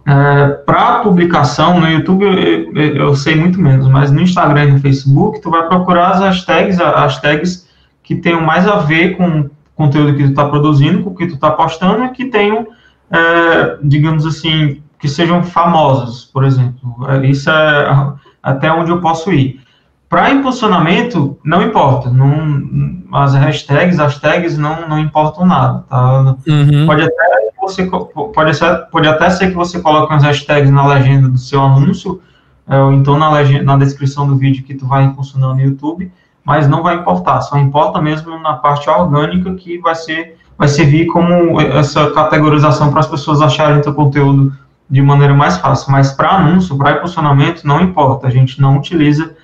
é, 0.06 0.48
para 0.64 1.00
publicação 1.00 1.80
no 1.80 1.88
YouTube 1.88 2.24
eu, 2.24 2.72
eu, 2.94 3.16
sei 3.16 3.34
muito 3.34 3.60
menos, 3.60 3.88
mas 3.88 4.10
no 4.10 4.20
Instagram 4.20 4.64
e 4.64 4.72
no 4.72 4.80
Facebook 4.80 5.40
tu 5.40 5.50
vai 5.50 5.66
procurar 5.66 6.10
as 6.10 6.20
hashtags, 6.20 6.80
as 6.80 7.20
tags 7.20 7.68
que 8.02 8.14
tenham 8.14 8.40
mais 8.40 8.66
a 8.68 8.76
ver 8.76 9.16
com 9.16 9.40
o 9.40 9.50
conteúdo 9.74 10.14
que 10.14 10.22
tu 10.22 10.30
está 10.30 10.48
produzindo, 10.48 11.02
com 11.02 11.10
o 11.10 11.14
que 11.14 11.26
tu 11.26 11.34
está 11.34 11.50
postando 11.50 12.04
e 12.04 12.10
que 12.10 12.26
tenham, 12.26 12.68
é, 13.10 13.78
digamos 13.82 14.26
assim, 14.26 14.82
que 14.98 15.08
sejam 15.08 15.42
famosos, 15.42 16.24
por 16.24 16.44
exemplo. 16.44 17.06
É, 17.08 17.26
isso 17.26 17.50
é 17.50 18.12
até 18.42 18.72
onde 18.72 18.90
eu 18.90 19.00
posso 19.00 19.32
ir. 19.32 19.60
Para 20.08 20.30
impulsionamento, 20.30 21.38
não 21.44 21.62
importa. 21.62 22.08
Não, 22.10 23.02
as 23.12 23.34
hashtags, 23.34 23.98
as 23.98 24.18
tags 24.18 24.56
não, 24.56 24.88
não 24.88 24.98
importam 24.98 25.44
nada. 25.44 25.84
Tá? 25.88 26.36
Uhum. 26.46 26.86
Pode, 26.86 27.02
até 27.02 27.50
você, 27.60 27.86
pode, 28.34 28.56
ser, 28.56 28.86
pode 28.90 29.08
até 29.08 29.30
ser 29.30 29.48
que 29.48 29.54
você 29.54 29.80
coloque 29.80 30.12
as 30.14 30.22
hashtags 30.22 30.70
na 30.70 30.86
legenda 30.86 31.28
do 31.28 31.38
seu 31.38 31.60
anúncio, 31.60 32.22
é, 32.68 32.78
ou 32.78 32.92
então 32.92 33.18
na, 33.18 33.30
legenda, 33.32 33.64
na 33.64 33.76
descrição 33.76 34.26
do 34.26 34.36
vídeo 34.36 34.64
que 34.64 34.74
tu 34.74 34.86
vai 34.86 35.04
impulsionar 35.04 35.54
no 35.54 35.60
YouTube, 35.60 36.10
mas 36.44 36.68
não 36.68 36.82
vai 36.82 36.96
importar. 36.96 37.40
Só 37.40 37.58
importa 37.58 38.00
mesmo 38.00 38.38
na 38.38 38.54
parte 38.54 38.88
orgânica 38.88 39.52
que 39.54 39.78
vai 39.78 39.96
ser 39.96 40.35
vai 40.58 40.68
servir 40.68 41.06
como 41.06 41.60
essa 41.60 42.10
categorização 42.10 42.90
para 42.90 43.00
as 43.00 43.06
pessoas 43.06 43.40
acharem 43.40 43.82
teu 43.82 43.94
conteúdo 43.94 44.56
de 44.88 45.02
maneira 45.02 45.34
mais 45.34 45.58
fácil. 45.58 45.90
Mas 45.92 46.12
para 46.12 46.30
anúncio, 46.30 46.76
para 46.76 46.96
impulsionamento, 46.96 47.66
não 47.66 47.80
importa. 47.80 48.26
A 48.26 48.30
gente 48.30 48.60
não 48.60 48.78
utiliza 48.78 49.34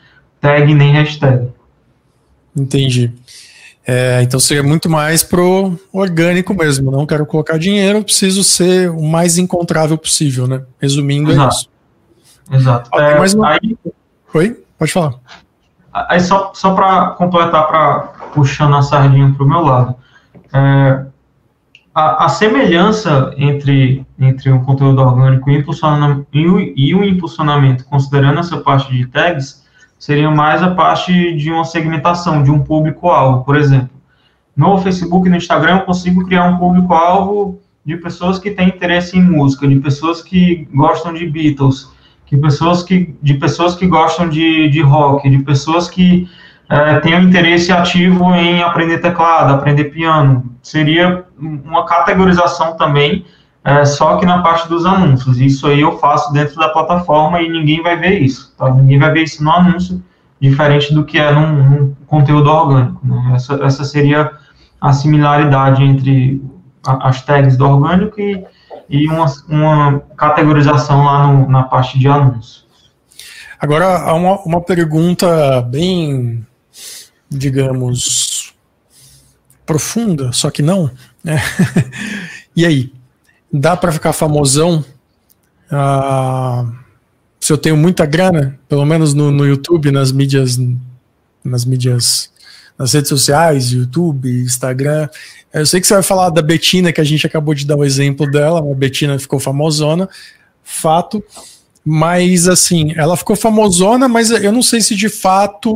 tag 0.41 0.75
nem 0.75 0.93
hashtag. 0.93 1.49
Entendi. 2.57 3.13
É, 3.85 4.23
então 4.23 4.39
seria 4.39 4.63
muito 4.63 4.89
mais 4.89 5.23
pro 5.23 5.77
orgânico 5.93 6.55
mesmo. 6.55 6.91
Não 6.91 7.05
quero 7.05 7.27
colocar 7.27 7.59
dinheiro, 7.59 8.05
preciso 8.05 8.45
ser 8.45 8.91
o 8.91 9.03
mais 9.03 9.39
encontrável 9.39 9.99
possível, 9.99 10.47
né? 10.47 10.63
Resumindo, 10.81 11.31
é 11.31 11.35
Exato. 11.35 11.49
é 11.49 11.57
isso. 11.57 11.69
Exato. 12.53 12.91
é, 12.95 13.19
mais 13.19 13.35
uma... 13.35 13.51
aí, 13.51 13.77
Oi? 14.35 14.65
Pode 14.79 14.93
falar. 14.93 15.15
Aí 15.93 16.21
só, 16.21 16.53
só 16.55 16.75
para 16.75 17.11
completar, 17.11 17.67
para 17.67 17.99
puxando 18.33 18.75
a 18.77 18.83
sardinha 18.83 19.33
para 19.37 19.45
o 19.45 19.49
meu 19.49 19.61
lado. 19.61 19.95
É, 20.53 21.07
a, 21.95 22.25
a, 22.25 22.29
semelhança 22.29 23.35
entre, 23.37 24.07
entre 24.19 24.51
o 24.51 24.61
conteúdo 24.61 25.01
orgânico 25.01 25.51
e, 25.51 25.65
e, 26.33 26.75
e 26.77 26.95
o 26.95 27.05
impulsionamento, 27.05 27.85
considerando 27.85 28.41
essa 28.41 28.59
parte 28.59 28.91
de 28.93 29.07
tags, 29.07 29.63
seria 29.99 30.31
mais 30.31 30.63
a 30.63 30.75
parte 30.75 31.37
de 31.37 31.51
uma 31.51 31.65
segmentação, 31.65 32.43
de 32.43 32.51
um 32.51 32.61
público-alvo. 32.61 33.45
Por 33.45 33.57
exemplo, 33.57 33.91
no 34.57 34.79
Facebook 34.79 35.27
e 35.27 35.31
no 35.31 35.37
Instagram 35.37 35.79
eu 35.79 35.85
consigo 35.85 36.25
criar 36.27 36.45
um 36.45 36.59
público-alvo 36.59 37.61
de 37.85 37.97
pessoas 37.97 38.39
que 38.39 38.51
têm 38.51 38.69
interesse 38.69 39.19
em 39.19 39.23
música, 39.23 39.67
de 39.67 39.77
pessoas 39.77 40.23
que 40.23 40.69
gostam 40.73 41.13
de 41.13 41.27
Beatles, 41.27 41.91
de 42.31 42.37
pessoas 42.37 42.83
que, 42.83 43.15
de 43.23 43.35
pessoas 43.35 43.75
que 43.75 43.87
gostam 43.87 44.29
de, 44.29 44.69
de 44.69 44.81
rock, 44.81 45.29
de 45.29 45.39
pessoas 45.41 45.89
que 45.89 46.29
é, 46.73 47.01
tenham 47.01 47.21
interesse 47.21 47.71
ativo 47.71 48.35
em 48.35 48.63
aprender 48.63 48.97
teclado, 48.97 49.53
aprender 49.53 49.85
piano. 49.85 50.57
Seria 50.63 51.23
uma 51.39 51.85
categorização 51.85 52.79
também, 52.79 53.27
é, 53.63 53.85
só 53.85 54.17
que 54.17 54.25
na 54.25 54.41
parte 54.41 54.71
dos 54.71 54.87
anúncios. 54.87 55.39
Isso 55.39 55.67
aí 55.67 55.83
eu 55.83 55.99
faço 55.99 56.33
dentro 56.33 56.57
da 56.57 56.71
plataforma 56.71 57.43
e 57.43 57.49
ninguém 57.51 57.83
vai 57.83 57.99
ver 57.99 58.23
isso. 58.23 58.55
Tá? 58.57 58.73
Ninguém 58.73 58.99
vai 58.99 59.13
ver 59.13 59.25
isso 59.25 59.45
no 59.45 59.51
anúncio, 59.51 60.03
diferente 60.41 60.95
do 60.95 61.05
que 61.05 61.19
é 61.19 61.31
num, 61.31 61.53
num 61.53 61.95
conteúdo 62.07 62.49
orgânico. 62.49 63.07
Né? 63.07 63.33
Essa, 63.35 63.63
essa 63.63 63.85
seria 63.85 64.31
a 64.81 64.95
similaridade 64.95 65.85
entre 65.85 66.43
as 66.87 67.21
tags 67.21 67.55
do 67.55 67.69
orgânico 67.69 68.19
e, 68.19 68.43
e 68.89 69.07
uma, 69.09 69.27
uma 69.47 70.03
categorização 70.17 71.05
lá 71.05 71.27
no, 71.27 71.51
na 71.51 71.65
parte 71.65 71.99
de 71.99 72.09
anúncios. 72.09 72.67
Agora, 73.61 74.13
uma, 74.15 74.41
uma 74.41 74.61
pergunta 74.63 75.61
bem, 75.61 76.45
digamos, 77.33 78.55
profunda, 79.65 80.33
só 80.33 80.51
que 80.51 80.63
não. 80.63 80.91
Né? 81.25 81.41
e 82.55 82.67
aí? 82.67 82.93
dá 83.53 83.77
para 83.77 83.93
ficar 83.93 84.13
famosão 84.13 84.83
ah, 85.71 86.67
se 87.39 87.53
eu 87.53 87.59
tenho 87.59 87.77
muita 87.77 88.07
grana, 88.07 88.59
pelo 88.69 88.87
menos 88.87 89.13
no, 89.15 89.31
no 89.31 89.47
YouTube, 89.47 89.91
nas 89.91 90.13
mídias, 90.13 90.59
nas 91.45 91.65
mídias, 91.65 92.31
nas 92.79 92.93
redes 92.93 93.09
sociais, 93.09 93.73
YouTube, 93.73 94.43
Instagram. 94.43 95.09
Eu 95.53 95.67
sei 95.67 95.81
que 95.81 95.87
você 95.87 95.95
vai 95.95 96.03
falar 96.03 96.31
da 96.31 96.41
Betina, 96.41 96.93
que 96.93 97.01
a 97.01 97.05
gente 97.05 97.27
acabou 97.27 97.55
de 97.55 97.67
dar 97.67 97.77
o 97.77 97.85
exemplo 97.85 98.31
dela, 98.31 98.61
a 98.61 98.75
Betina 98.75 99.19
ficou 99.19 99.41
famosona, 99.41 100.09
fato. 100.63 101.23
Mas 101.85 102.47
assim, 102.47 102.93
ela 102.97 103.17
ficou 103.17 103.35
famosona, 103.35 104.09
mas 104.09 104.31
eu 104.31 104.53
não 104.53 104.63
sei 104.63 104.81
se 104.81 104.95
de 104.95 105.09
fato 105.09 105.75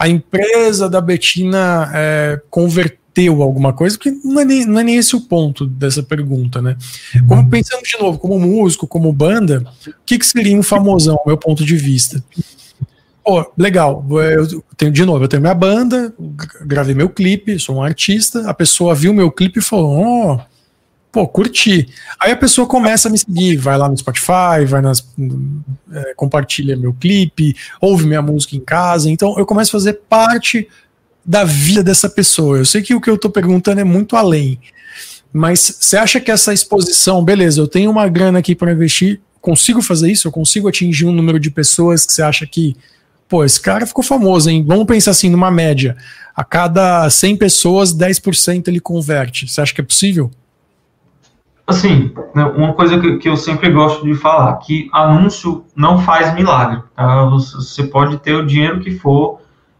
a 0.00 0.08
empresa 0.08 0.88
da 0.88 0.98
Betina 0.98 1.90
é, 1.94 2.40
converteu 2.48 2.98
teu 3.12 3.42
alguma 3.42 3.72
coisa, 3.72 3.96
porque 3.96 4.12
não 4.24 4.40
é, 4.40 4.44
nem, 4.44 4.64
não 4.64 4.78
é 4.78 4.84
nem 4.84 4.96
esse 4.96 5.14
o 5.16 5.20
ponto 5.20 5.66
dessa 5.66 6.02
pergunta, 6.02 6.62
né? 6.62 6.76
Como 7.26 7.48
pensando 7.50 7.82
de 7.82 7.98
novo, 7.98 8.18
como 8.18 8.38
músico, 8.38 8.86
como 8.86 9.12
banda, 9.12 9.64
o 9.86 9.92
que, 10.06 10.18
que 10.18 10.26
seria 10.26 10.56
um 10.56 10.62
famosão, 10.62 11.18
meu 11.26 11.36
ponto 11.36 11.64
de 11.64 11.76
vista? 11.76 12.22
Pô, 13.24 13.52
legal, 13.58 14.06
eu 14.10 14.64
tenho 14.76 14.92
de 14.92 15.04
novo, 15.04 15.24
eu 15.24 15.28
tenho 15.28 15.42
minha 15.42 15.54
banda, 15.54 16.14
gravei 16.62 16.94
meu 16.94 17.08
clipe, 17.08 17.58
sou 17.58 17.76
um 17.76 17.82
artista, 17.82 18.48
a 18.48 18.54
pessoa 18.54 18.94
viu 18.94 19.12
meu 19.12 19.30
clipe 19.30 19.58
e 19.58 19.62
falou, 19.62 19.98
oh, 19.98 20.40
pô, 21.12 21.26
curti. 21.26 21.88
Aí 22.18 22.32
a 22.32 22.36
pessoa 22.36 22.66
começa 22.66 23.08
a 23.08 23.10
me 23.10 23.18
seguir, 23.18 23.56
vai 23.56 23.76
lá 23.76 23.88
no 23.88 23.96
Spotify, 23.96 24.64
vai 24.66 24.80
nas. 24.80 25.06
É, 25.92 26.14
compartilha 26.14 26.76
meu 26.76 26.92
clipe, 26.92 27.56
ouve 27.80 28.06
minha 28.06 28.22
música 28.22 28.56
em 28.56 28.60
casa. 28.60 29.10
Então 29.10 29.38
eu 29.38 29.46
começo 29.46 29.76
a 29.76 29.78
fazer 29.80 30.00
parte 30.08 30.68
da 31.24 31.44
vida 31.44 31.82
dessa 31.82 32.08
pessoa. 32.08 32.58
Eu 32.58 32.64
sei 32.64 32.82
que 32.82 32.94
o 32.94 33.00
que 33.00 33.10
eu 33.10 33.16
estou 33.16 33.30
perguntando 33.30 33.80
é 33.80 33.84
muito 33.84 34.16
além, 34.16 34.58
mas 35.32 35.76
você 35.80 35.96
acha 35.96 36.20
que 36.20 36.30
essa 36.30 36.52
exposição, 36.52 37.24
beleza, 37.24 37.60
eu 37.60 37.68
tenho 37.68 37.90
uma 37.90 38.08
grana 38.08 38.38
aqui 38.38 38.54
para 38.54 38.72
investir, 38.72 39.20
consigo 39.40 39.80
fazer 39.82 40.10
isso? 40.10 40.26
Eu 40.26 40.32
consigo 40.32 40.68
atingir 40.68 41.06
um 41.06 41.12
número 41.12 41.38
de 41.38 41.50
pessoas 41.50 42.04
que 42.04 42.12
você 42.12 42.22
acha 42.22 42.46
que, 42.46 42.76
pô, 43.28 43.44
esse 43.44 43.60
cara 43.60 43.86
ficou 43.86 44.02
famoso, 44.02 44.50
hein? 44.50 44.64
Vamos 44.66 44.86
pensar 44.86 45.12
assim, 45.12 45.28
numa 45.30 45.50
média. 45.50 45.96
A 46.34 46.44
cada 46.44 47.08
100 47.08 47.36
pessoas, 47.36 47.94
10% 47.94 48.68
ele 48.68 48.80
converte. 48.80 49.48
Você 49.48 49.60
acha 49.60 49.74
que 49.74 49.80
é 49.80 49.84
possível? 49.84 50.30
Assim, 51.70 52.12
né, 52.34 52.44
uma 52.56 52.72
coisa 52.72 52.98
que, 52.98 53.18
que, 53.18 53.28
eu 53.28 53.36
sempre 53.36 53.70
gosto 53.70 54.04
de 54.04 54.16
falar, 54.16 54.56
que 54.56 54.90
anúncio 54.92 55.64
não 55.76 56.00
faz 56.00 56.34
milagre. 56.34 56.82
Tá? 56.96 57.26
Você 57.26 57.84
pode 57.84 58.18
ter 58.18 58.34
o 58.34 58.44
dinheiro 58.44 58.80
que 58.80 58.90
for, 58.90 59.38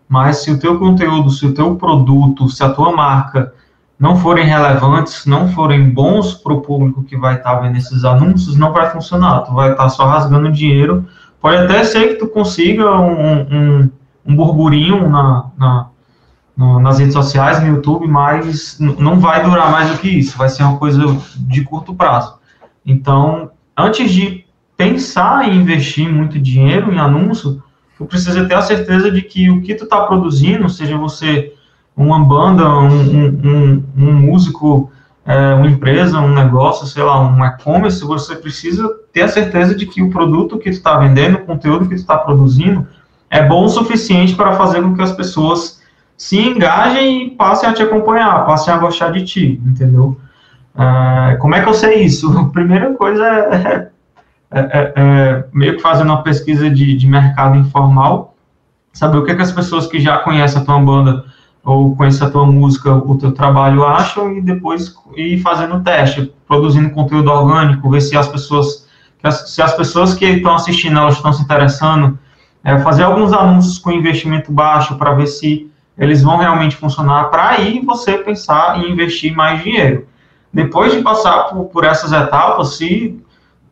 mas 0.08 0.44
se 0.44 0.52
o 0.52 0.58
teu 0.60 0.78
conteúdo, 0.78 1.30
se 1.30 1.44
o 1.46 1.52
teu 1.52 1.74
produto, 1.74 2.48
se 2.48 2.62
a 2.62 2.70
tua 2.70 2.92
marca 2.92 3.52
não 3.98 4.16
forem 4.16 4.44
relevantes, 4.44 5.26
não 5.26 5.48
forem 5.48 5.90
bons 5.90 6.32
para 6.32 6.52
o 6.52 6.60
público 6.60 7.02
que 7.02 7.16
vai 7.16 7.34
estar 7.34 7.56
tá 7.56 7.60
vendo 7.60 7.76
esses 7.76 8.04
anúncios, 8.04 8.56
não 8.56 8.72
vai 8.72 8.88
funcionar. 8.90 9.40
Tu 9.40 9.52
vai 9.52 9.72
estar 9.72 9.82
tá 9.82 9.88
só 9.88 10.06
rasgando 10.06 10.52
dinheiro. 10.52 11.08
Pode 11.40 11.56
até 11.56 11.82
ser 11.82 12.10
que 12.10 12.14
tu 12.14 12.28
consiga 12.28 12.88
um, 13.00 13.40
um, 13.40 13.90
um 14.24 14.36
burburinho 14.36 15.08
na, 15.08 15.46
na, 15.58 15.88
na, 16.60 16.78
nas 16.78 16.98
redes 16.98 17.14
sociais, 17.14 17.58
no 17.60 17.68
YouTube, 17.68 18.06
mas 18.06 18.76
não 18.78 19.18
vai 19.18 19.42
durar 19.42 19.72
mais 19.72 19.90
do 19.90 19.96
que 19.96 20.08
isso. 20.08 20.36
Vai 20.36 20.50
ser 20.50 20.62
uma 20.62 20.76
coisa 20.76 21.02
de 21.38 21.64
curto 21.64 21.94
prazo. 21.94 22.34
Então, 22.84 23.50
antes 23.76 24.12
de 24.12 24.44
pensar 24.76 25.48
em 25.48 25.56
investir 25.56 26.06
muito 26.06 26.38
dinheiro 26.38 26.92
em 26.92 26.98
anúncio, 26.98 27.62
tu 27.96 28.04
precisa 28.04 28.44
ter 28.44 28.54
a 28.54 28.62
certeza 28.62 29.10
de 29.10 29.22
que 29.22 29.50
o 29.50 29.62
que 29.62 29.74
tu 29.74 29.84
está 29.84 30.02
produzindo, 30.02 30.68
seja 30.68 30.98
você 30.98 31.54
uma 31.96 32.22
banda, 32.22 32.68
um, 32.68 33.26
um, 33.26 33.84
um 33.96 34.12
músico, 34.12 34.90
é, 35.24 35.54
uma 35.54 35.66
empresa, 35.66 36.20
um 36.20 36.34
negócio, 36.34 36.86
sei 36.86 37.02
lá, 37.02 37.20
um 37.20 37.44
e-commerce, 37.44 38.04
você 38.04 38.36
precisa 38.36 38.88
ter 39.12 39.22
a 39.22 39.28
certeza 39.28 39.74
de 39.74 39.86
que 39.86 40.02
o 40.02 40.10
produto 40.10 40.58
que 40.58 40.70
tu 40.70 40.74
está 40.74 40.98
vendendo, 40.98 41.36
o 41.36 41.44
conteúdo 41.44 41.88
que 41.88 41.94
tu 41.94 42.00
está 42.00 42.18
produzindo, 42.18 42.86
é 43.30 43.46
bom 43.46 43.64
o 43.64 43.68
suficiente 43.68 44.34
para 44.34 44.56
fazer 44.56 44.82
com 44.82 44.94
que 44.94 45.02
as 45.02 45.12
pessoas 45.12 45.79
se 46.20 46.38
engajem 46.38 47.28
e 47.28 47.30
passem 47.30 47.66
a 47.66 47.72
te 47.72 47.82
acompanhar, 47.82 48.44
passem 48.44 48.74
a 48.74 48.76
gostar 48.76 49.10
de 49.10 49.24
ti, 49.24 49.58
entendeu? 49.64 50.20
É, 50.76 51.36
como 51.36 51.54
é 51.54 51.62
que 51.62 51.68
eu 51.70 51.72
sei 51.72 52.02
isso? 52.04 52.30
A 52.38 52.44
primeira 52.52 52.92
coisa 52.92 53.24
é, 53.24 53.88
é, 54.50 54.60
é, 54.60 54.92
é, 54.96 55.44
meio 55.50 55.76
que 55.76 55.82
fazendo 55.82 56.08
uma 56.08 56.22
pesquisa 56.22 56.68
de, 56.68 56.94
de 56.94 57.06
mercado 57.06 57.56
informal, 57.56 58.34
saber 58.92 59.16
o 59.16 59.24
que, 59.24 59.34
que 59.34 59.40
as 59.40 59.50
pessoas 59.50 59.86
que 59.86 59.98
já 59.98 60.18
conhecem 60.18 60.60
a 60.60 60.64
tua 60.66 60.78
banda 60.78 61.24
ou 61.64 61.96
conhecem 61.96 62.26
a 62.26 62.30
tua 62.30 62.44
música, 62.44 62.92
o 62.92 63.16
teu 63.16 63.32
trabalho 63.32 63.82
acham 63.86 64.36
e 64.36 64.42
depois 64.42 64.94
ir 65.16 65.40
fazendo 65.40 65.82
teste, 65.82 66.30
produzindo 66.46 66.90
conteúdo 66.90 67.30
orgânico, 67.30 67.88
ver 67.88 68.02
se 68.02 68.14
as 68.14 68.28
pessoas 68.28 68.86
se 69.46 69.62
as 69.62 69.72
pessoas 69.72 70.12
que 70.12 70.26
estão 70.26 70.54
assistindo 70.54 70.98
elas 70.98 71.14
estão 71.14 71.32
se 71.32 71.42
interessando, 71.42 72.18
é, 72.62 72.78
fazer 72.80 73.04
alguns 73.04 73.32
anúncios 73.32 73.78
com 73.78 73.90
investimento 73.90 74.52
baixo 74.52 74.96
para 74.96 75.14
ver 75.14 75.26
se 75.26 75.70
eles 76.00 76.22
vão 76.22 76.38
realmente 76.38 76.74
funcionar 76.76 77.24
para 77.24 77.50
aí 77.50 77.80
você 77.84 78.16
pensar 78.16 78.78
em 78.78 78.90
investir 78.90 79.36
mais 79.36 79.62
dinheiro. 79.62 80.08
Depois 80.50 80.92
de 80.92 81.02
passar 81.02 81.44
por, 81.44 81.66
por 81.66 81.84
essas 81.84 82.10
etapas, 82.10 82.78
se, 82.78 83.22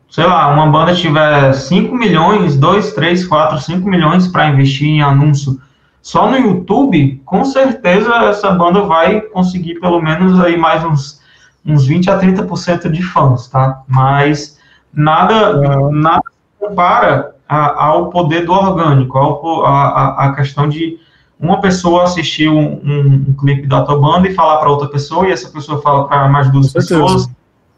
sei 0.07 0.25
lá, 0.25 0.47
uma 0.49 0.67
banda 0.67 0.93
tiver 0.93 1.51
5 1.51 1.93
milhões, 1.95 2.55
2, 2.55 2.93
3, 2.93 3.25
4, 3.25 3.59
5 3.59 3.89
milhões 3.89 4.27
para 4.27 4.47
investir 4.47 4.87
em 4.87 5.01
anúncio 5.01 5.59
só 6.03 6.29
no 6.29 6.37
YouTube, 6.37 7.21
com 7.25 7.43
certeza 7.43 8.13
essa 8.25 8.51
banda 8.51 8.83
vai 8.83 9.19
conseguir 9.21 9.79
pelo 9.79 9.99
menos 9.99 10.39
aí 10.39 10.55
mais 10.55 10.83
uns, 10.85 11.21
uns 11.65 11.85
20 11.85 12.11
a 12.11 12.19
30% 12.19 12.89
de 12.89 13.03
fãs, 13.03 13.47
tá? 13.47 13.81
Mas 13.87 14.57
nada, 14.93 15.89
nada 15.91 16.23
compara 16.57 17.35
a, 17.47 17.85
ao 17.85 18.09
poder 18.09 18.45
do 18.45 18.53
orgânico, 18.53 19.17
ao, 19.17 19.65
a, 19.65 20.25
a 20.25 20.35
questão 20.35 20.69
de 20.69 20.99
uma 21.39 21.61
pessoa 21.61 22.03
assistir 22.03 22.49
um, 22.49 22.81
um, 22.83 23.25
um 23.29 23.33
clipe 23.33 23.65
da 23.65 23.83
tua 23.83 23.97
banda 23.97 24.27
e 24.27 24.33
falar 24.33 24.57
para 24.57 24.69
outra 24.69 24.89
pessoa, 24.89 25.27
e 25.27 25.31
essa 25.31 25.49
pessoa 25.49 25.81
fala 25.81 26.07
para 26.07 26.27
mais 26.27 26.51
duas 26.51 26.73
pessoas, 26.73 27.29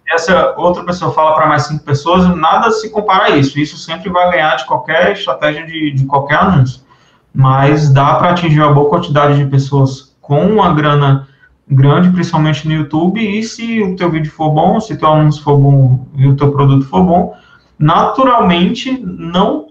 essa 0.09 0.55
outra 0.57 0.83
pessoa 0.83 1.11
fala 1.13 1.35
para 1.35 1.47
mais 1.47 1.67
cinco 1.67 1.83
pessoas, 1.83 2.27
nada 2.35 2.71
se 2.71 2.89
compara 2.89 3.25
a 3.25 3.29
isso. 3.37 3.59
Isso 3.59 3.77
sempre 3.77 4.09
vai 4.09 4.31
ganhar 4.31 4.55
de 4.55 4.65
qualquer 4.65 5.13
estratégia 5.13 5.65
de, 5.65 5.91
de 5.91 6.05
qualquer 6.05 6.39
anúncio. 6.39 6.81
Mas 7.33 7.89
dá 7.89 8.15
para 8.15 8.31
atingir 8.31 8.59
uma 8.59 8.73
boa 8.73 8.89
quantidade 8.89 9.37
de 9.37 9.45
pessoas 9.45 10.13
com 10.19 10.45
uma 10.45 10.73
grana 10.73 11.27
grande, 11.69 12.09
principalmente 12.09 12.67
no 12.67 12.73
YouTube, 12.73 13.21
e 13.21 13.41
se 13.43 13.81
o 13.81 13.95
teu 13.95 14.11
vídeo 14.11 14.31
for 14.31 14.49
bom, 14.49 14.81
se 14.81 14.93
o 14.93 14.97
teu 14.97 15.07
anúncio 15.07 15.41
for 15.41 15.57
bom 15.57 16.05
e 16.17 16.27
o 16.27 16.35
teu 16.35 16.51
produto 16.51 16.85
for 16.85 17.03
bom, 17.03 17.33
naturalmente, 17.79 18.99
não 19.01 19.67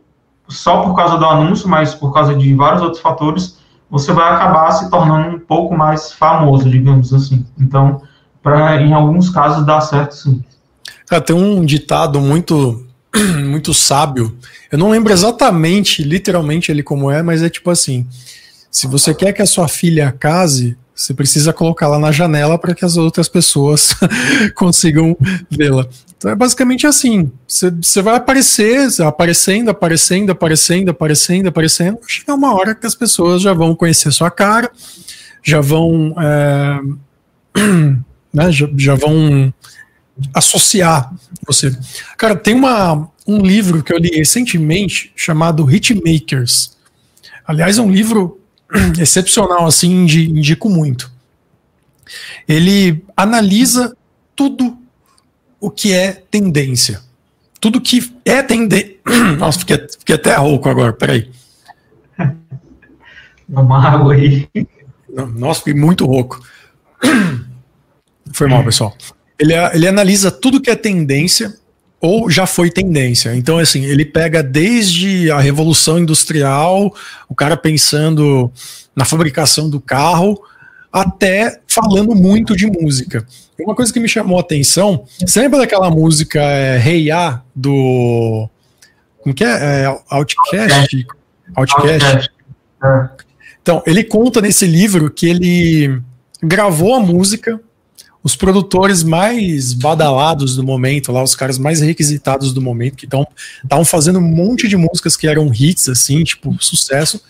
só 0.48 0.82
por 0.82 0.96
causa 0.96 1.18
do 1.18 1.26
anúncio, 1.26 1.68
mas 1.68 1.94
por 1.94 2.14
causa 2.14 2.34
de 2.34 2.54
vários 2.54 2.80
outros 2.80 3.02
fatores, 3.02 3.59
você 3.90 4.12
vai 4.12 4.32
acabar 4.32 4.70
se 4.72 4.88
tornando 4.88 5.36
um 5.36 5.40
pouco 5.40 5.76
mais 5.76 6.12
famoso, 6.12 6.70
digamos 6.70 7.12
assim. 7.12 7.44
Então, 7.58 8.02
para 8.42 8.80
em 8.80 8.92
alguns 8.92 9.28
casos 9.28 9.66
dá 9.66 9.80
certo 9.80 10.14
sim. 10.14 10.44
Cara, 11.06 11.22
tem 11.22 11.34
um 11.34 11.64
ditado 11.64 12.20
muito 12.20 12.86
muito 13.44 13.74
sábio. 13.74 14.36
Eu 14.70 14.78
não 14.78 14.90
lembro 14.90 15.12
exatamente, 15.12 16.04
literalmente 16.04 16.70
ele 16.70 16.82
como 16.82 17.10
é, 17.10 17.22
mas 17.22 17.42
é 17.42 17.50
tipo 17.50 17.70
assim: 17.70 18.06
se 18.70 18.86
você 18.86 19.12
quer 19.12 19.32
que 19.32 19.42
a 19.42 19.46
sua 19.46 19.66
filha 19.66 20.12
case, 20.12 20.78
você 20.94 21.12
precisa 21.12 21.52
colocá-la 21.52 21.98
na 21.98 22.12
janela 22.12 22.58
para 22.58 22.74
que 22.74 22.84
as 22.84 22.96
outras 22.96 23.28
pessoas 23.28 23.96
consigam 24.54 25.16
vê-la. 25.50 25.88
Então 26.20 26.30
é 26.30 26.34
basicamente 26.34 26.86
assim: 26.86 27.32
você 27.48 28.02
vai 28.02 28.16
aparecer, 28.16 28.86
aparecendo, 29.00 29.70
aparecendo, 29.70 30.30
aparecendo, 30.30 30.90
aparecendo, 30.90 31.46
aparecendo. 31.48 31.98
Chega 32.06 32.34
uma 32.34 32.54
hora 32.54 32.74
que 32.74 32.86
as 32.86 32.94
pessoas 32.94 33.40
já 33.40 33.54
vão 33.54 33.74
conhecer 33.74 34.12
sua 34.12 34.30
cara, 34.30 34.70
já 35.42 35.62
vão. 35.62 36.14
É, 36.20 36.80
né, 38.34 38.52
já, 38.52 38.68
já 38.76 38.94
vão 38.94 39.52
associar 40.34 41.10
você. 41.46 41.74
Cara, 42.18 42.36
tem 42.36 42.54
uma, 42.54 43.08
um 43.26 43.38
livro 43.38 43.82
que 43.82 43.90
eu 43.90 43.96
li 43.96 44.10
recentemente 44.10 45.14
chamado 45.16 45.74
Hitmakers. 45.74 46.76
Aliás, 47.46 47.78
é 47.78 47.80
um 47.80 47.90
livro 47.90 48.38
excepcional, 49.00 49.66
assim, 49.66 49.90
indico 50.04 50.68
muito. 50.68 51.10
Ele 52.46 53.02
analisa 53.16 53.96
tudo 54.36 54.79
o 55.60 55.70
que 55.70 55.92
é 55.92 56.12
tendência. 56.30 57.00
Tudo 57.60 57.80
que 57.80 58.10
é 58.24 58.42
tendência. 58.42 58.96
Nossa, 59.38 59.58
fiquei, 59.60 59.86
fiquei 59.98 60.14
até 60.14 60.34
rouco 60.36 60.68
agora, 60.68 60.92
peraí. 60.92 61.30
Uma 63.48 63.86
água 63.86 64.14
aí. 64.14 64.48
Nossa, 65.36 65.60
fiquei 65.60 65.74
muito 65.74 66.06
rouco. 66.06 66.40
Foi 68.32 68.48
mal, 68.48 68.64
pessoal. 68.64 68.96
Ele, 69.38 69.52
ele 69.74 69.88
analisa 69.88 70.30
tudo 70.30 70.60
que 70.60 70.70
é 70.70 70.76
tendência 70.76 71.56
ou 72.00 72.30
já 72.30 72.46
foi 72.46 72.70
tendência. 72.70 73.34
Então, 73.34 73.58
assim, 73.58 73.84
ele 73.84 74.04
pega 74.04 74.42
desde 74.42 75.30
a 75.30 75.38
Revolução 75.38 75.98
Industrial, 75.98 76.94
o 77.28 77.34
cara 77.34 77.56
pensando 77.56 78.50
na 78.96 79.04
fabricação 79.04 79.68
do 79.68 79.80
carro, 79.80 80.40
até 80.92 81.60
falando 81.66 82.14
muito 82.14 82.56
de 82.56 82.66
música. 82.66 83.26
Uma 83.58 83.74
coisa 83.74 83.92
que 83.92 84.00
me 84.00 84.08
chamou 84.08 84.38
a 84.38 84.40
atenção, 84.40 85.04
você 85.20 85.40
lembra 85.40 85.60
daquela 85.60 85.90
música 85.90 86.40
é, 86.40 86.78
Hey 86.78 87.08
Ya, 87.08 87.42
do. 87.54 88.48
Como 89.22 89.34
que 89.34 89.44
é? 89.44 89.84
é 89.84 90.00
Outcast? 90.08 91.06
Outcast. 91.54 92.30
Então, 93.62 93.82
ele 93.86 94.02
conta 94.02 94.40
nesse 94.40 94.66
livro 94.66 95.10
que 95.10 95.26
ele 95.26 96.00
gravou 96.42 96.94
a 96.94 97.00
música, 97.00 97.60
os 98.22 98.34
produtores 98.34 99.02
mais 99.02 99.74
badalados 99.74 100.56
do 100.56 100.62
momento, 100.62 101.12
lá, 101.12 101.22
os 101.22 101.34
caras 101.34 101.58
mais 101.58 101.80
requisitados 101.80 102.52
do 102.52 102.60
momento, 102.62 102.96
que 102.96 103.06
estavam 103.06 103.84
fazendo 103.84 104.18
um 104.18 104.22
monte 104.22 104.66
de 104.66 104.76
músicas 104.76 105.16
que 105.16 105.26
eram 105.26 105.52
hits, 105.52 105.88
assim, 105.88 106.24
tipo, 106.24 106.56
sucesso. 106.62 107.20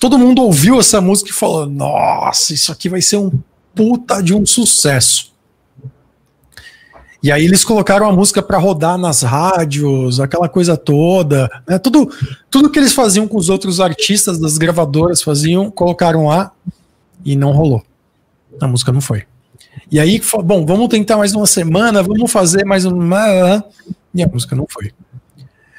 Todo 0.00 0.18
mundo 0.18 0.42
ouviu 0.42 0.78
essa 0.78 1.00
música 1.00 1.30
e 1.30 1.34
falou: 1.34 1.66
Nossa, 1.66 2.54
isso 2.54 2.70
aqui 2.70 2.88
vai 2.88 3.02
ser 3.02 3.16
um 3.16 3.30
puta 3.74 4.22
de 4.22 4.34
um 4.34 4.46
sucesso. 4.46 5.32
E 7.20 7.32
aí 7.32 7.44
eles 7.44 7.64
colocaram 7.64 8.08
a 8.08 8.12
música 8.12 8.40
para 8.40 8.58
rodar 8.58 8.96
nas 8.96 9.22
rádios, 9.22 10.20
aquela 10.20 10.48
coisa 10.48 10.76
toda, 10.76 11.50
né? 11.66 11.76
Tudo, 11.78 12.08
tudo 12.48 12.70
que 12.70 12.78
eles 12.78 12.92
faziam 12.92 13.26
com 13.26 13.36
os 13.36 13.48
outros 13.48 13.80
artistas 13.80 14.38
das 14.38 14.56
gravadoras 14.56 15.20
faziam, 15.20 15.68
colocaram 15.68 16.26
lá 16.26 16.52
e 17.24 17.34
não 17.34 17.50
rolou. 17.50 17.82
A 18.60 18.68
música 18.68 18.92
não 18.92 19.00
foi. 19.00 19.24
E 19.90 19.98
aí, 19.98 20.20
bom, 20.44 20.64
vamos 20.64 20.88
tentar 20.88 21.16
mais 21.16 21.34
uma 21.34 21.46
semana, 21.46 22.02
vamos 22.02 22.30
fazer 22.30 22.64
mais 22.64 22.84
uma. 22.84 23.64
E 24.14 24.22
a 24.22 24.28
música 24.28 24.54
não 24.54 24.66
foi. 24.68 24.92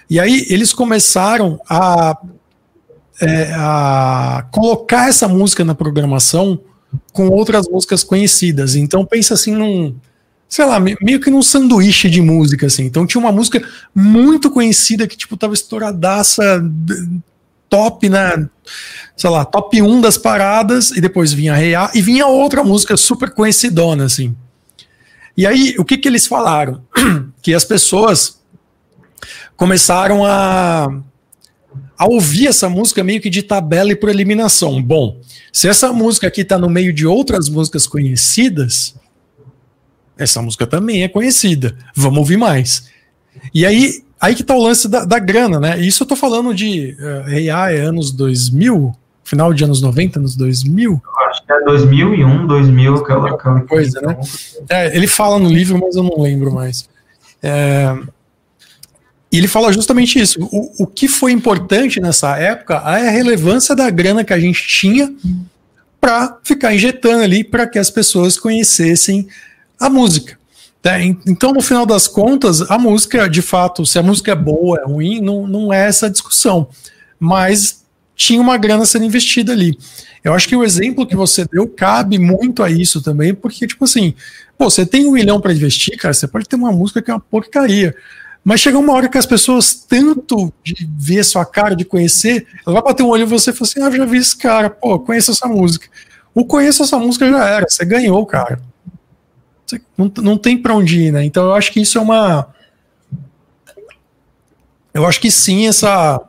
E 0.09 0.19
aí 0.19 0.45
eles 0.49 0.73
começaram 0.73 1.59
a, 1.69 2.17
é, 3.21 3.53
a 3.55 4.45
colocar 4.51 5.09
essa 5.09 5.27
música 5.27 5.63
na 5.63 5.75
programação 5.75 6.59
com 7.11 7.27
outras 7.27 7.67
músicas 7.67 8.03
conhecidas. 8.03 8.75
Então 8.75 9.05
pensa 9.05 9.33
assim 9.33 9.55
num 9.55 9.95
sei 10.49 10.65
lá, 10.65 10.79
meio 10.79 11.19
que 11.19 11.29
num 11.29 11.43
sanduíche 11.43 12.09
de 12.09 12.21
música, 12.21 12.65
assim. 12.65 12.85
Então 12.85 13.05
tinha 13.05 13.21
uma 13.21 13.31
música 13.31 13.61
muito 13.93 14.49
conhecida 14.49 15.07
que, 15.07 15.15
tipo, 15.15 15.37
tava 15.37 15.53
estouradaça, 15.53 16.59
top 17.69 18.09
na, 18.09 18.49
sei 19.15 19.29
lá, 19.29 19.45
top 19.45 19.79
1 19.79 20.01
das 20.01 20.17
paradas, 20.17 20.89
e 20.89 20.99
depois 20.99 21.31
vinha 21.31 21.53
Real, 21.53 21.91
e 21.93 22.01
vinha 22.01 22.25
outra 22.25 22.63
música 22.63 22.97
super 22.97 23.29
conhecidona, 23.29 24.05
assim. 24.05 24.35
E 25.37 25.45
aí, 25.45 25.75
o 25.77 25.85
que 25.85 25.97
que 25.97 26.07
eles 26.07 26.25
falaram? 26.25 26.81
que 27.43 27.53
as 27.53 27.63
pessoas 27.63 28.39
começaram 29.55 30.25
a, 30.25 30.91
a 31.97 32.05
ouvir 32.05 32.47
essa 32.47 32.69
música 32.69 33.03
meio 33.03 33.21
que 33.21 33.29
de 33.29 33.43
tabela 33.43 33.91
e 33.91 33.95
por 33.95 34.09
eliminação. 34.09 34.81
Bom, 34.81 35.19
se 35.51 35.67
essa 35.67 35.91
música 35.91 36.27
aqui 36.27 36.43
tá 36.45 36.57
no 36.57 36.69
meio 36.69 36.93
de 36.93 37.05
outras 37.05 37.49
músicas 37.49 37.85
conhecidas, 37.85 38.95
essa 40.17 40.41
música 40.41 40.65
também 40.65 41.03
é 41.03 41.07
conhecida, 41.07 41.75
vamos 41.95 42.19
ouvir 42.19 42.37
mais. 42.37 42.89
E 43.53 43.65
aí, 43.65 44.03
aí 44.19 44.35
que 44.35 44.43
tá 44.43 44.55
o 44.55 44.63
lance 44.63 44.87
da, 44.87 45.05
da 45.05 45.19
grana, 45.19 45.59
né? 45.59 45.79
Isso 45.79 46.03
eu 46.03 46.07
tô 46.07 46.15
falando 46.15 46.53
de 46.53 46.97
uh, 46.99 47.29
eh, 47.29 47.49
AI 47.49 47.77
é 47.77 47.81
anos 47.81 48.11
2000, 48.11 48.93
final 49.23 49.53
de 49.53 49.63
anos 49.63 49.81
90, 49.81 50.19
anos 50.19 50.35
2000. 50.35 51.01
acho 51.29 51.45
que 51.45 51.51
é 51.51 51.61
2001, 51.63 52.47
2000, 52.47 52.95
aquela, 52.95 53.29
aquela 53.29 53.61
coisa, 53.61 54.01
né? 54.01 54.17
É, 54.69 54.95
ele 54.95 55.07
fala 55.07 55.39
no 55.39 55.49
livro, 55.49 55.79
mas 55.79 55.95
eu 55.95 56.03
não 56.03 56.21
lembro 56.21 56.51
mais. 56.51 56.89
É, 57.41 57.95
e 59.31 59.37
ele 59.37 59.47
fala 59.47 59.71
justamente 59.71 60.19
isso. 60.19 60.39
O, 60.51 60.83
o 60.83 60.87
que 60.87 61.07
foi 61.07 61.31
importante 61.31 61.99
nessa 61.99 62.37
época 62.37 62.75
é 62.75 63.07
a 63.07 63.11
relevância 63.11 63.75
da 63.75 63.89
grana 63.89 64.23
que 64.23 64.33
a 64.33 64.39
gente 64.39 64.67
tinha 64.67 65.13
para 66.01 66.39
ficar 66.43 66.73
injetando 66.73 67.23
ali 67.23 67.43
para 67.43 67.67
que 67.67 67.77
as 67.77 67.91
pessoas 67.91 68.37
conhecessem 68.37 69.27
a 69.79 69.89
música. 69.89 70.37
Né? 70.83 71.15
Então, 71.27 71.53
no 71.53 71.61
final 71.61 71.85
das 71.85 72.07
contas, 72.07 72.61
a 72.71 72.77
música, 72.77 73.29
de 73.29 73.41
fato, 73.41 73.85
se 73.85 73.99
a 73.99 74.03
música 74.03 74.31
é 74.31 74.35
boa, 74.35 74.79
é 74.79 74.85
ruim, 74.85 75.21
não, 75.21 75.45
não 75.45 75.73
é 75.73 75.87
essa 75.87 76.09
discussão. 76.09 76.69
Mas 77.19 77.83
tinha 78.15 78.41
uma 78.41 78.57
grana 78.57 78.85
sendo 78.85 79.05
investida 79.05 79.53
ali. 79.53 79.77
Eu 80.23 80.33
acho 80.33 80.47
que 80.47 80.55
o 80.55 80.63
exemplo 80.63 81.05
que 81.05 81.15
você 81.15 81.45
deu 81.45 81.67
cabe 81.67 82.17
muito 82.17 82.63
a 82.63 82.69
isso 82.69 83.01
também, 83.01 83.33
porque, 83.33 83.67
tipo 83.67 83.85
assim, 83.85 84.13
pô, 84.57 84.69
você 84.69 84.85
tem 84.85 85.05
um 85.05 85.11
milhão 85.11 85.39
para 85.39 85.53
investir, 85.53 85.97
cara, 85.97 86.13
você 86.13 86.27
pode 86.27 86.47
ter 86.47 86.55
uma 86.55 86.71
música 86.71 87.01
que 87.01 87.11
é 87.11 87.13
uma 87.13 87.19
porcaria. 87.19 87.95
Mas 88.43 88.61
chega 88.61 88.77
uma 88.77 88.93
hora 88.93 89.09
que 89.09 89.17
as 89.17 89.25
pessoas, 89.25 89.73
tanto 89.73 90.51
de 90.63 90.89
ver 90.97 91.23
sua 91.23 91.45
cara, 91.45 91.75
de 91.75 91.85
conhecer, 91.85 92.47
ela 92.65 92.75
vai 92.75 92.83
bater 92.83 93.03
um 93.03 93.09
olho 93.09 93.23
em 93.23 93.27
você 93.27 93.51
e 93.51 93.53
fala 93.53 93.69
assim: 93.69 93.81
ah, 93.81 93.91
já 93.91 94.05
vi 94.05 94.17
esse 94.17 94.35
cara, 94.35 94.69
pô, 94.69 94.99
conheço 94.99 95.31
essa 95.31 95.47
música. 95.47 95.87
O 96.33 96.45
conheço 96.45 96.83
essa 96.83 96.97
música 96.97 97.29
já 97.29 97.45
era, 97.45 97.65
você 97.67 97.83
ganhou, 97.85 98.25
cara 98.25 98.61
não, 99.97 100.11
não 100.21 100.37
tem 100.37 100.57
para 100.57 100.73
onde 100.73 101.01
ir, 101.01 101.11
né? 101.11 101.23
Então 101.23 101.45
eu 101.45 101.53
acho 101.53 101.71
que 101.71 101.81
isso 101.81 101.97
é 101.97 102.01
uma. 102.01 102.47
Eu 104.93 105.05
acho 105.05 105.19
que 105.19 105.29
sim, 105.29 105.67
essa 105.67 106.21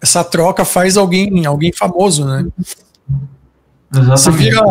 essa 0.00 0.24
troca 0.24 0.64
faz 0.64 0.96
alguém 0.96 1.44
alguém 1.46 1.72
famoso, 1.72 2.24
né? 2.24 2.46
Exatamente. 3.92 4.20
Você 4.20 4.30
vira, 4.30 4.62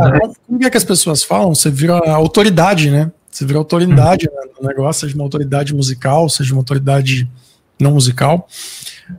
como 0.48 0.66
é 0.66 0.70
que 0.70 0.78
as 0.78 0.84
pessoas 0.84 1.24
falam? 1.24 1.54
Você 1.54 1.70
vira 1.70 1.98
autoridade, 2.12 2.90
né? 2.90 3.12
Você 3.30 3.46
vira 3.46 3.60
autoridade 3.60 4.28
hum. 4.28 4.52
no 4.62 4.68
negócio, 4.68 5.02
seja 5.02 5.16
uma 5.16 5.24
autoridade 5.24 5.74
musical, 5.74 6.30
seja 6.30 6.54
uma 6.54 6.62
autoridade 6.62 7.30
não 7.80 7.94
musical. 7.94 8.48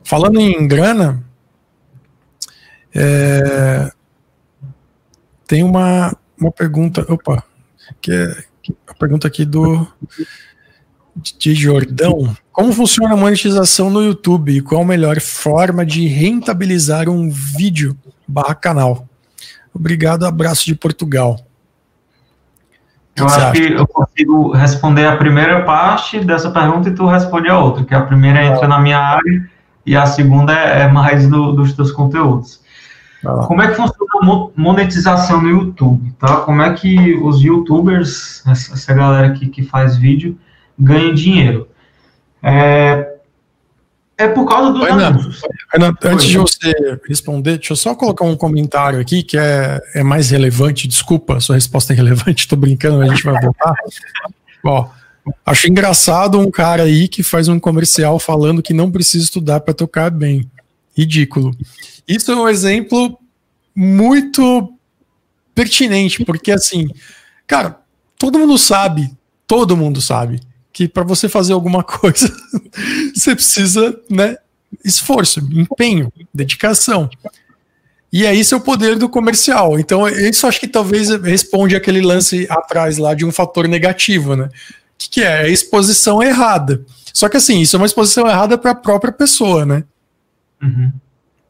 Falando 0.03 0.39
em 0.39 0.67
grana, 0.67 1.23
é, 2.93 3.91
tem 5.47 5.63
uma, 5.63 6.15
uma 6.39 6.51
pergunta, 6.51 7.05
opa, 7.11 7.43
que 8.01 8.11
é 8.11 8.43
a 8.87 8.93
pergunta 8.93 9.27
aqui 9.27 9.45
do 9.45 9.87
de 11.37 11.53
Jordão. 11.53 12.35
Como 12.51 12.71
funciona 12.71 13.13
a 13.13 13.17
monetização 13.17 13.89
no 13.89 14.01
YouTube 14.01 14.55
e 14.55 14.61
qual 14.61 14.81
a 14.81 14.85
melhor 14.85 15.19
forma 15.19 15.85
de 15.85 16.07
rentabilizar 16.07 17.09
um 17.09 17.29
vídeo 17.29 17.97
barra 18.27 18.55
canal? 18.55 19.07
Obrigado, 19.73 20.25
abraço 20.25 20.65
de 20.65 20.75
Portugal. 20.75 21.39
Eu 23.15 23.25
acho 23.25 23.39
acha? 23.39 23.51
que 23.51 23.73
eu 23.73 23.87
consigo 23.87 24.51
responder 24.51 25.05
a 25.05 25.17
primeira 25.17 25.63
parte 25.63 26.19
dessa 26.23 26.49
pergunta 26.49 26.89
e 26.89 26.95
tu 26.95 27.05
responde 27.05 27.49
a 27.49 27.59
outra, 27.59 27.83
que 27.83 27.93
a 27.93 28.01
primeira 28.01 28.43
entra 28.43 28.67
na 28.67 28.79
minha 28.79 28.99
área 28.99 29.49
e 29.85 29.95
a 29.95 30.05
segunda 30.05 30.53
é, 30.53 30.81
é 30.83 30.87
mais 30.87 31.27
do, 31.27 31.51
dos 31.51 31.73
teus 31.73 31.91
conteúdos. 31.91 32.61
Ah. 33.25 33.45
Como 33.47 33.61
é 33.61 33.67
que 33.67 33.75
funciona 33.75 34.11
a 34.21 34.49
monetização 34.55 35.41
no 35.41 35.49
YouTube, 35.49 36.11
tá? 36.19 36.37
Como 36.37 36.61
é 36.61 36.73
que 36.73 37.15
os 37.15 37.41
youtubers, 37.41 38.43
essa 38.47 38.93
galera 38.93 39.27
aqui 39.27 39.47
que 39.47 39.63
faz 39.63 39.97
vídeo, 39.97 40.37
ganha 40.77 41.13
dinheiro? 41.13 41.67
É, 42.41 43.10
é 44.21 44.27
por 44.27 44.47
causa 44.47 44.71
dos 44.71 44.83
Renan, 44.83 45.07
anúncios. 45.07 45.41
Renan, 45.71 45.93
antes 46.03 46.27
de 46.27 46.37
você 46.37 46.71
responder, 47.07 47.57
deixa 47.57 47.73
eu 47.73 47.77
só 47.77 47.95
colocar 47.95 48.23
um 48.25 48.35
comentário 48.35 48.99
aqui 48.99 49.23
que 49.23 49.37
é, 49.37 49.81
é 49.95 50.03
mais 50.03 50.29
relevante. 50.29 50.87
Desculpa, 50.87 51.39
sua 51.39 51.55
resposta 51.55 51.93
é 51.93 51.95
relevante, 51.95 52.45
tô 52.49 52.55
brincando, 52.55 53.01
a 53.01 53.07
gente 53.07 53.23
vai 53.23 53.41
voltar. 53.41 53.73
Ó, 54.63 54.89
acho 55.45 55.67
engraçado 55.67 56.39
um 56.39 56.51
cara 56.51 56.83
aí 56.83 57.07
que 57.07 57.23
faz 57.23 57.47
um 57.47 57.59
comercial 57.59 58.19
falando 58.19 58.61
que 58.61 58.73
não 58.73 58.91
precisa 58.91 59.23
estudar 59.23 59.61
para 59.61 59.73
tocar 59.73 60.11
bem. 60.11 60.49
Ridículo. 60.95 61.55
Isso 62.07 62.31
é 62.31 62.35
um 62.35 62.49
exemplo 62.49 63.17
muito 63.73 64.73
pertinente, 65.55 66.23
porque 66.25 66.51
assim, 66.51 66.87
cara, 67.47 67.79
todo 68.19 68.37
mundo 68.37 68.57
sabe, 68.57 69.09
todo 69.47 69.77
mundo 69.77 70.01
sabe 70.01 70.41
que 70.73 70.87
para 70.87 71.03
você 71.03 71.27
fazer 71.27 71.53
alguma 71.53 71.83
coisa, 71.83 72.33
você 73.13 73.35
precisa, 73.35 73.99
né, 74.09 74.37
esforço, 74.83 75.39
empenho, 75.51 76.11
dedicação. 76.33 77.09
E 78.11 78.25
é 78.25 78.33
isso 78.33 78.53
é 78.53 78.57
o 78.57 78.61
poder 78.61 78.97
do 78.97 79.07
comercial. 79.07 79.79
Então, 79.79 80.07
isso 80.07 80.45
acho 80.45 80.59
que 80.59 80.67
talvez 80.67 81.09
responde 81.09 81.75
aquele 81.75 82.01
lance 82.01 82.45
atrás 82.49 82.97
lá 82.97 83.13
de 83.13 83.25
um 83.25 83.31
fator 83.31 83.67
negativo, 83.67 84.35
né? 84.35 84.45
O 84.45 84.49
que, 84.97 85.09
que 85.09 85.21
é? 85.21 85.43
É 85.43 85.45
a 85.45 85.49
exposição 85.49 86.21
errada. 86.21 86.83
Só 87.13 87.29
que 87.29 87.37
assim, 87.37 87.61
isso 87.61 87.75
é 87.75 87.79
uma 87.79 87.85
exposição 87.85 88.27
errada 88.27 88.57
para 88.57 88.71
a 88.71 88.75
própria 88.75 89.13
pessoa, 89.13 89.65
né? 89.65 89.83
Uhum. 90.61 90.91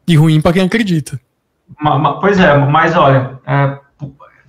E 0.06 0.16
ruim 0.16 0.40
para 0.40 0.52
quem 0.52 0.62
acredita. 0.62 1.20
Pois 2.20 2.38
é, 2.38 2.56
mas 2.56 2.96
olha, 2.96 3.38
é, 3.46 3.78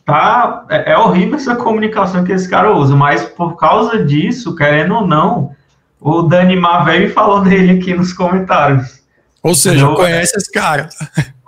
tá, 0.05 0.65
é, 0.69 0.91
é, 0.91 0.97
horrível 0.97 1.35
essa 1.35 1.55
comunicação 1.55 2.23
que 2.23 2.31
esse 2.31 2.49
cara 2.49 2.75
usa, 2.75 2.95
mas 2.95 3.23
por 3.23 3.55
causa 3.55 4.03
disso, 4.03 4.55
querendo 4.55 4.95
ou 4.95 5.07
não, 5.07 5.55
o 5.99 6.21
Dani 6.23 6.55
Mar 6.55 6.85
veio 6.85 7.07
e 7.07 7.09
falou 7.09 7.41
dele 7.41 7.79
aqui 7.79 7.93
nos 7.93 8.11
comentários. 8.11 9.01
Ou 9.41 9.53
seja, 9.53 9.83
então, 9.83 9.95
conhece 9.95 10.37
esse 10.37 10.51
cara. 10.51 10.89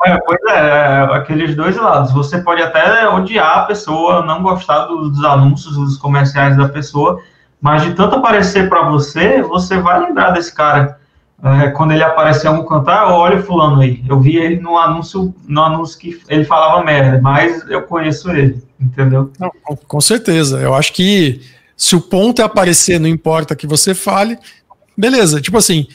É, 0.06 0.18
pois 0.18 0.40
é, 0.48 0.54
é, 0.54 1.16
aqueles 1.16 1.56
dois 1.56 1.76
lados. 1.78 2.12
Você 2.12 2.38
pode 2.40 2.62
até 2.62 3.08
odiar 3.08 3.60
a 3.60 3.64
pessoa, 3.64 4.26
não 4.26 4.44
gostar 4.44 4.86
dos 4.86 5.24
anúncios, 5.24 5.76
dos 5.76 5.98
comerciais 5.98 6.56
da 6.58 6.68
pessoa, 6.70 7.22
mas 7.62 7.84
de 7.84 7.94
tanto 7.94 8.18
aparecer 8.18 8.70
para 8.70 8.84
você, 8.84 9.42
você 9.42 9.78
vai 9.80 10.00
lembrar 10.00 10.32
desse 10.32 10.54
cara. 10.54 11.00
É, 11.44 11.70
quando 11.72 11.92
ele 11.92 12.04
aparecer 12.04 12.48
em 12.48 12.50
algum 12.50 12.66
cantar, 12.66 13.12
olha 13.12 13.40
o 13.40 13.44
fulano 13.44 13.82
aí. 13.82 14.04
Eu 14.08 14.20
vi 14.20 14.38
ele 14.38 14.60
no 14.60 14.78
anúncio, 14.78 15.34
no 15.48 15.62
anúncio 15.62 16.00
que 16.00 16.20
ele 16.28 16.46
falava 16.46 16.84
merda, 16.84 17.22
mas 17.22 17.64
eu 17.70 17.82
conheço 17.84 18.32
ele, 18.32 18.64
entendeu? 18.80 19.32
Não, 19.40 19.52
com 19.88 20.02
certeza. 20.02 20.60
Eu 20.60 20.74
acho 20.74 20.94
que 20.94 21.42
se 21.78 21.96
o 21.96 22.02
ponto 22.02 22.42
é 22.42 22.46
aparecer, 22.46 23.00
não 23.00 23.10
importa 23.10 23.56
que 23.56 23.68
você 23.68 23.94
fale, 23.94 24.40
beleza. 24.98 25.42
Tipo 25.42 25.58
assim, 25.58 25.88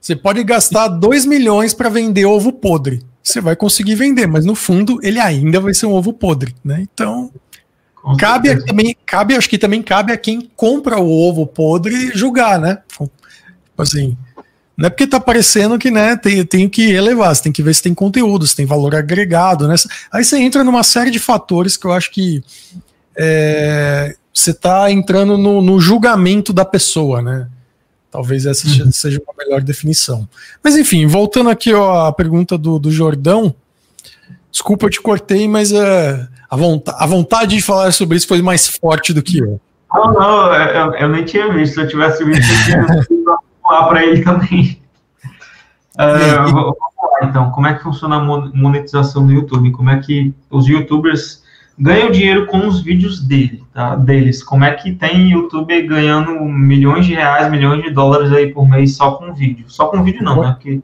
você 0.00 0.16
pode 0.16 0.42
gastar 0.42 0.88
2 0.88 1.26
milhões 1.26 1.74
para 1.74 1.88
vender 1.88 2.24
ovo 2.24 2.52
podre. 2.52 3.02
Você 3.22 3.40
vai 3.40 3.54
conseguir 3.54 3.96
vender, 3.96 4.26
mas 4.26 4.44
no 4.44 4.54
fundo 4.54 4.98
ele 5.02 5.20
ainda 5.20 5.60
vai 5.60 5.74
ser 5.74 5.86
um 5.86 5.92
ovo 5.92 6.12
podre, 6.12 6.54
né? 6.64 6.80
Então, 6.80 7.30
cabe 8.18 8.64
também, 8.64 8.96
cabe, 9.04 9.36
acho 9.36 9.48
que 9.48 9.58
também 9.58 9.82
cabe 9.82 10.12
a 10.12 10.16
quem 10.16 10.48
compra 10.56 10.98
o 10.98 11.10
ovo 11.10 11.46
podre 11.46 12.12
julgar, 12.14 12.58
né? 12.58 12.78
Tipo 12.88 13.10
assim, 13.82 14.16
não 14.76 14.88
é 14.88 14.90
porque 14.90 15.06
tá 15.06 15.16
aparecendo 15.16 15.78
que, 15.78 15.90
né, 15.90 16.16
tem, 16.16 16.44
tem 16.44 16.68
que 16.68 16.92
elevar, 16.92 17.34
você 17.34 17.44
tem 17.44 17.52
que 17.52 17.62
ver 17.62 17.74
se 17.74 17.82
tem 17.82 17.94
conteúdo, 17.94 18.46
se 18.46 18.54
tem 18.54 18.66
valor 18.66 18.94
agregado, 18.94 19.66
né? 19.66 19.74
Aí 20.12 20.22
você 20.22 20.36
entra 20.36 20.62
numa 20.62 20.82
série 20.82 21.10
de 21.10 21.18
fatores 21.18 21.78
que 21.78 21.86
eu 21.86 21.92
acho 21.92 22.10
que 22.10 22.44
é, 23.16 24.14
você 24.32 24.52
tá 24.52 24.90
entrando 24.90 25.38
no, 25.38 25.62
no, 25.62 25.80
julgamento 25.80 26.52
da 26.52 26.64
pessoa, 26.64 27.22
né? 27.22 27.48
Talvez 28.10 28.44
essa 28.44 28.68
uhum. 28.68 28.92
seja 28.92 29.20
uma 29.26 29.32
melhor 29.38 29.62
definição. 29.62 30.28
Mas 30.62 30.76
enfim, 30.76 31.06
voltando 31.06 31.48
aqui 31.48 31.72
ó, 31.72 32.06
à 32.06 32.12
pergunta 32.12 32.58
do, 32.58 32.78
do 32.78 32.90
Jordão, 32.90 33.54
desculpa 34.50 34.84
eu 34.84 34.90
te 34.90 35.00
cortei, 35.00 35.48
mas 35.48 35.72
é, 35.72 36.28
a, 36.50 36.56
vontade, 36.56 36.98
a 37.00 37.06
vontade 37.06 37.56
de 37.56 37.62
falar 37.62 37.92
sobre 37.92 38.18
isso 38.18 38.28
foi 38.28 38.42
mais 38.42 38.68
forte 38.68 39.14
do 39.14 39.22
que 39.22 39.38
eu. 39.38 39.58
Não, 39.94 40.12
não, 40.12 40.54
eu, 40.54 40.94
eu 40.96 41.08
nem 41.08 41.24
tinha 41.24 41.50
visto. 41.50 41.74
Se 41.74 41.80
eu 41.80 41.88
tivesse 41.88 42.22
visto, 42.24 42.42
eu 42.70 43.38
lá 43.70 43.88
para 43.88 44.04
ele 44.04 44.22
também. 44.22 44.80
Uh, 45.94 46.52
vamos 46.52 46.74
lá, 46.74 47.28
então, 47.28 47.50
como 47.50 47.66
é 47.66 47.74
que 47.74 47.82
funciona 47.82 48.16
a 48.16 48.20
monetização 48.20 49.26
do 49.26 49.32
YouTube? 49.32 49.70
Como 49.72 49.90
é 49.90 49.98
que 49.98 50.34
os 50.50 50.66
YouTubers 50.66 51.42
ganham 51.78 52.10
dinheiro 52.10 52.46
com 52.46 52.66
os 52.66 52.80
vídeos 52.82 53.20
dele, 53.20 53.62
tá? 53.72 53.96
deles? 53.96 54.42
Como 54.42 54.64
é 54.64 54.72
que 54.72 54.92
tem 54.92 55.30
YouTube 55.30 55.82
ganhando 55.82 56.38
milhões 56.44 57.06
de 57.06 57.14
reais, 57.14 57.50
milhões 57.50 57.82
de 57.82 57.90
dólares 57.90 58.32
aí 58.32 58.52
por 58.52 58.68
mês 58.68 58.96
só 58.96 59.12
com 59.12 59.32
vídeo? 59.32 59.64
Só 59.68 59.86
com 59.86 60.02
vídeo 60.02 60.22
não, 60.22 60.42
né? 60.42 60.52
Porque 60.52 60.80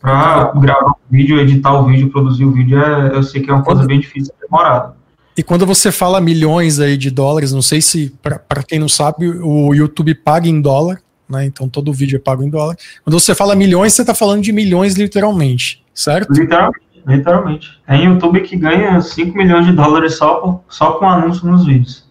para 0.00 0.52
gravar 0.56 0.90
um 0.90 0.94
vídeo, 1.10 1.38
editar 1.38 1.72
o 1.74 1.86
vídeo, 1.86 2.10
produzir 2.10 2.44
o 2.44 2.50
vídeo, 2.50 2.76
é, 2.82 3.16
eu 3.16 3.22
sei 3.22 3.40
que 3.40 3.50
é 3.50 3.54
uma 3.54 3.62
coisa 3.62 3.84
bem 3.84 4.00
difícil, 4.00 4.34
demorada. 4.40 4.96
E 5.36 5.42
quando 5.42 5.64
você 5.64 5.90
fala 5.90 6.20
milhões 6.20 6.80
aí 6.80 6.96
de 6.96 7.10
dólares, 7.10 7.52
não 7.52 7.62
sei 7.62 7.80
se, 7.80 8.12
para 8.20 8.62
quem 8.64 8.78
não 8.78 8.88
sabe, 8.88 9.28
o 9.28 9.72
YouTube 9.72 10.14
paga 10.16 10.48
em 10.48 10.60
dólar, 10.60 11.00
né? 11.32 11.46
Então 11.46 11.68
todo 11.68 11.88
o 11.88 11.92
vídeo 11.92 12.16
é 12.16 12.20
pago 12.20 12.44
em 12.44 12.50
dólar. 12.50 12.76
Quando 13.02 13.18
você 13.18 13.34
fala 13.34 13.56
milhões, 13.56 13.94
você 13.94 14.02
está 14.02 14.14
falando 14.14 14.42
de 14.42 14.52
milhões 14.52 14.94
literalmente, 14.94 15.82
certo? 15.94 16.32
Literalmente. 16.32 16.80
literalmente. 17.06 17.82
Tem 17.86 18.04
YouTube 18.04 18.40
que 18.42 18.56
ganha 18.56 19.00
5 19.00 19.36
milhões 19.36 19.66
de 19.66 19.72
dólares 19.72 20.14
só, 20.16 20.62
só 20.68 20.92
com 20.92 21.08
anúncio 21.08 21.46
nos 21.50 21.64
vídeos. 21.64 22.08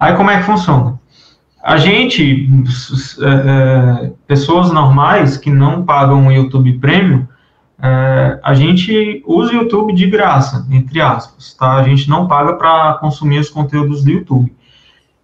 Aí 0.00 0.16
como 0.16 0.30
é 0.30 0.38
que 0.38 0.44
funciona? 0.44 1.00
A 1.62 1.76
gente, 1.76 2.50
é, 3.20 4.06
é, 4.06 4.12
pessoas 4.26 4.72
normais 4.72 5.36
que 5.36 5.48
não 5.48 5.84
pagam 5.84 6.26
o 6.26 6.32
YouTube 6.32 6.72
Premium, 6.80 7.24
é, 7.80 8.40
a 8.42 8.52
gente 8.52 9.22
usa 9.24 9.52
o 9.52 9.54
YouTube 9.54 9.92
de 9.92 10.08
graça, 10.08 10.66
entre 10.70 11.00
aspas, 11.00 11.54
tá? 11.54 11.74
A 11.74 11.84
gente 11.84 12.08
não 12.08 12.26
paga 12.26 12.54
para 12.54 12.94
consumir 12.94 13.38
os 13.38 13.48
conteúdos 13.48 14.02
do 14.02 14.10
YouTube. 14.10 14.52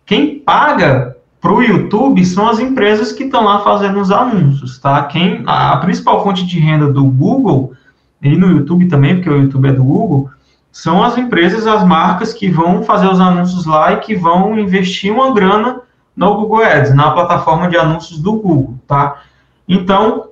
Quem 0.07 0.39
paga 0.39 1.18
para 1.41 1.53
o 1.53 1.62
YouTube 1.62 2.24
são 2.24 2.49
as 2.49 2.59
empresas 2.59 3.12
que 3.12 3.24
estão 3.24 3.45
lá 3.45 3.61
fazendo 3.61 4.01
os 4.01 4.11
anúncios, 4.11 4.78
tá? 4.78 5.03
Quem, 5.05 5.43
a, 5.47 5.76
principal 5.76 6.22
fonte 6.24 6.45
de 6.45 6.59
renda 6.59 6.93
do 6.93 7.05
Google, 7.05 7.72
e 8.20 8.36
no 8.36 8.51
YouTube 8.51 8.86
também, 8.86 9.16
porque 9.16 9.30
o 9.30 9.43
YouTube 9.43 9.68
é 9.68 9.72
do 9.72 9.84
Google, 9.84 10.30
são 10.72 11.03
as 11.03 11.16
empresas, 11.16 11.66
as 11.66 11.84
marcas 11.84 12.32
que 12.32 12.51
vão 12.51 12.82
fazer 12.82 13.09
os 13.09 13.20
anúncios 13.20 13.66
lá 13.66 13.93
e 13.93 13.97
que 13.99 14.16
vão 14.16 14.59
investir 14.59 15.12
uma 15.12 15.32
grana 15.32 15.80
no 16.16 16.34
Google 16.34 16.64
Ads, 16.64 16.95
na 16.95 17.12
plataforma 17.12 17.68
de 17.68 17.76
anúncios 17.76 18.18
do 18.20 18.32
Google, 18.32 18.74
tá? 18.86 19.22
Então, 19.68 20.24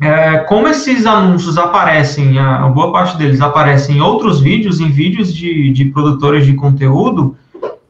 é, 0.00 0.38
como 0.38 0.68
esses 0.68 1.06
anúncios 1.06 1.58
aparecem, 1.58 2.38
a, 2.38 2.64
a, 2.64 2.68
boa 2.68 2.92
parte 2.92 3.16
deles 3.16 3.40
aparecem 3.40 3.96
em 3.96 4.00
outros 4.00 4.40
vídeos, 4.40 4.78
em 4.78 4.90
vídeos 4.90 5.34
de, 5.34 5.72
de 5.72 5.86
produtores 5.86 6.46
de 6.46 6.54
conteúdo, 6.54 7.36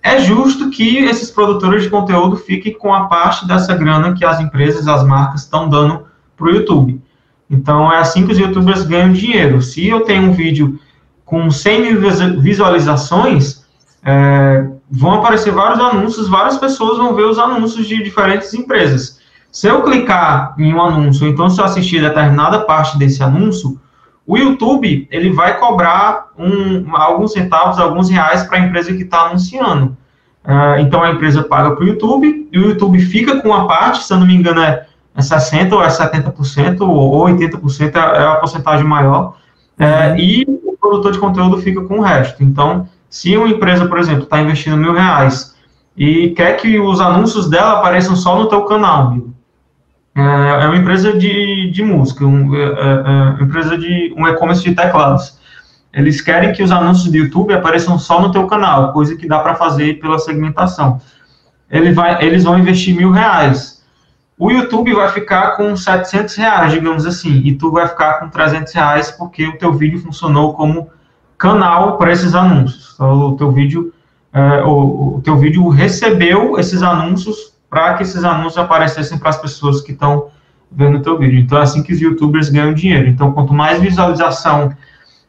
é 0.07 0.21
justo 0.21 0.71
que 0.71 0.99
esses 0.99 1.33
produtores 1.33 1.83
de 1.83 1.91
conteúdo 1.91 2.37
fiquem 2.37 2.73
com 2.73 2.95
a 2.95 3.07
parte 3.07 3.45
dessa 3.45 3.75
grana 3.75 4.15
que 4.15 4.25
as 4.25 4.39
empresas, 4.39 4.87
as 4.87 5.05
marcas 5.05 5.43
estão 5.43 5.69
dando 5.69 6.05
para 6.37 6.47
o 6.47 6.51
YouTube. 6.51 7.03
Então, 7.51 7.93
é 7.93 7.99
assim 7.99 8.25
que 8.25 8.31
os 8.31 8.39
youtubers 8.39 8.85
ganham 8.85 9.13
dinheiro. 9.13 9.61
Se 9.61 9.85
eu 9.85 10.03
tenho 10.03 10.31
um 10.31 10.33
vídeo 10.33 10.79
com 11.25 11.51
100 11.51 11.81
mil 11.83 12.41
visualizações, 12.41 13.65
é, 14.05 14.69
vão 14.89 15.15
aparecer 15.15 15.53
vários 15.53 15.81
anúncios, 15.81 16.29
várias 16.29 16.57
pessoas 16.57 16.99
vão 16.99 17.13
ver 17.13 17.25
os 17.25 17.39
anúncios 17.39 17.89
de 17.89 18.01
diferentes 18.01 18.55
empresas. 18.55 19.19
Se 19.51 19.67
eu 19.67 19.83
clicar 19.83 20.55
em 20.57 20.73
um 20.73 20.81
anúncio, 20.81 21.27
então 21.27 21.51
se 21.51 21.61
eu 21.61 21.65
assistir 21.65 22.01
determinada 22.01 22.61
parte 22.61 22.97
desse 22.97 23.25
anúncio, 23.25 23.81
O 24.27 24.37
YouTube, 24.37 25.07
ele 25.11 25.31
vai 25.31 25.59
cobrar 25.59 26.31
um, 26.37 26.97
alguns 26.97 27.33
centavos, 27.33 27.79
alguns 27.79 28.11
reais 28.11 28.43
para 28.43 28.59
a 28.59 28.61
empresa 28.61 28.93
que 28.93 29.05
está 29.05 29.27
anunciando. 29.27 29.97
Uh, 30.45 30.81
então, 30.81 31.03
a 31.03 31.11
empresa 31.11 31.45
paga 31.45 31.77
para 31.77 31.85
o 31.85 31.87
YouTube, 31.87 32.49
e 32.53 32.59
o 32.59 32.69
YouTube 32.71 33.01
fica 33.01 33.41
com 33.41 33.49
uma 33.49 33.69
parte, 33.69 34.03
se 34.03 34.13
eu 34.13 34.19
não 34.19 34.27
me 34.27 34.35
engano, 34.35 34.61
é, 34.61 34.87
é 35.15 35.21
60% 35.21 35.73
ou 35.73 35.83
é 35.83 35.89
70%, 35.89 36.81
ou 36.81 37.25
80% 37.27 37.95
é, 37.95 37.99
é 37.99 38.27
a 38.27 38.37
porcentagem 38.37 38.85
maior, 38.85 39.37
é, 39.79 40.17
e 40.19 40.45
o 40.65 40.77
produtor 40.79 41.13
de 41.13 41.19
conteúdo 41.19 41.59
fica 41.59 41.83
com 41.83 41.99
o 41.99 42.03
resto. 42.03 42.43
Então, 42.43 42.89
se 43.09 43.37
uma 43.37 43.49
empresa, 43.49 43.87
por 43.87 43.99
exemplo, 43.99 44.25
está 44.25 44.41
investindo 44.41 44.77
mil 44.77 44.93
reais 44.93 45.55
e 45.97 46.31
quer 46.31 46.57
que 46.57 46.79
os 46.79 47.01
anúncios 47.01 47.49
dela 47.49 47.79
apareçam 47.79 48.17
só 48.17 48.39
no 48.39 48.49
teu 48.49 48.63
canal, 48.65 49.17
é, 50.17 50.65
é 50.65 50.67
uma 50.67 50.77
empresa 50.77 51.13
de, 51.13 51.71
de 51.71 51.83
música, 51.83 52.25
um, 52.25 52.55
é, 52.55 52.65
é, 52.65 53.39
é 53.39 53.45
empresa 53.45 53.77
de 53.77 54.15
um 54.17 54.27
e-commerce 54.27 54.65
de 54.65 54.75
teclados. 54.75 55.39
Eles 55.93 56.23
querem 56.23 56.53
que 56.55 56.63
os 56.63 56.73
anúncios 56.73 57.11
do 57.11 57.17
YouTube 57.19 57.53
apareçam 57.53 57.99
só 57.99 58.21
no 58.21 58.33
teu 58.33 58.47
canal, 58.47 58.93
coisa 58.95 59.15
que 59.15 59.29
dá 59.29 59.41
para 59.41 59.55
fazer 59.55 60.01
pela 60.01 60.19
segmentação. 60.19 61.01
Ele 61.71 61.93
vai, 61.93 62.25
eles 62.25 62.45
vão 62.45 62.59
investir 62.59 62.97
mil 62.97 63.11
reais. 63.11 63.85
O 64.39 64.51
YouTube 64.51 64.95
vai 64.95 65.11
ficar 65.11 65.53
com 65.57 65.77
700 65.77 66.35
reais, 66.37 66.73
digamos 66.73 67.07
assim, 67.07 67.43
e 67.45 67.55
tu 67.55 67.71
vai 67.71 67.87
ficar 67.87 68.21
com 68.21 68.29
300 68.29 68.73
reais 68.73 69.11
porque 69.11 69.47
o 69.47 69.59
teu 69.59 69.75
vídeo 69.75 69.99
funcionou 69.99 70.55
como 70.55 70.89
canal 71.37 71.99
para 71.99 72.13
esses 72.13 72.35
anúncios. 72.35 72.93
Então, 72.95 73.33
o 73.33 73.37
teu 73.37 73.51
vídeo, 73.51 73.93
é, 74.33 74.63
o, 74.63 75.17
o 75.17 75.21
teu 75.23 75.37
vídeo 75.37 75.67
recebeu 75.69 76.59
esses 76.59 76.83
anúncios 76.83 77.56
para 77.69 77.95
que 77.95 78.03
esses 78.03 78.25
anúncios 78.25 78.59
aparecessem 78.59 79.19
para 79.19 79.31
as 79.31 79.37
pessoas 79.37 79.81
que 79.81 79.93
estão 79.93 80.29
vendo 80.71 80.99
o 80.99 81.03
teu 81.03 81.19
vídeo. 81.19 81.39
Então, 81.39 81.59
é 81.59 81.63
assim 81.63 81.83
que 81.83 81.93
os 81.93 82.01
youtubers 82.01 82.49
ganham 82.49 82.75
dinheiro. 82.75 83.09
Então, 83.09 83.33
quanto 83.33 83.53
mais 83.53 83.81
visualização 83.81 84.73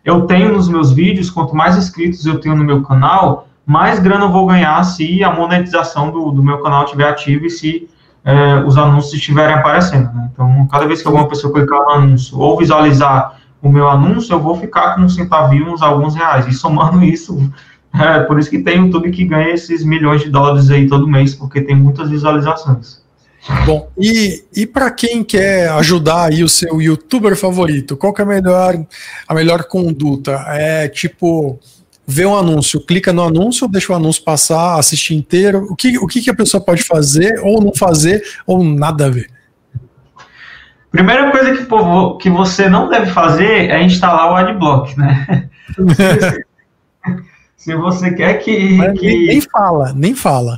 eu 0.04 0.22
tenho 0.22 0.54
nos 0.54 0.70
meus 0.70 0.94
vídeos, 0.94 1.30
quanto 1.30 1.56
mais 1.56 1.78
inscritos 1.78 2.26
eu 2.26 2.40
tenho 2.40 2.56
no 2.56 2.64
meu 2.64 2.82
canal, 2.82 3.48
mais 3.66 4.00
grana 4.00 4.26
eu 4.26 4.32
vou 4.32 4.46
ganhar 4.46 4.82
se 4.84 5.22
a 5.22 5.34
monetização 5.34 6.10
do, 6.10 6.32
do 6.32 6.42
meu 6.42 6.60
canal 6.60 6.86
estiver 6.86 7.10
ativa 7.10 7.46
e 7.46 7.50
se 7.50 7.90
é, 8.24 8.64
os 8.66 8.78
anúncios 8.78 9.14
estiverem 9.14 9.56
aparecendo. 9.56 10.10
Né? 10.14 10.30
Então, 10.32 10.68
cada 10.68 10.88
vez 10.88 11.02
que 11.02 11.08
alguma 11.08 11.28
pessoa 11.28 11.54
clicar 11.54 11.80
no 11.80 11.90
anúncio 11.90 12.40
ou 12.40 12.58
visualizar 12.58 13.38
o 13.62 13.70
meu 13.70 13.88
anúncio, 13.90 14.34
eu 14.34 14.40
vou 14.40 14.56
ficar 14.56 14.96
com 14.96 15.02
uns 15.02 15.16
centavinhos, 15.16 15.82
alguns 15.82 16.16
reais. 16.16 16.48
E 16.48 16.54
somando 16.54 17.04
isso, 17.04 17.52
é 17.94 18.20
por 18.22 18.38
isso 18.38 18.50
que 18.50 18.60
tem 18.60 18.78
YouTube 18.78 19.12
que 19.12 19.26
ganha 19.26 19.54
esses 19.54 19.84
milhões 19.84 20.22
de 20.22 20.30
dólares 20.30 20.70
aí 20.70 20.88
todo 20.88 21.08
mês, 21.08 21.34
porque 21.34 21.62
tem 21.62 21.76
muitas 21.76 22.10
visualizações. 22.10 23.02
Bom, 23.66 23.90
e, 23.98 24.44
e 24.56 24.66
para 24.66 24.92
quem 24.92 25.24
quer 25.24 25.70
ajudar 25.72 26.26
aí 26.26 26.44
o 26.44 26.50
seu 26.50 26.82
youtuber 26.82 27.36
favorito, 27.36 27.96
qual 27.96 28.14
que 28.14 28.22
é 28.22 28.26
a 28.26 28.28
melhor, 28.28 28.76
a 29.28 29.34
melhor 29.34 29.64
conduta? 29.64 30.34
É 30.50 30.90
tipo, 30.90 31.58
ver 32.06 32.26
um 32.26 32.36
anúncio, 32.36 32.86
clica 32.86 33.14
no 33.14 33.24
anúncio, 33.24 33.66
ou 33.66 33.72
deixa 33.72 33.94
o 33.94 33.96
anúncio 33.96 34.24
passar, 34.24 34.78
assistir 34.78 35.16
inteiro? 35.16 35.66
O 35.70 35.76
que, 35.76 35.98
o 35.98 36.08
que, 36.08 36.22
que 36.22 36.30
a 36.30 36.36
pessoa 36.36 36.64
pode 36.64 36.84
fazer, 36.84 37.40
ou 37.42 37.64
não 37.64 37.74
fazer, 37.74 38.22
ou 38.46 38.64
nada 38.64 39.06
a 39.06 39.10
ver? 39.10 39.30
Primeira 40.92 41.32
coisa 41.32 41.52
que, 41.52 41.66
que 42.22 42.30
você 42.30 42.70
não 42.70 42.90
deve 42.90 43.12
fazer 43.12 43.70
é 43.70 43.82
instalar 43.82 44.32
o 44.32 44.36
Adblock, 44.36 44.98
né? 44.98 45.50
Se 47.58 47.76
você 47.76 48.12
quer 48.12 48.36
que. 48.36 48.78
que... 48.94 49.28
Nem 49.28 49.42
fala, 49.42 49.94
nem 49.94 50.16
fala. 50.16 50.58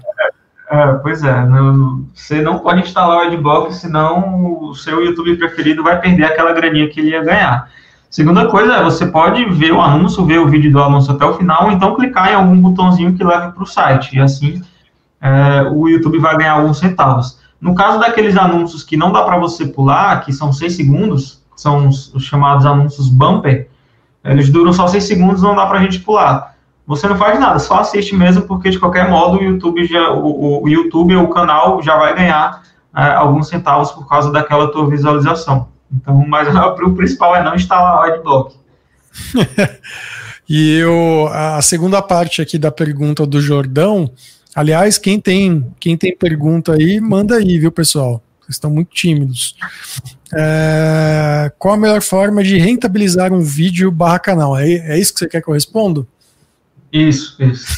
É, 0.70 0.94
pois 1.02 1.24
é, 1.24 1.46
não, 1.46 2.06
você 2.14 2.42
não 2.42 2.60
pode 2.60 2.82
instalar 2.82 3.18
o 3.18 3.22
Adblock, 3.22 3.74
senão 3.74 4.62
o 4.62 4.76
seu 4.76 5.04
YouTube 5.04 5.36
preferido 5.38 5.82
vai 5.82 6.00
perder 6.00 6.26
aquela 6.26 6.54
graninha 6.54 6.88
que 6.88 7.00
ele 7.00 7.10
ia 7.10 7.24
ganhar. 7.24 7.68
Segunda 8.08 8.48
coisa 8.48 8.76
é, 8.76 8.84
você 8.84 9.08
pode 9.08 9.44
ver 9.46 9.72
o 9.72 9.82
anúncio, 9.82 10.26
ver 10.26 10.40
o 10.40 10.48
vídeo 10.48 10.72
do 10.72 10.84
anúncio 10.84 11.14
até 11.14 11.26
o 11.26 11.34
final, 11.34 11.66
ou 11.66 11.72
então 11.72 11.96
clicar 11.96 12.32
em 12.32 12.36
algum 12.36 12.60
botãozinho 12.60 13.16
que 13.16 13.24
leve 13.24 13.52
para 13.52 13.64
o 13.64 13.66
site, 13.66 14.16
e 14.16 14.20
assim 14.20 14.62
é, 15.22 15.64
o 15.72 15.88
YouTube 15.88 16.20
vai 16.20 16.38
ganhar 16.38 16.54
alguns 16.54 16.78
centavos. 16.78 17.40
No 17.60 17.76
caso 17.76 18.00
daqueles 18.00 18.38
anúncios 18.38 18.84
que 18.84 18.96
não 18.96 19.12
dá 19.12 19.24
para 19.24 19.38
você 19.38 19.66
pular, 19.66 20.24
que 20.24 20.32
são 20.32 20.54
6 20.54 20.76
segundos, 20.76 21.44
são 21.56 21.88
os, 21.88 22.14
os, 22.14 22.24
chamados 22.24 22.66
anúncios 22.66 23.10
bumper, 23.10 23.70
eles 24.24 24.50
duram 24.50 24.72
só 24.72 24.88
6 24.88 25.04
segundos, 25.04 25.42
não 25.42 25.56
dá 25.56 25.66
para 25.66 25.80
a 25.80 25.82
gente 25.82 26.00
pular. 26.00 26.56
Você 26.90 27.08
não 27.08 27.16
faz 27.16 27.40
nada, 27.40 27.60
só 27.60 27.82
assiste 27.82 28.16
mesmo, 28.16 28.42
porque 28.42 28.72
de 28.72 28.80
qualquer 28.80 29.08
modo 29.08 29.38
o 29.38 29.44
YouTube, 29.44 29.86
já, 29.86 30.12
o, 30.12 30.64
o 30.64 30.68
YouTube 30.68 31.16
ou 31.16 31.26
o 31.26 31.30
canal 31.30 31.84
já 31.84 31.96
vai 31.96 32.16
ganhar 32.16 32.64
é, 32.98 33.04
alguns 33.12 33.48
centavos 33.48 33.92
por 33.92 34.10
causa 34.10 34.32
daquela 34.32 34.72
tua 34.72 34.90
visualização. 34.90 35.68
Então, 35.94 36.16
mas 36.28 36.48
o 36.48 36.94
principal 36.96 37.36
é 37.36 37.44
não 37.44 37.54
instalar 37.54 38.00
o 38.00 38.04
Adblock. 38.12 38.56
e 40.50 40.80
eu, 40.80 41.30
a 41.32 41.62
segunda 41.62 42.02
parte 42.02 42.42
aqui 42.42 42.58
da 42.58 42.72
pergunta 42.72 43.24
do 43.24 43.40
Jordão, 43.40 44.10
Aliás, 44.56 44.98
quem 44.98 45.20
tem, 45.20 45.66
quem 45.80 45.96
tem 45.96 46.18
pergunta 46.18 46.74
aí, 46.74 47.00
manda 47.00 47.36
aí, 47.36 47.60
viu, 47.60 47.72
pessoal? 47.72 48.22
Vocês 48.42 48.56
estão 48.56 48.72
muito 48.72 48.90
tímidos. 48.90 49.56
É, 50.34 51.52
qual 51.60 51.76
a 51.76 51.78
melhor 51.78 52.02
forma 52.02 52.44
de 52.44 52.58
rentabilizar 52.58 53.32
um 53.32 53.42
vídeo 53.42 53.92
barra 53.92 54.18
canal? 54.18 54.58
É, 54.58 54.72
é 54.72 55.00
isso 55.00 55.14
que 55.14 55.20
você 55.20 55.28
quer 55.28 55.44
que 55.44 55.48
eu 55.48 55.54
responda? 55.54 56.06
Isso, 56.92 57.36
isso. 57.42 57.78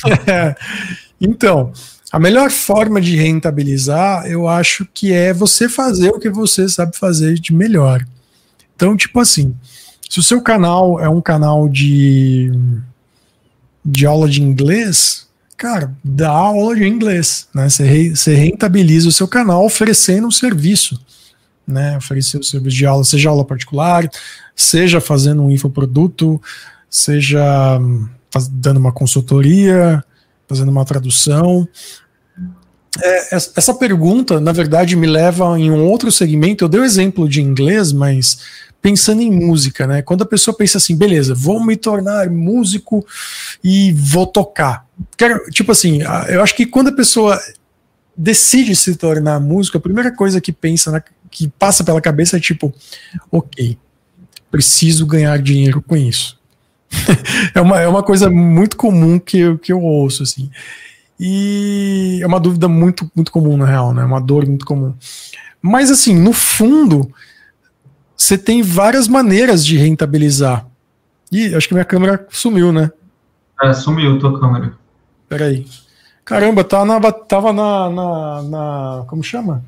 então, 1.20 1.72
a 2.12 2.20
melhor 2.20 2.52
forma 2.52 3.00
de 3.00 3.16
rentabilizar, 3.16 4.26
eu 4.26 4.48
acho 4.48 4.86
que 4.94 5.14
é 5.14 5.34
você 5.34 5.70
fazer 5.70 6.10
o 6.10 6.20
que 6.20 6.30
você 6.30 6.68
sabe 6.68 6.98
fazer 6.98 7.36
de 7.36 7.54
melhor. 7.54 8.06
Então, 8.76 8.98
tipo 8.98 9.20
assim, 9.20 9.56
se 10.10 10.20
o 10.20 10.24
seu 10.24 10.42
canal 10.42 11.00
é 11.00 11.08
um 11.08 11.22
canal 11.22 11.70
de, 11.70 12.52
de 13.86 14.06
aula 14.06 14.28
de 14.28 14.42
inglês, 14.42 15.28
cara, 15.56 15.96
dá 16.04 16.30
aula 16.30 16.76
de 16.76 16.86
inglês, 16.86 17.48
né? 17.54 17.70
Você, 17.70 17.84
re, 17.86 18.10
você 18.10 18.36
rentabiliza 18.36 19.08
o 19.08 19.12
seu 19.12 19.28
canal 19.28 19.64
oferecendo 19.64 20.28
um 20.28 20.32
serviço, 20.32 21.00
né? 21.66 21.96
Oferecer 21.96 22.38
o 22.38 22.44
serviço 22.44 22.76
de 22.76 22.86
aula, 22.86 23.06
seja 23.06 23.30
aula 23.30 23.46
particular, 23.46 24.10
seja 24.54 25.00
fazendo 25.00 25.44
um 25.44 25.52
infoproduto, 25.52 26.42
seja 26.90 27.80
dando 28.52 28.78
uma 28.78 28.92
consultoria, 28.92 30.04
fazendo 30.48 30.70
uma 30.70 30.86
tradução. 30.86 31.68
É, 33.02 33.36
essa 33.36 33.74
pergunta, 33.74 34.40
na 34.40 34.52
verdade, 34.52 34.96
me 34.96 35.08
leva 35.08 35.58
em 35.58 35.72
um 35.72 35.86
outro 35.88 36.12
segmento. 36.12 36.66
Eu 36.66 36.70
dei 36.70 36.80
o 36.80 36.84
um 36.84 36.86
exemplo 36.86 37.28
de 37.28 37.42
inglês, 37.42 37.94
mas 37.94 38.40
pensando 38.82 39.22
em 39.22 39.32
música, 39.32 39.86
né? 39.86 40.02
Quando 40.02 40.24
a 40.24 40.26
pessoa 40.26 40.56
pensa 40.56 40.78
assim, 40.78 40.96
beleza, 40.96 41.36
vou 41.36 41.64
me 41.64 41.78
tornar 41.78 42.30
músico 42.30 43.06
e 43.64 43.94
vou 43.94 44.26
tocar. 44.26 44.86
Quero, 45.16 45.50
tipo 45.52 45.72
assim, 45.72 46.00
eu 46.28 46.42
acho 46.42 46.56
que 46.56 46.66
quando 46.66 46.90
a 46.90 46.96
pessoa 46.96 47.40
decide 48.18 48.76
se 48.76 48.96
tornar 48.96 49.40
músico, 49.40 49.78
a 49.78 49.82
primeira 49.82 50.12
coisa 50.12 50.42
que 50.42 50.52
pensa, 50.52 50.92
na, 50.92 51.04
que 51.30 51.48
passa 51.48 51.84
pela 51.84 52.02
cabeça 52.02 52.38
é 52.38 52.40
tipo, 52.40 52.74
ok, 53.32 53.78
preciso 54.50 55.06
ganhar 55.06 55.38
dinheiro 55.42 55.82
com 55.82 55.96
isso. 55.96 56.41
é, 57.56 57.62
uma, 57.62 57.80
é 57.80 57.88
uma 57.88 58.04
coisa 58.04 58.30
muito 58.30 58.78
comum 58.78 59.20
que 59.20 59.38
eu, 59.38 59.58
que 59.58 59.72
eu 59.72 59.82
ouço, 59.82 60.24
assim. 60.24 60.50
E 61.20 62.20
é 62.22 62.28
uma 62.28 62.40
dúvida 62.40 62.68
muito, 62.68 63.10
muito 63.16 63.32
comum, 63.32 63.56
na 63.56 63.66
real, 63.66 63.94
né? 63.94 64.04
Uma 64.04 64.20
dor 64.20 64.46
muito 64.46 64.66
comum. 64.66 64.94
Mas, 65.62 65.92
assim, 65.92 66.16
no 66.16 66.34
fundo, 66.34 67.12
você 68.18 68.38
tem 68.38 68.62
várias 68.62 69.08
maneiras 69.08 69.66
de 69.66 69.78
rentabilizar. 69.78 70.66
E 71.32 71.54
acho 71.54 71.68
que 71.68 71.74
minha 71.74 71.86
câmera 71.86 72.28
sumiu, 72.30 72.72
né? 72.72 72.92
É, 73.62 73.74
sumiu 73.74 74.18
tua 74.20 74.40
câmera. 74.40 74.74
Peraí. 75.30 75.66
Caramba, 76.26 76.64
tá 76.64 76.84
na, 76.84 77.00
tava 77.12 77.54
na, 77.54 77.90
na, 77.90 78.42
na, 78.42 79.06
Como 79.08 79.24
chama? 79.24 79.64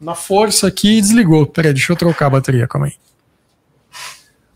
Na 0.00 0.14
força 0.14 0.68
aqui 0.68 0.98
e 0.98 1.00
desligou. 1.00 1.46
Peraí, 1.46 1.72
deixa 1.72 1.92
eu 1.92 1.96
trocar 1.96 2.26
a 2.26 2.30
bateria, 2.30 2.68
calma 2.68 2.86
aí. 2.86 2.94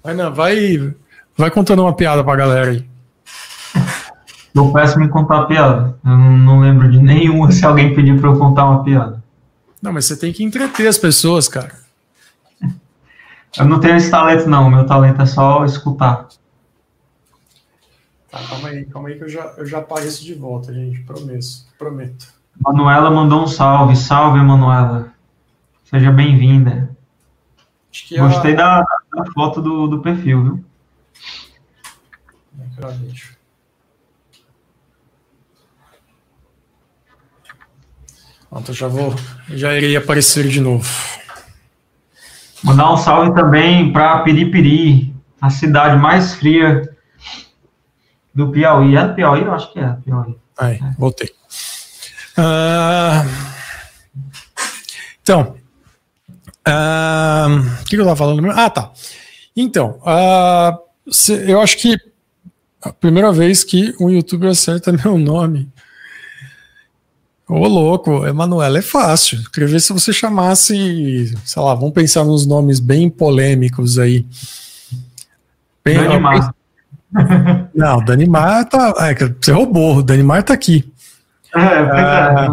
Vai, 0.03 0.15
não, 0.15 0.35
vai, 0.35 0.95
vai 1.37 1.51
contando 1.51 1.83
uma 1.83 1.95
piada 1.95 2.23
pra 2.23 2.37
galera 2.37 2.71
aí. 2.71 2.89
Eu 4.55 4.71
peço 4.73 4.99
me 4.99 5.09
contar 5.09 5.47
piada. 5.47 5.97
Eu 6.05 6.11
não, 6.11 6.37
não 6.37 6.61
lembro 6.61 6.91
de 6.91 6.99
nenhuma 6.99 7.51
se 7.51 7.65
alguém 7.65 7.95
pedir 7.95 8.21
pra 8.21 8.31
eu 8.31 8.39
contar 8.39 8.67
uma 8.67 8.85
piada. 8.85 9.23
Não, 9.81 9.93
mas 9.93 10.05
você 10.05 10.17
tem 10.17 10.33
que 10.33 10.45
entreter 10.45 10.87
as 10.87 10.99
pessoas, 10.99 11.49
cara. 11.49 11.73
Eu 13.59 13.67
não 13.67 13.81
tenho 13.81 13.97
esse 13.97 14.11
talento, 14.11 14.49
não. 14.49 14.71
Meu 14.71 14.87
talento 14.87 15.21
é 15.21 15.27
só 15.27 15.65
escutar. 15.65 16.29
Tá, 18.31 18.39
calma 18.49 18.69
aí, 18.69 18.85
calma 18.87 19.09
aí 19.09 19.19
que 19.19 19.25
eu 19.25 19.29
já, 19.29 19.53
eu 19.59 19.67
já 19.67 19.79
apareço 19.79 20.25
de 20.25 20.35
volta, 20.35 20.73
gente. 20.73 21.01
Prometo. 21.01 21.47
Prometo. 21.79 22.29
Manuela 22.59 23.11
mandou 23.11 23.43
um 23.43 23.47
salve. 23.47 23.97
Salve, 23.97 24.39
Manuela. 24.41 25.13
Seja 25.85 26.11
bem-vinda. 26.11 26.97
Gostei 28.17 28.53
a... 28.55 28.57
da, 28.57 28.81
da, 29.15 29.33
foto 29.35 29.61
do, 29.61 29.87
do 29.87 30.01
perfil, 30.01 30.43
viu? 30.43 30.65
Pronto, 38.51 38.73
já 38.73 38.89
vou. 38.89 39.15
Já 39.49 39.75
irei 39.75 39.97
aparecer 39.97 40.49
de 40.49 40.61
novo. 40.61 40.87
Mandar 42.63 42.93
um 42.93 42.97
salve 42.97 43.35
também 43.35 43.93
para 43.93 44.21
Piripiri. 44.21 45.15
a 45.41 45.49
cidade 45.49 45.99
mais 45.99 46.35
fria 46.35 46.83
do 48.35 48.51
Piauí. 48.51 48.97
É 48.97 49.07
do 49.07 49.15
Piauí? 49.15 49.43
Eu 49.43 49.55
acho 49.55 49.73
que 49.73 49.79
é 49.79 49.87
do 49.87 50.03
Piauí. 50.03 50.37
Aí, 50.59 50.75
é. 50.77 50.95
voltei. 50.99 51.31
Uh, 52.37 53.29
então, 55.23 55.57
uh, 56.69 57.81
o 57.81 57.85
que 57.85 57.97
eu 57.97 58.01
estava 58.01 58.17
falando? 58.17 58.51
Ah, 58.51 58.71
tá. 58.71 58.93
Então, 59.57 60.01
uh, 60.03 60.79
eu 61.47 61.61
acho 61.61 61.79
que 61.79 61.97
a 62.83 62.93
primeira 62.93 63.33
vez 63.33 63.63
que 63.63 63.95
um 64.01 64.11
youtuber 64.11 64.51
acerta 64.51 64.93
meu 65.05 65.17
nome. 65.17 65.69
Ô, 67.49 67.67
louco, 67.69 68.27
Emanuela 68.27 68.79
é 68.79 68.83
fácil. 68.83 69.41
Escrever 69.41 69.81
se 69.81 69.93
você 69.93 70.13
chamasse, 70.13 71.35
sei 71.45 71.63
lá, 71.63 71.75
vamos 71.75 71.93
pensar 71.93 72.25
nos 72.25 72.47
nomes 72.47 72.81
bem 72.81 73.11
polêmicos 73.11 73.99
aí. 73.99 74.27
Bem, 75.85 75.99
Danimar. 75.99 76.55
Não, 77.75 78.05
Danimar 78.05 78.69
tá. 78.69 78.95
É, 79.01 79.15
você 79.15 79.53
roubou, 79.53 79.99
o 79.99 80.03
Danimar 80.03 80.43
tá 80.43 80.55
aqui. 80.55 80.91
É, 81.55 81.59
ah, 81.59 82.49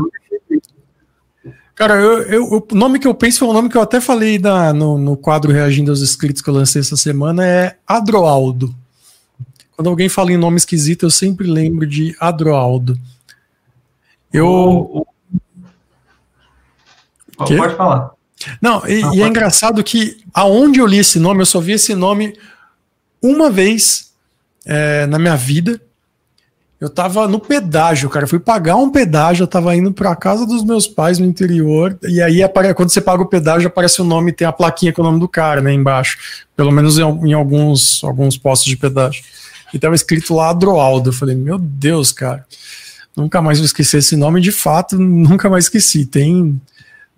Cara, 1.76 1.94
eu, 1.96 2.24
eu, 2.24 2.68
o 2.70 2.76
nome 2.76 3.00
que 3.00 3.08
eu 3.08 3.14
penso 3.14 3.40
foi 3.40 3.48
um 3.48 3.54
nome 3.54 3.70
que 3.70 3.78
eu 3.78 3.82
até 3.82 4.02
falei 4.02 4.38
na, 4.38 4.74
no, 4.74 4.98
no 4.98 5.16
quadro 5.16 5.54
Reagindo 5.54 5.92
aos 5.92 6.02
Escritos 6.02 6.42
que 6.42 6.50
eu 6.50 6.54
lancei 6.54 6.82
essa 6.82 6.98
semana, 6.98 7.46
é 7.48 7.78
Adroaldo. 7.88 8.76
Quando 9.80 9.92
alguém 9.92 10.10
fala 10.10 10.30
em 10.34 10.38
nome 10.38 10.58
esquisito, 10.58 11.06
eu 11.06 11.10
sempre 11.10 11.48
lembro 11.48 11.88
de 11.88 12.14
Adroaldo. 12.20 13.00
Eu. 14.34 15.08
Pode 17.38 17.78
falar. 17.78 18.12
Não, 18.62 18.86
e, 18.86 19.00
Não, 19.00 19.16
e 19.16 19.22
é 19.22 19.28
engraçado 19.30 19.82
que 19.82 20.18
aonde 20.34 20.82
eu 20.82 20.86
li 20.86 20.98
esse 20.98 21.18
nome, 21.18 21.44
eu 21.44 21.46
só 21.46 21.62
vi 21.62 21.72
esse 21.72 21.96
nome 21.96 22.38
uma 23.22 23.50
vez 23.50 24.12
é, 24.66 25.06
na 25.06 25.18
minha 25.18 25.38
vida. 25.38 25.80
Eu 26.78 26.90
tava 26.90 27.26
no 27.26 27.40
pedágio, 27.40 28.10
cara. 28.10 28.26
Eu 28.26 28.30
fui 28.30 28.40
pagar 28.40 28.76
um 28.76 28.90
pedágio, 28.90 29.44
eu 29.44 29.48
tava 29.48 29.74
indo 29.78 29.94
pra 29.94 30.14
casa 30.14 30.46
dos 30.46 30.62
meus 30.62 30.88
pais 30.88 31.20
no 31.20 31.26
interior. 31.26 31.98
E 32.04 32.22
aí, 32.22 32.42
quando 32.76 32.90
você 32.90 33.00
paga 33.00 33.24
o 33.24 33.30
pedágio, 33.30 33.70
aparece 33.70 34.02
o 34.02 34.06
nome, 34.06 34.34
tem 34.34 34.46
a 34.46 34.52
plaquinha 34.52 34.92
com 34.92 35.02
o 35.02 35.06
nome 35.06 35.22
do 35.22 35.28
cara, 35.30 35.62
né, 35.62 35.72
embaixo. 35.72 36.18
Pelo 36.54 36.70
menos 36.70 36.98
em, 36.98 37.04
em 37.04 37.32
alguns, 37.32 38.04
alguns 38.04 38.38
postos 38.38 38.68
de 38.68 38.76
pedágio. 38.76 39.24
E 39.74 39.80
tava 39.80 39.96
escrito 39.96 40.36
lá 40.36 40.50
Adroaldo. 40.50 41.10
Eu 41.10 41.14
falei, 41.14 41.36
meu 41.36 41.58
Deus, 41.58 42.12
cara. 42.12 42.46
Nunca 43.16 43.42
mais 43.42 43.58
vou 43.58 43.66
esquecer 43.66 43.98
esse 43.98 44.16
nome, 44.16 44.40
de 44.40 44.52
fato, 44.52 44.98
nunca 44.98 45.50
mais 45.50 45.66
esqueci. 45.66 46.06
Tem, 46.06 46.60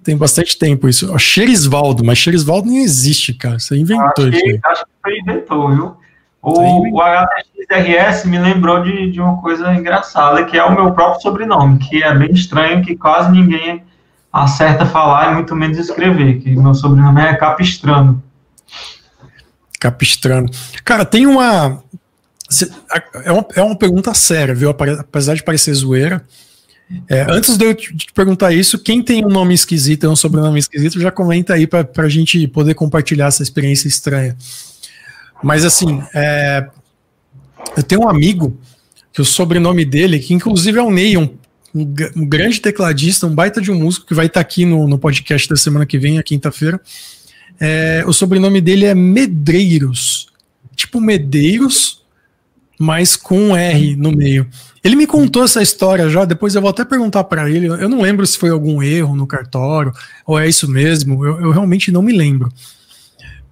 tem 0.03 0.17
bastante 0.17 0.57
tempo 0.57 0.89
isso. 0.89 1.17
Xerisvaldo, 1.19 2.03
mas 2.03 2.17
Xerisvaldo 2.17 2.67
não 2.67 2.77
existe, 2.77 3.33
cara. 3.33 3.59
Você 3.59 3.77
inventou 3.77 4.27
acho 4.27 4.31
que, 4.31 4.59
acho 4.63 4.85
que 4.85 4.91
foi 5.01 5.19
inventou, 5.19 5.69
viu? 5.69 5.97
O, 6.41 6.97
o 6.97 7.01
HTXRS 7.01 8.25
me 8.25 8.39
lembrou 8.39 8.81
de, 8.81 9.11
de 9.11 9.21
uma 9.21 9.39
coisa 9.39 9.71
engraçada, 9.75 10.43
que 10.43 10.57
é 10.57 10.63
o 10.63 10.73
meu 10.73 10.91
próprio 10.91 11.21
sobrenome, 11.21 11.77
que 11.77 12.01
é 12.01 12.15
bem 12.15 12.31
estranho, 12.31 12.83
que 12.83 12.95
quase 12.95 13.31
ninguém 13.31 13.83
acerta 14.33 14.85
falar 14.85 15.31
e 15.31 15.35
muito 15.35 15.55
menos 15.55 15.77
escrever, 15.77 16.39
que 16.39 16.55
meu 16.55 16.73
sobrenome 16.73 17.21
é 17.21 17.35
Capistrano. 17.35 18.23
Capistrano. 19.79 20.49
Cara, 20.83 21.05
tem 21.05 21.27
uma. 21.27 21.83
É 23.23 23.31
uma, 23.31 23.47
é 23.55 23.61
uma 23.61 23.75
pergunta 23.75 24.13
séria, 24.13 24.53
viu? 24.53 24.69
Apesar 24.69 25.35
de 25.35 25.43
parecer 25.43 25.73
zoeira. 25.73 26.25
É, 27.07 27.25
antes 27.29 27.57
de 27.57 27.65
eu 27.65 27.73
te 27.73 28.11
perguntar 28.13 28.51
isso, 28.51 28.77
quem 28.77 29.01
tem 29.01 29.25
um 29.25 29.29
nome 29.29 29.53
esquisito, 29.53 30.09
um 30.09 30.15
sobrenome 30.15 30.59
esquisito, 30.59 30.99
já 30.99 31.09
comenta 31.09 31.53
aí 31.53 31.65
para 31.65 31.87
a 31.97 32.09
gente 32.09 32.45
poder 32.47 32.73
compartilhar 32.73 33.27
essa 33.27 33.41
experiência 33.41 33.87
estranha. 33.87 34.35
Mas 35.41 35.63
assim, 35.63 36.03
é, 36.13 36.67
eu 37.77 37.83
tenho 37.83 38.01
um 38.01 38.09
amigo 38.09 38.57
que 39.13 39.21
o 39.21 39.25
sobrenome 39.25 39.85
dele, 39.85 40.19
que 40.19 40.33
inclusive 40.33 40.77
é 40.77 40.81
o 40.81 40.91
Ney, 40.91 41.17
um, 41.17 41.29
um, 41.73 41.95
um 42.15 42.25
grande 42.25 42.59
tecladista, 42.59 43.25
um 43.25 43.33
baita 43.33 43.61
de 43.61 43.71
um 43.71 43.75
músico 43.75 44.05
que 44.05 44.13
vai 44.13 44.25
estar 44.25 44.39
tá 44.39 44.41
aqui 44.41 44.65
no, 44.65 44.87
no 44.87 44.97
podcast 44.97 45.47
da 45.47 45.55
semana 45.55 45.85
que 45.85 45.97
vem, 45.97 46.19
a 46.19 46.23
quinta-feira. 46.23 46.79
É, 47.59 48.03
o 48.05 48.13
sobrenome 48.13 48.59
dele 48.61 48.85
é 48.85 48.95
Medreiros. 48.95 50.27
Tipo 50.75 50.99
Medeiros, 50.99 52.00
mas 52.81 53.15
com 53.15 53.39
um 53.39 53.55
R 53.55 53.95
no 53.95 54.11
meio. 54.11 54.47
Ele 54.83 54.95
me 54.95 55.05
contou 55.05 55.43
essa 55.43 55.61
história 55.61 56.09
já, 56.09 56.25
depois 56.25 56.55
eu 56.55 56.61
vou 56.61 56.71
até 56.71 56.83
perguntar 56.83 57.23
para 57.25 57.47
ele. 57.47 57.67
Eu 57.67 57.87
não 57.87 58.01
lembro 58.01 58.25
se 58.25 58.37
foi 58.37 58.49
algum 58.49 58.81
erro 58.81 59.15
no 59.15 59.27
cartório, 59.27 59.93
ou 60.25 60.39
é 60.39 60.49
isso 60.49 60.67
mesmo, 60.67 61.23
eu, 61.23 61.39
eu 61.39 61.51
realmente 61.51 61.91
não 61.91 62.01
me 62.01 62.11
lembro. 62.11 62.51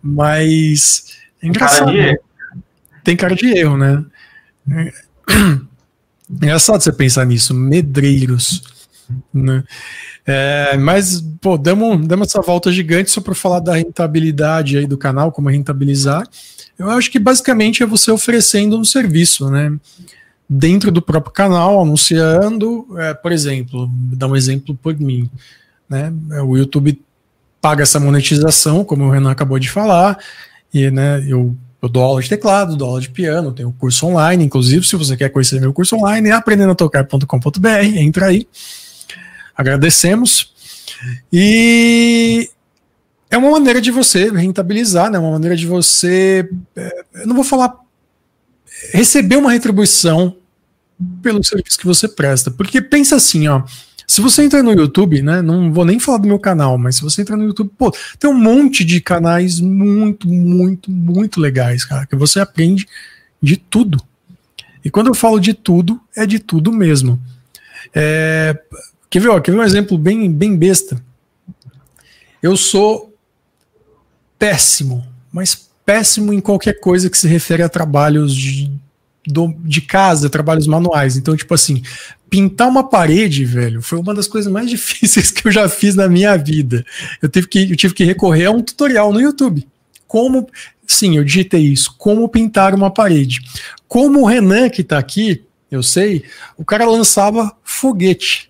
Mas 0.02 1.16
é 1.44 1.48
engraçado. 1.48 1.92
Cara 1.92 2.12
né? 2.12 2.18
Tem 3.04 3.16
cara 3.16 3.36
de 3.36 3.48
erro, 3.48 3.78
né? 3.78 4.04
É 4.68 4.94
engraçado 6.32 6.82
você 6.82 6.92
pensar 6.92 7.26
nisso, 7.26 7.54
medreiros. 7.54 8.64
Né? 9.34 9.64
É, 10.26 10.78
mas, 10.78 11.22
pô, 11.41 11.57
damos, 11.57 12.05
damos 12.07 12.28
essa 12.28 12.41
volta 12.41 12.72
gigante 12.72 13.12
só 13.12 13.22
para 13.22 13.34
falar 13.34 13.60
da 13.60 13.76
rentabilidade 13.76 14.78
aí 14.78 14.86
do 14.86 14.97
canal, 14.97 15.32
como 15.32 15.49
rentabilizar. 15.49 16.28
Eu 16.78 16.89
acho 16.89 17.12
que 17.12 17.20
basicamente 17.20 17.84
é 17.84 17.86
você 17.86 18.12
oferecendo 18.12 18.78
um 18.78 18.86
serviço, 18.86 19.49
né? 19.49 19.76
Dentro 20.47 20.91
do 20.91 21.01
próprio 21.01 21.34
canal, 21.34 21.82
anunciando, 21.82 22.88
é, 22.97 23.14
por 23.14 23.32
exemplo, 23.32 23.89
dar 23.91 24.28
um 24.28 24.36
exemplo 24.36 24.74
por 24.76 24.97
mim, 24.97 25.30
né? 25.89 26.12
O 26.43 26.57
YouTube 26.57 26.99
paga 27.62 27.84
essa 27.84 27.99
monetização, 27.99 28.84
como 28.84 29.05
o 29.05 29.10
Renan 29.10 29.32
acabou 29.32 29.60
de 29.60 29.70
falar, 29.70 30.18
e 30.74 30.89
né, 30.89 31.24
eu, 31.28 31.55
eu 31.82 31.89
dou 31.89 32.03
aula 32.03 32.22
de 32.22 32.30
teclado, 32.30 32.76
dou 32.76 32.88
aula 32.88 33.01
de 33.01 33.10
piano, 33.10 33.51
tenho 33.51 33.74
curso 33.78 34.05
online, 34.07 34.45
inclusive, 34.45 34.86
se 34.86 34.95
você 34.95 35.18
quer 35.18 35.30
conhecer 35.30 35.60
meu 35.60 35.74
curso 35.74 35.95
online, 35.95 36.30
é 36.30 36.32
aprendendatocar.com.br, 36.32 37.68
entra 37.95 38.28
aí. 38.28 38.47
Agradecemos. 39.60 40.53
E 41.34 42.49
é 43.30 43.38
uma 43.38 43.51
maneira 43.51 43.82
de 43.82 43.91
você 43.91 44.32
rentabilizar, 44.32 45.12
né? 45.12 45.20
Uma 45.20 45.32
maneira 45.32 45.53
de 45.53 45.68
você, 45.68 46.49
é, 46.78 47.03
eu 47.16 47.28
não 47.28 47.36
vou 47.36 47.43
falar 47.43 47.76
receber 48.93 49.36
uma 49.36 49.51
retribuição 49.51 50.38
pelo 51.22 51.43
serviço 51.43 51.78
que 51.78 51.86
você 51.86 52.07
presta, 52.07 52.49
porque 52.49 52.82
pensa 52.82 53.18
assim, 53.18 53.49
ó, 53.49 53.64
se 54.07 54.22
você 54.22 54.43
entra 54.43 54.64
no 54.64 54.72
YouTube, 54.72 55.22
né? 55.22 55.41
Não 55.41 55.74
vou 55.74 55.84
nem 55.84 55.99
falar 55.99 56.20
do 56.20 56.28
meu 56.28 56.39
canal, 56.39 56.78
mas 56.78 56.95
se 56.95 57.01
você 57.01 57.22
entrar 57.22 57.36
no 57.36 57.43
YouTube, 57.43 57.70
pô, 57.78 57.93
tem 58.18 58.30
um 58.30 58.34
monte 58.34 58.86
de 58.86 59.01
canais 59.01 59.60
muito, 59.60 60.26
muito, 60.30 60.89
muito 60.89 61.41
legais, 61.41 61.84
cara, 61.84 62.05
que 62.05 62.16
você 62.16 62.39
aprende 62.39 62.88
de 63.43 63.57
tudo. 63.57 64.01
E 64.86 64.89
quando 64.89 65.07
eu 65.07 65.14
falo 65.14 65.38
de 65.38 65.53
tudo, 65.53 65.99
é 66.16 66.26
de 66.26 66.39
tudo 66.39 66.72
mesmo. 66.72 67.20
É, 67.93 68.57
quer, 69.10 69.20
ver, 69.20 69.30
ó, 69.30 69.39
quer 69.39 69.51
ver 69.51 69.57
um 69.57 69.64
exemplo 69.64 69.97
bem, 69.97 70.32
bem 70.32 70.55
besta? 70.55 71.01
Eu 72.41 72.55
sou 72.55 73.14
péssimo, 74.38 75.05
mas 75.32 75.70
péssimo 75.86 76.32
em 76.32 76.39
qualquer 76.39 76.80
coisa 76.80 77.10
que 77.10 77.18
se 77.18 77.28
refere 77.28 77.64
a 77.64 77.70
trabalhos 77.70 78.34
de, 78.36 78.72
de 79.64 79.82
casa, 79.82 80.30
trabalhos 80.30 80.68
manuais. 80.68 81.18
Então, 81.18 81.36
tipo 81.36 81.53
assim, 81.53 81.82
pintar 82.30 82.68
uma 82.68 82.88
parede, 82.88 83.43
velho, 83.43 83.82
foi 83.82 83.99
uma 83.99 84.14
das 84.14 84.28
coisas 84.28 84.51
mais 84.51 84.70
difíceis 84.72 85.32
que 85.32 85.47
eu 85.47 85.51
já 85.51 85.68
fiz 85.68 85.95
na 85.95 86.07
minha 86.07 86.38
vida. 86.38 86.86
Eu 87.22 87.28
tive 87.28 87.47
que, 87.47 87.72
eu 87.72 87.76
tive 87.76 87.93
que 87.93 88.03
recorrer 88.03 88.45
a 88.45 88.51
um 88.51 88.62
tutorial 88.62 89.12
no 89.12 89.20
YouTube. 89.20 89.68
Como, 90.07 90.47
sim, 90.88 91.18
eu 91.18 91.24
digitei 91.24 91.62
isso, 91.62 91.93
como 91.97 92.30
pintar 92.30 92.74
uma 92.74 92.91
parede. 92.91 93.41
Como 93.88 94.22
o 94.22 94.26
Renan 94.26 94.70
que 94.70 94.82
está 94.82 94.97
aqui, 94.97 95.43
eu 95.70 95.84
sei, 95.84 96.24
o 96.57 96.64
cara 96.64 96.86
lançava 96.86 97.55
foguete. 97.64 98.49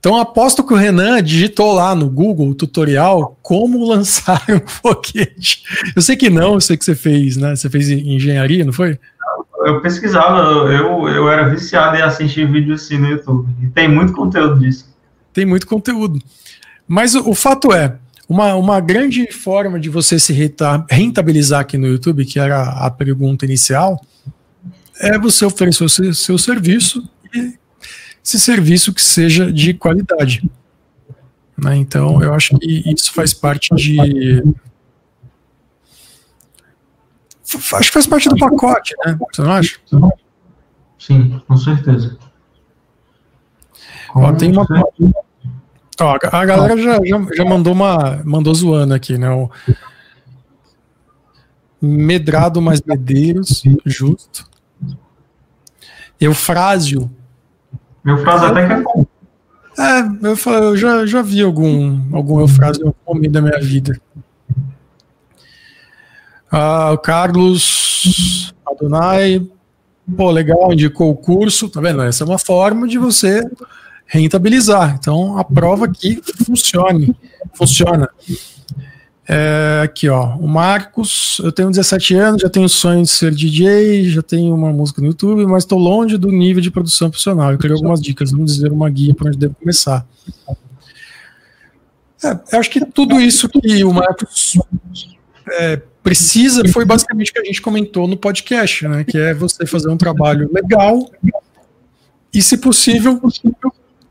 Então 0.00 0.16
aposto 0.16 0.64
que 0.64 0.72
o 0.72 0.76
Renan 0.76 1.22
digitou 1.22 1.72
lá 1.72 1.94
no 1.94 2.10
Google 2.10 2.48
o 2.48 2.54
tutorial 2.54 3.38
como 3.40 3.86
lançar 3.86 4.42
um 4.48 4.66
foguete. 4.66 5.62
Eu 5.94 6.02
sei 6.02 6.16
que 6.16 6.28
não, 6.28 6.54
eu 6.54 6.60
sei 6.60 6.76
que 6.76 6.84
você 6.84 6.96
fez, 6.96 7.36
né? 7.36 7.54
Você 7.54 7.70
fez 7.70 7.88
engenharia, 7.88 8.64
não 8.64 8.72
foi? 8.72 8.98
eu 9.64 9.80
pesquisava, 9.80 10.72
eu, 10.72 11.08
eu 11.08 11.30
era 11.30 11.48
viciado 11.48 11.96
em 11.96 12.02
assistir 12.02 12.50
vídeos 12.50 12.82
assim 12.82 12.98
no 12.98 13.08
YouTube. 13.08 13.48
E 13.62 13.68
tem 13.68 13.88
muito 13.88 14.12
conteúdo 14.12 14.58
disso. 14.58 14.88
Tem 15.32 15.44
muito 15.44 15.66
conteúdo. 15.66 16.18
Mas 16.88 17.14
o, 17.14 17.30
o 17.30 17.34
fato 17.34 17.72
é, 17.72 17.96
uma, 18.28 18.54
uma 18.54 18.80
grande 18.80 19.30
forma 19.30 19.78
de 19.78 19.88
você 19.88 20.18
se 20.18 20.32
rentabilizar 20.88 21.60
aqui 21.60 21.76
no 21.76 21.86
YouTube, 21.86 22.24
que 22.24 22.38
era 22.38 22.62
a 22.62 22.90
pergunta 22.90 23.44
inicial, 23.44 24.00
é 24.98 25.18
você 25.18 25.44
oferecer 25.44 25.84
o 25.84 25.88
seu, 25.88 26.14
seu 26.14 26.38
serviço 26.38 27.06
e 27.34 27.54
esse 28.24 28.38
serviço 28.38 28.92
que 28.92 29.02
seja 29.02 29.52
de 29.52 29.74
qualidade. 29.74 30.48
Né? 31.56 31.76
Então, 31.76 32.22
eu 32.22 32.32
acho 32.32 32.58
que 32.58 32.82
isso 32.92 33.12
faz 33.12 33.34
parte 33.34 33.74
de 33.74 34.42
acho 37.74 37.88
que 37.88 37.92
faz 37.92 38.06
parte 38.06 38.28
do 38.28 38.36
pacote, 38.36 38.94
né? 39.04 39.18
Você 39.32 39.42
não 39.42 39.52
acha? 39.52 39.78
Sim, 40.98 41.40
com 41.46 41.56
certeza. 41.56 42.16
Ó, 44.14 44.32
tem 44.32 44.52
uma. 44.52 44.66
Ó, 46.00 46.18
a 46.32 46.44
galera 46.44 46.76
já, 46.76 46.98
já, 47.04 47.26
já, 47.34 47.44
mandou 47.44 47.72
uma. 47.72 48.22
Mandou 48.24 48.54
zoando 48.54 48.94
aqui, 48.94 49.18
né? 49.18 49.30
O, 49.30 49.50
Medrado 51.82 52.60
mais 52.60 52.82
Medeiros, 52.82 53.62
justo. 53.86 54.48
Eufrásio. 56.20 57.10
Eufrásio 58.04 58.48
até 58.48 58.66
que 58.66 58.72
é. 58.72 59.06
É, 59.78 60.00
eu, 60.22 60.52
eu 60.52 60.76
já, 60.76 61.06
já 61.06 61.22
vi 61.22 61.42
algum, 61.42 62.14
algum 62.14 62.40
Eufrásio 62.40 62.82
em 62.82 62.86
algum 62.86 63.14
momento 63.14 63.32
da 63.32 63.42
minha 63.42 63.60
vida. 63.60 64.00
Ah, 66.50 66.90
o 66.92 66.98
Carlos 66.98 68.52
Adonai, 68.66 69.46
pô, 70.16 70.30
legal, 70.30 70.72
indicou 70.72 71.10
o 71.10 71.16
curso, 71.16 71.68
tá 71.68 71.80
vendo? 71.80 72.02
Essa 72.02 72.24
é 72.24 72.26
uma 72.26 72.38
forma 72.38 72.88
de 72.88 72.98
você 72.98 73.48
rentabilizar. 74.06 74.96
Então, 74.98 75.38
a 75.38 75.44
prova 75.44 75.84
aqui 75.84 76.20
funcione, 76.44 77.16
funciona. 77.54 78.08
É, 79.32 79.82
aqui, 79.84 80.08
ó, 80.08 80.34
o 80.38 80.48
Marcos, 80.48 81.40
eu 81.44 81.52
tenho 81.52 81.70
17 81.70 82.14
anos, 82.16 82.42
já 82.42 82.50
tenho 82.50 82.68
sonho 82.68 83.04
de 83.04 83.08
ser 83.08 83.32
DJ, 83.32 84.10
já 84.10 84.22
tenho 84.22 84.52
uma 84.52 84.72
música 84.72 85.00
no 85.00 85.06
YouTube, 85.06 85.46
mas 85.46 85.62
estou 85.62 85.78
longe 85.78 86.16
do 86.16 86.32
nível 86.32 86.60
de 86.60 86.68
produção 86.68 87.08
profissional. 87.08 87.52
Eu 87.52 87.58
queria 87.58 87.76
algumas 87.76 88.00
dicas, 88.00 88.32
vamos 88.32 88.56
dizer 88.56 88.72
uma 88.72 88.90
guia 88.90 89.14
para 89.14 89.28
onde 89.28 89.38
devo 89.38 89.54
começar. 89.54 90.04
É, 92.24 92.40
eu 92.52 92.58
acho 92.58 92.68
que 92.70 92.84
tudo 92.84 93.20
isso 93.20 93.48
que 93.48 93.84
o 93.84 93.92
Marcos 93.92 94.58
é, 95.60 95.80
precisa 96.02 96.66
foi 96.72 96.84
basicamente 96.84 97.30
o 97.30 97.34
que 97.34 97.40
a 97.40 97.44
gente 97.44 97.62
comentou 97.62 98.08
no 98.08 98.16
podcast, 98.16 98.88
né? 98.88 99.04
Que 99.04 99.16
é 99.16 99.32
você 99.32 99.64
fazer 99.64 99.90
um 99.90 99.96
trabalho 99.96 100.50
legal 100.52 101.08
e, 102.34 102.42
se 102.42 102.56
possível, 102.56 103.22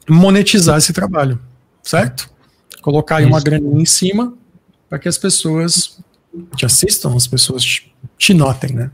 monetizar 0.08 0.78
esse 0.78 0.94
trabalho, 0.94 1.38
certo? 1.84 2.30
Colocar 2.82 3.18
aí 3.18 3.26
uma 3.26 3.42
graninha 3.42 3.82
em 3.82 3.86
cima 3.86 4.34
para 4.90 5.00
que 5.00 5.08
as 5.08 5.18
pessoas 5.18 6.00
te 6.56 6.66
assistam, 6.66 7.16
as 7.16 7.28
pessoas 7.28 7.64
te, 7.64 7.94
te 8.18 8.34
notem, 8.34 8.74
né? 8.74 8.92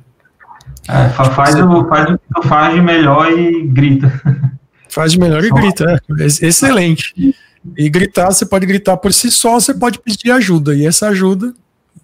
É, 0.88 1.10
faz, 1.10 1.56
o, 1.56 1.88
faz 1.88 2.10
o 2.10 2.18
que 2.18 2.34
tu 2.36 2.48
faz 2.48 2.76
de 2.76 2.82
melhor 2.82 3.32
e 3.32 3.66
grita. 3.68 4.12
Faz 4.88 5.12
de 5.12 5.20
melhor 5.20 5.44
e 5.44 5.50
grita, 5.50 5.92
é. 5.92 6.26
Excelente. 6.26 7.36
E 7.78 7.90
gritar, 7.90 8.28
você 8.28 8.46
pode 8.46 8.66
gritar 8.66 8.96
por 8.96 9.12
si 9.12 9.30
só, 9.30 9.60
você 9.60 9.74
pode 9.74 10.00
pedir 10.00 10.32
ajuda. 10.32 10.74
E 10.74 10.86
essa 10.86 11.10
ajuda 11.10 11.54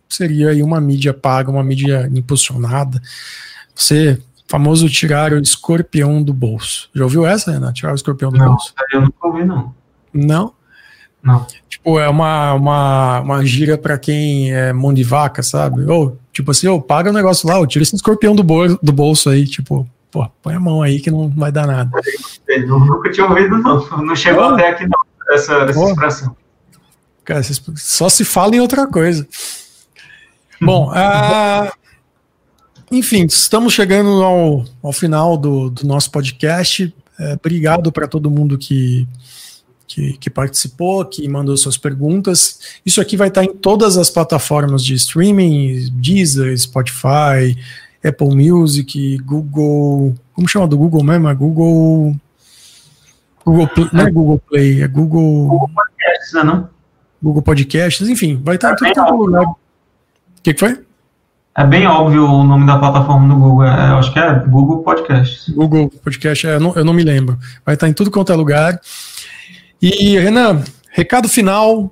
seria 0.09 0.49
aí 0.49 0.61
uma 0.61 0.81
mídia 0.81 1.13
paga, 1.13 1.49
uma 1.49 1.63
mídia 1.63 2.09
impulsionada. 2.13 3.01
Você, 3.73 4.21
famoso 4.45 4.89
tirar 4.89 5.31
o 5.31 5.39
escorpião 5.39 6.21
do 6.21 6.33
bolso. 6.33 6.89
Já 6.93 7.05
ouviu 7.05 7.25
essa, 7.25 7.51
Renato? 7.51 7.75
Tirar 7.75 7.93
o 7.93 7.95
escorpião 7.95 8.29
do 8.29 8.37
não, 8.37 8.47
bolso? 8.47 8.73
Eu 8.91 9.01
nunca 9.03 9.27
ouvi, 9.27 9.45
não. 9.45 9.73
Não? 10.13 10.53
Não. 11.23 11.45
Tipo, 11.69 11.99
é 11.99 12.09
uma, 12.09 12.53
uma, 12.53 13.19
uma 13.19 13.45
gira 13.45 13.77
para 13.77 13.97
quem 13.97 14.53
é 14.53 14.73
mão 14.73 14.93
de 14.93 15.03
vaca, 15.03 15.43
sabe? 15.43 15.83
Ou, 15.85 16.17
tipo 16.33 16.51
assim, 16.51 16.67
ou 16.67 16.81
paga 16.81 17.09
o 17.09 17.11
um 17.11 17.15
negócio 17.15 17.47
lá, 17.47 17.59
ou 17.59 17.67
tira 17.67 17.83
esse 17.83 17.95
escorpião 17.95 18.35
do, 18.35 18.43
bol 18.43 18.77
do 18.81 18.91
bolso 18.91 19.29
aí, 19.29 19.47
tipo, 19.47 19.87
pô, 20.11 20.27
põe 20.41 20.55
a 20.55 20.59
mão 20.59 20.81
aí 20.81 20.99
que 20.99 21.11
não 21.11 21.29
vai 21.29 21.51
dar 21.51 21.67
nada. 21.67 21.91
Eu 22.47 22.79
nunca 22.79 23.11
tinha 23.11 23.27
ouvido, 23.27 23.57
não. 23.57 23.87
Não 24.03 24.15
chegou 24.15 24.43
oh. 24.43 24.53
até 24.53 24.69
aqui, 24.69 24.83
não, 24.85 24.99
essa, 25.35 25.53
essa 25.63 25.79
oh. 25.79 25.89
expressão. 25.89 26.35
Cara, 27.23 27.41
só 27.75 28.09
se 28.09 28.25
fala 28.25 28.55
em 28.55 28.59
outra 28.59 28.87
coisa. 28.87 29.27
Bom, 30.59 30.91
uh, 30.91 31.71
enfim, 32.91 33.25
estamos 33.25 33.73
chegando 33.73 34.23
ao, 34.23 34.65
ao 34.83 34.91
final 34.91 35.37
do, 35.37 35.69
do 35.69 35.85
nosso 35.85 36.11
podcast. 36.11 36.93
É, 37.19 37.33
obrigado 37.33 37.91
para 37.91 38.07
todo 38.07 38.31
mundo 38.31 38.57
que 38.57 39.07
que, 39.93 40.13
que, 40.13 40.29
participou, 40.29 41.03
que 41.03 41.27
mandou 41.27 41.55
suas 41.57 41.77
perguntas. 41.77 42.79
Isso 42.85 43.01
aqui 43.01 43.17
vai 43.17 43.27
estar 43.27 43.43
em 43.43 43.53
todas 43.53 43.97
as 43.97 44.09
plataformas 44.09 44.83
de 44.83 44.93
streaming, 44.93 45.89
Deezer, 45.93 46.57
Spotify, 46.57 47.57
Apple 48.03 48.35
Music, 48.35 49.17
Google. 49.19 50.15
Como 50.33 50.47
chama 50.47 50.67
do 50.67 50.77
Google 50.77 51.03
mesmo? 51.03 51.27
É 51.27 51.35
Google. 51.35 52.15
Google 53.43 53.67
Play, 53.67 53.89
não 53.91 54.01
é 54.01 54.11
Google 54.11 54.41
Play, 54.49 54.81
é 54.81 54.87
Google. 54.87 55.47
Google 55.47 55.69
Podcasts, 55.69 56.33
né, 56.33 56.43
não? 56.43 56.69
Google 57.21 57.41
Podcasts, 57.41 58.07
enfim, 58.07 58.39
vai 58.43 58.55
estar 58.55 58.73
em 58.73 58.93
todo 58.93 59.15
lugar. 59.15 59.43
O 59.43 59.55
que, 60.41 60.53
que 60.53 60.59
foi? 60.59 60.79
É 61.57 61.65
bem 61.65 61.85
óbvio 61.85 62.25
o 62.25 62.43
nome 62.45 62.65
da 62.65 62.77
plataforma 62.77 63.27
do 63.27 63.39
Google. 63.39 63.65
É, 63.65 63.89
eu 63.91 63.97
acho 63.97 64.13
que 64.13 64.19
é 64.19 64.33
Google 64.47 64.83
Podcasts. 64.83 65.49
Google 65.49 65.89
Podcast, 66.01 66.47
é, 66.47 66.55
eu, 66.55 66.59
não, 66.61 66.73
eu 66.75 66.85
não 66.85 66.93
me 66.93 67.03
lembro. 67.03 67.37
Vai 67.65 67.75
estar 67.75 67.89
em 67.89 67.93
tudo 67.93 68.09
quanto 68.09 68.31
é 68.31 68.35
lugar. 68.35 68.79
E, 69.81 70.19
Renan, 70.19 70.63
recado 70.91 71.27
final. 71.27 71.89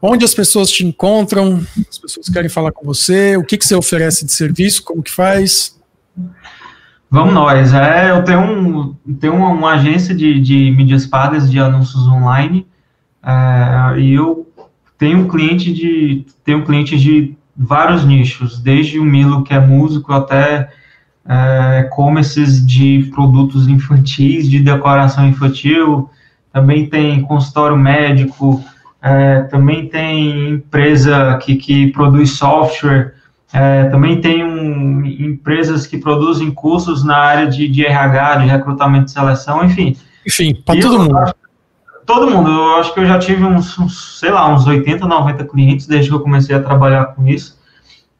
Onde 0.00 0.24
as 0.24 0.34
pessoas 0.34 0.70
te 0.70 0.84
encontram? 0.84 1.64
As 1.88 1.96
pessoas 1.96 2.28
querem 2.28 2.50
falar 2.50 2.72
com 2.72 2.84
você? 2.84 3.36
O 3.36 3.44
que, 3.44 3.56
que 3.56 3.64
você 3.64 3.74
oferece 3.74 4.26
de 4.26 4.32
serviço? 4.32 4.82
Como 4.82 5.02
que 5.02 5.10
faz? 5.10 5.80
Vamos 7.08 7.32
nós. 7.32 7.72
É, 7.72 8.10
eu 8.10 8.24
tenho, 8.24 8.40
um, 8.40 8.94
tenho 9.20 9.34
uma, 9.34 9.50
uma 9.50 9.74
agência 9.74 10.14
de, 10.14 10.40
de 10.40 10.70
mídias 10.72 11.06
pagas 11.06 11.50
de 11.50 11.58
anúncios 11.58 12.06
online 12.08 12.66
é, 13.22 14.00
e 14.00 14.12
eu 14.12 14.50
tenho 14.98 15.28
cliente 15.28 15.72
de 15.72 16.26
tenho 16.44 16.64
clientes 16.64 17.00
de 17.00 17.36
vários 17.56 18.04
nichos, 18.04 18.58
desde 18.58 18.98
o 18.98 19.04
Milo 19.04 19.44
que 19.44 19.54
é 19.54 19.60
músico 19.60 20.12
até 20.12 20.70
é, 21.28 21.80
e-commerces 21.80 22.66
de 22.66 23.10
produtos 23.14 23.68
infantis, 23.68 24.48
de 24.50 24.58
decoração 24.58 25.26
infantil, 25.28 26.10
também 26.52 26.86
tem 26.86 27.22
consultório 27.22 27.76
médico, 27.76 28.62
é, 29.00 29.40
também 29.44 29.88
tem 29.88 30.50
empresa 30.50 31.38
que, 31.42 31.56
que 31.56 31.88
produz 31.88 32.32
software, 32.32 33.14
é, 33.52 33.84
também 33.84 34.20
tem 34.20 34.44
um, 34.44 35.04
empresas 35.04 35.86
que 35.86 35.98
produzem 35.98 36.50
cursos 36.50 37.04
na 37.04 37.16
área 37.16 37.46
de, 37.46 37.68
de 37.68 37.84
RH, 37.84 38.36
de 38.36 38.46
recrutamento 38.46 39.06
e 39.06 39.10
seleção, 39.10 39.64
enfim. 39.64 39.96
Enfim, 40.26 40.54
para 40.54 40.80
todo 40.80 40.98
mundo. 41.00 41.18
Acho, 41.18 41.34
todo 42.06 42.30
mundo. 42.30 42.50
Eu 42.50 42.76
acho 42.76 42.94
que 42.94 43.00
eu 43.00 43.06
já 43.06 43.18
tive 43.18 43.44
uns, 43.44 43.78
uns, 43.78 44.18
sei 44.20 44.30
lá, 44.30 44.48
uns 44.48 44.66
80, 44.66 45.06
90 45.06 45.44
clientes 45.44 45.86
desde 45.86 46.08
que 46.08 46.14
eu 46.14 46.20
comecei 46.20 46.56
a 46.56 46.62
trabalhar 46.62 47.06
com 47.06 47.26
isso. 47.26 47.60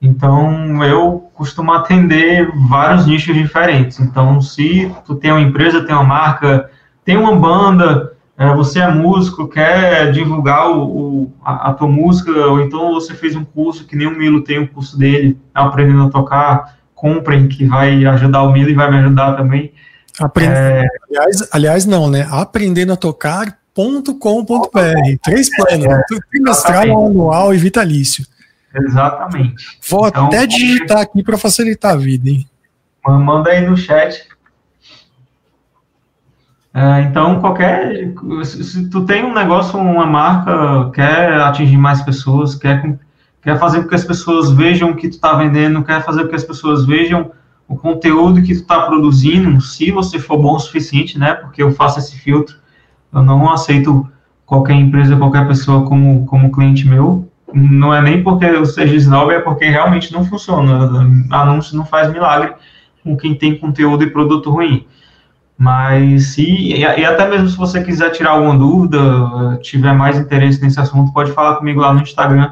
Então, 0.01 0.85
eu 0.85 1.31
costumo 1.33 1.73
atender 1.73 2.51
vários 2.69 3.07
nichos 3.07 3.35
diferentes. 3.35 4.01
Então, 4.01 4.41
se 4.41 4.91
tu 5.07 5.15
tem 5.15 5.31
uma 5.31 5.41
empresa, 5.41 5.85
tem 5.85 5.95
uma 5.95 6.05
marca, 6.05 6.69
tem 7.05 7.17
uma 7.17 7.37
banda, 7.37 8.12
é, 8.37 8.55
você 8.55 8.81
é 8.81 8.89
músico, 8.89 9.47
quer 9.47 10.11
divulgar 10.11 10.71
o, 10.71 10.83
o 10.83 11.33
a, 11.45 11.71
a, 11.71 11.75
tua 11.75 11.87
música, 11.87 12.31
ou 12.31 12.61
então 12.61 12.95
você 12.95 13.15
fez 13.15 13.37
um 13.37 13.45
curso, 13.45 13.87
que 13.87 13.95
nem 13.95 14.07
o 14.07 14.17
Milo 14.17 14.43
tem 14.43 14.59
um 14.59 14.67
curso 14.67 14.99
dele, 14.99 15.39
aprendendo 15.55 16.05
a 16.05 16.11
tocar, 16.11 16.79
comprem, 16.95 17.47
que 17.47 17.65
vai 17.67 18.05
ajudar 18.07 18.43
o 18.43 18.53
Milo 18.53 18.71
e 18.71 18.75
vai 18.75 18.91
me 18.91 18.99
ajudar 18.99 19.37
também. 19.37 19.73
É... 20.41 20.87
Aliás, 21.09 21.49
aliás, 21.53 21.87
não, 21.87 22.11
né? 22.11 22.27
Aprendendo 22.31 22.93
a 22.93 22.97
tocar.com.br. 22.97 23.57
Três 25.23 25.55
planos, 25.55 25.87
é, 25.87 26.03
trimestral, 26.31 27.07
anual 27.07 27.55
e 27.55 27.59
vitalício. 27.59 28.27
Exatamente. 28.75 29.79
Vou 29.89 30.09
então, 30.09 30.27
até 30.27 30.47
digitar 30.47 31.01
aqui 31.01 31.23
para 31.23 31.37
facilitar 31.37 31.93
a 31.93 31.97
vida, 31.97 32.31
hein? 32.31 32.47
Manda 33.07 33.51
aí 33.51 33.67
no 33.67 33.77
chat 33.77 34.32
é, 36.75 37.03
então, 37.03 37.39
qualquer. 37.41 38.15
Se 38.45 38.89
tu 38.89 39.05
tem 39.05 39.25
um 39.25 39.35
negócio, 39.35 39.79
uma 39.79 40.07
marca, 40.07 40.91
quer 40.95 41.35
atingir 41.43 41.77
mais 41.77 42.03
pessoas, 42.03 42.55
quer, 42.55 42.99
quer 43.43 43.59
fazer 43.59 43.83
com 43.83 43.89
que 43.89 43.95
as 43.95 44.05
pessoas 44.05 44.51
vejam 44.51 44.91
o 44.91 44.97
que 44.97 45.09
tu 45.09 45.13
está 45.13 45.35
vendendo, 45.35 45.85
quer 45.85 46.03
fazer 46.03 46.23
com 46.23 46.29
que 46.31 46.37
as 46.37 46.45
pessoas 46.45 46.87
vejam 46.87 47.31
o 47.69 47.77
conteúdo 47.77 48.41
que 48.43 48.55
tu 48.55 48.61
está 48.61 48.83
produzindo, 48.83 49.61
se 49.61 49.91
você 49.91 50.19
for 50.19 50.39
bom 50.39 50.55
o 50.55 50.59
suficiente, 50.59 51.19
né? 51.19 51.35
Porque 51.35 51.63
eu 51.63 51.73
faço 51.73 51.99
esse 51.99 52.19
filtro, 52.19 52.57
eu 53.13 53.23
não 53.23 53.51
aceito 53.51 54.11
qualquer 54.47 54.75
empresa, 54.75 55.17
qualquer 55.17 55.47
pessoa 55.47 55.85
como, 55.85 56.25
como 56.27 56.53
cliente 56.53 56.87
meu. 56.87 57.29
Não 57.53 57.93
é 57.93 58.01
nem 58.01 58.23
porque 58.23 58.47
eu 58.47 58.65
seja 58.65 58.97
snob, 58.97 59.31
é 59.31 59.41
porque 59.41 59.67
realmente 59.67 60.11
não 60.11 60.25
funciona. 60.25 61.07
Anúncio 61.31 61.77
não 61.77 61.85
faz 61.85 62.11
milagre 62.11 62.55
com 63.05 63.15
quem 63.15 63.35
tem 63.35 63.59
conteúdo 63.59 64.05
e 64.05 64.11
produto 64.11 64.51
ruim. 64.51 64.87
Mas 65.63 66.35
se, 66.35 66.43
e, 66.43 66.85
até 66.85 67.29
mesmo 67.31 67.49
se 67.49 67.57
você 67.57 67.85
quiser 67.85 68.11
tirar 68.11 68.33
alguma 68.33 68.59
dúvida, 68.59 68.99
tiver 69.63 69.93
mais 69.93 70.19
interesse 70.19 70.61
nesse 70.61 70.81
assunto, 70.81 71.13
pode 71.13 71.31
falar 71.31 71.55
comigo 71.55 71.81
lá 71.81 71.95
no 71.95 72.03
Instagram, 72.03 72.51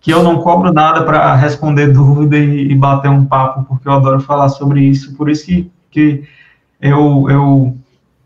que 0.00 0.10
eu 0.10 0.22
não 0.22 0.38
cobro 0.38 0.72
nada 0.72 1.02
para 1.02 1.34
responder 1.34 1.88
dúvida 1.92 2.38
e, 2.38 2.72
e, 2.72 2.74
bater 2.74 3.10
um 3.10 3.26
papo, 3.26 3.64
porque 3.64 3.86
eu 3.86 3.92
adoro 3.92 4.20
falar 4.20 4.48
sobre 4.48 4.80
isso. 4.80 5.14
Por 5.16 5.28
isso 5.28 5.44
que, 5.44 5.70
que 5.90 6.24
eu, 6.80 7.26
eu, 7.28 7.76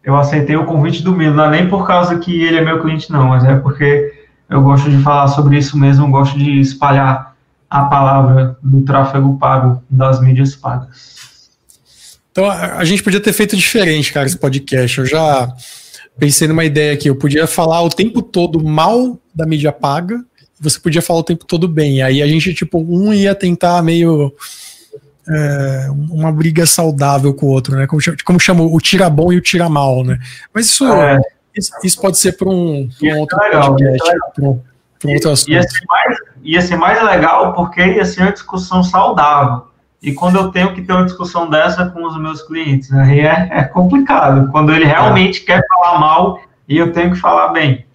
eu 0.04 0.16
aceitei 0.16 0.54
o 0.54 0.64
convite 0.64 1.02
do 1.02 1.10
Milo, 1.10 1.34
não 1.34 1.46
é 1.46 1.50
nem 1.50 1.68
por 1.68 1.84
causa 1.84 2.16
que 2.16 2.40
ele 2.40 2.58
é 2.58 2.64
meu 2.64 2.80
cliente, 2.80 3.10
não, 3.10 3.30
mas 3.30 3.42
é 3.42 3.56
porque 3.56 4.14
eu 4.48 4.62
gosto 4.62 4.88
de 4.88 4.98
falar 4.98 5.26
sobre 5.26 5.58
isso 5.58 5.76
mesmo, 5.76 6.08
gosto 6.08 6.38
de 6.38 6.60
espalhar 6.60 7.34
a 7.68 7.82
palavra 7.86 8.56
do 8.62 8.82
tráfego 8.82 9.36
pago, 9.38 9.82
das 9.90 10.20
mídias 10.20 10.54
pagas. 10.54 11.23
Então 12.35 12.51
a, 12.51 12.78
a 12.78 12.85
gente 12.85 13.01
podia 13.01 13.20
ter 13.20 13.32
feito 13.32 13.57
diferente, 13.57 14.12
cara, 14.12 14.26
esse 14.26 14.37
podcast. 14.37 14.99
Eu 14.99 15.07
já 15.07 15.49
pensei 16.18 16.49
numa 16.49 16.64
ideia 16.64 16.93
aqui. 16.93 17.09
Eu 17.09 17.14
podia 17.14 17.47
falar 17.47 17.80
o 17.82 17.89
tempo 17.89 18.20
todo 18.20 18.62
mal 18.62 19.16
da 19.32 19.47
mídia 19.47 19.70
paga 19.70 20.18
você 20.64 20.78
podia 20.78 21.03
falar 21.03 21.20
o 21.20 21.24
tempo 21.24 21.45
todo 21.45 21.68
bem. 21.68 22.03
Aí 22.03 22.22
a 22.22 22.26
gente, 22.26 22.55
tipo, 22.55 22.78
um 22.78 23.12
ia 23.12 23.35
tentar 23.35 23.82
meio. 23.82 24.32
É, 25.26 25.87
uma 26.11 26.30
briga 26.30 26.66
saudável 26.66 27.32
com 27.32 27.47
o 27.47 27.49
outro, 27.49 27.74
né? 27.76 27.87
Como, 27.87 28.01
como 28.24 28.39
chama 28.39 28.62
o 28.62 28.78
tira 28.78 29.09
bom 29.09 29.32
e 29.32 29.39
o 29.39 29.41
tira 29.41 29.70
mal, 29.70 30.05
né? 30.05 30.18
Mas 30.53 30.66
isso, 30.66 30.87
é. 30.87 31.18
isso, 31.57 31.72
isso, 31.82 31.99
pode 31.99 32.18
ser 32.18 32.32
para 32.32 32.47
um, 32.47 32.91
um 33.03 33.18
outro 33.18 33.39
legal, 33.39 33.74
podcast, 33.74 34.18
para 34.35 34.45
um, 34.45 34.61
um 35.07 35.12
outro 35.14 35.30
assunto. 35.30 35.51
Ia 35.51 35.62
ser, 35.62 35.85
mais, 35.89 36.18
ia 36.43 36.61
ser 36.61 36.76
mais 36.76 37.03
legal 37.03 37.55
porque 37.55 37.80
ia 37.80 38.05
ser 38.05 38.20
uma 38.20 38.32
discussão 38.32 38.82
saudável. 38.85 39.66
E 40.05 40.12
quando 40.12 40.36
eu 40.36 40.50
tenho 40.50 40.74
que 40.74 40.82
ter 40.82 40.92
uma 40.92 41.07
discussão 41.07 41.48
dessa 41.48 41.86
com 41.86 42.07
os 42.07 42.20
meus 42.20 42.42
clientes, 42.42 42.92
aí 42.92 43.20
é, 43.20 43.48
é 43.50 43.64
complicado. 43.64 44.50
Quando 44.50 44.70
ele 44.70 44.84
realmente 44.84 45.40
é. 45.40 45.46
quer 45.46 45.62
falar 45.66 45.98
mal 45.98 46.42
e 46.68 46.76
eu 46.76 46.92
tenho 46.92 47.12
que 47.12 47.18
falar 47.18 47.48
bem. 47.48 47.86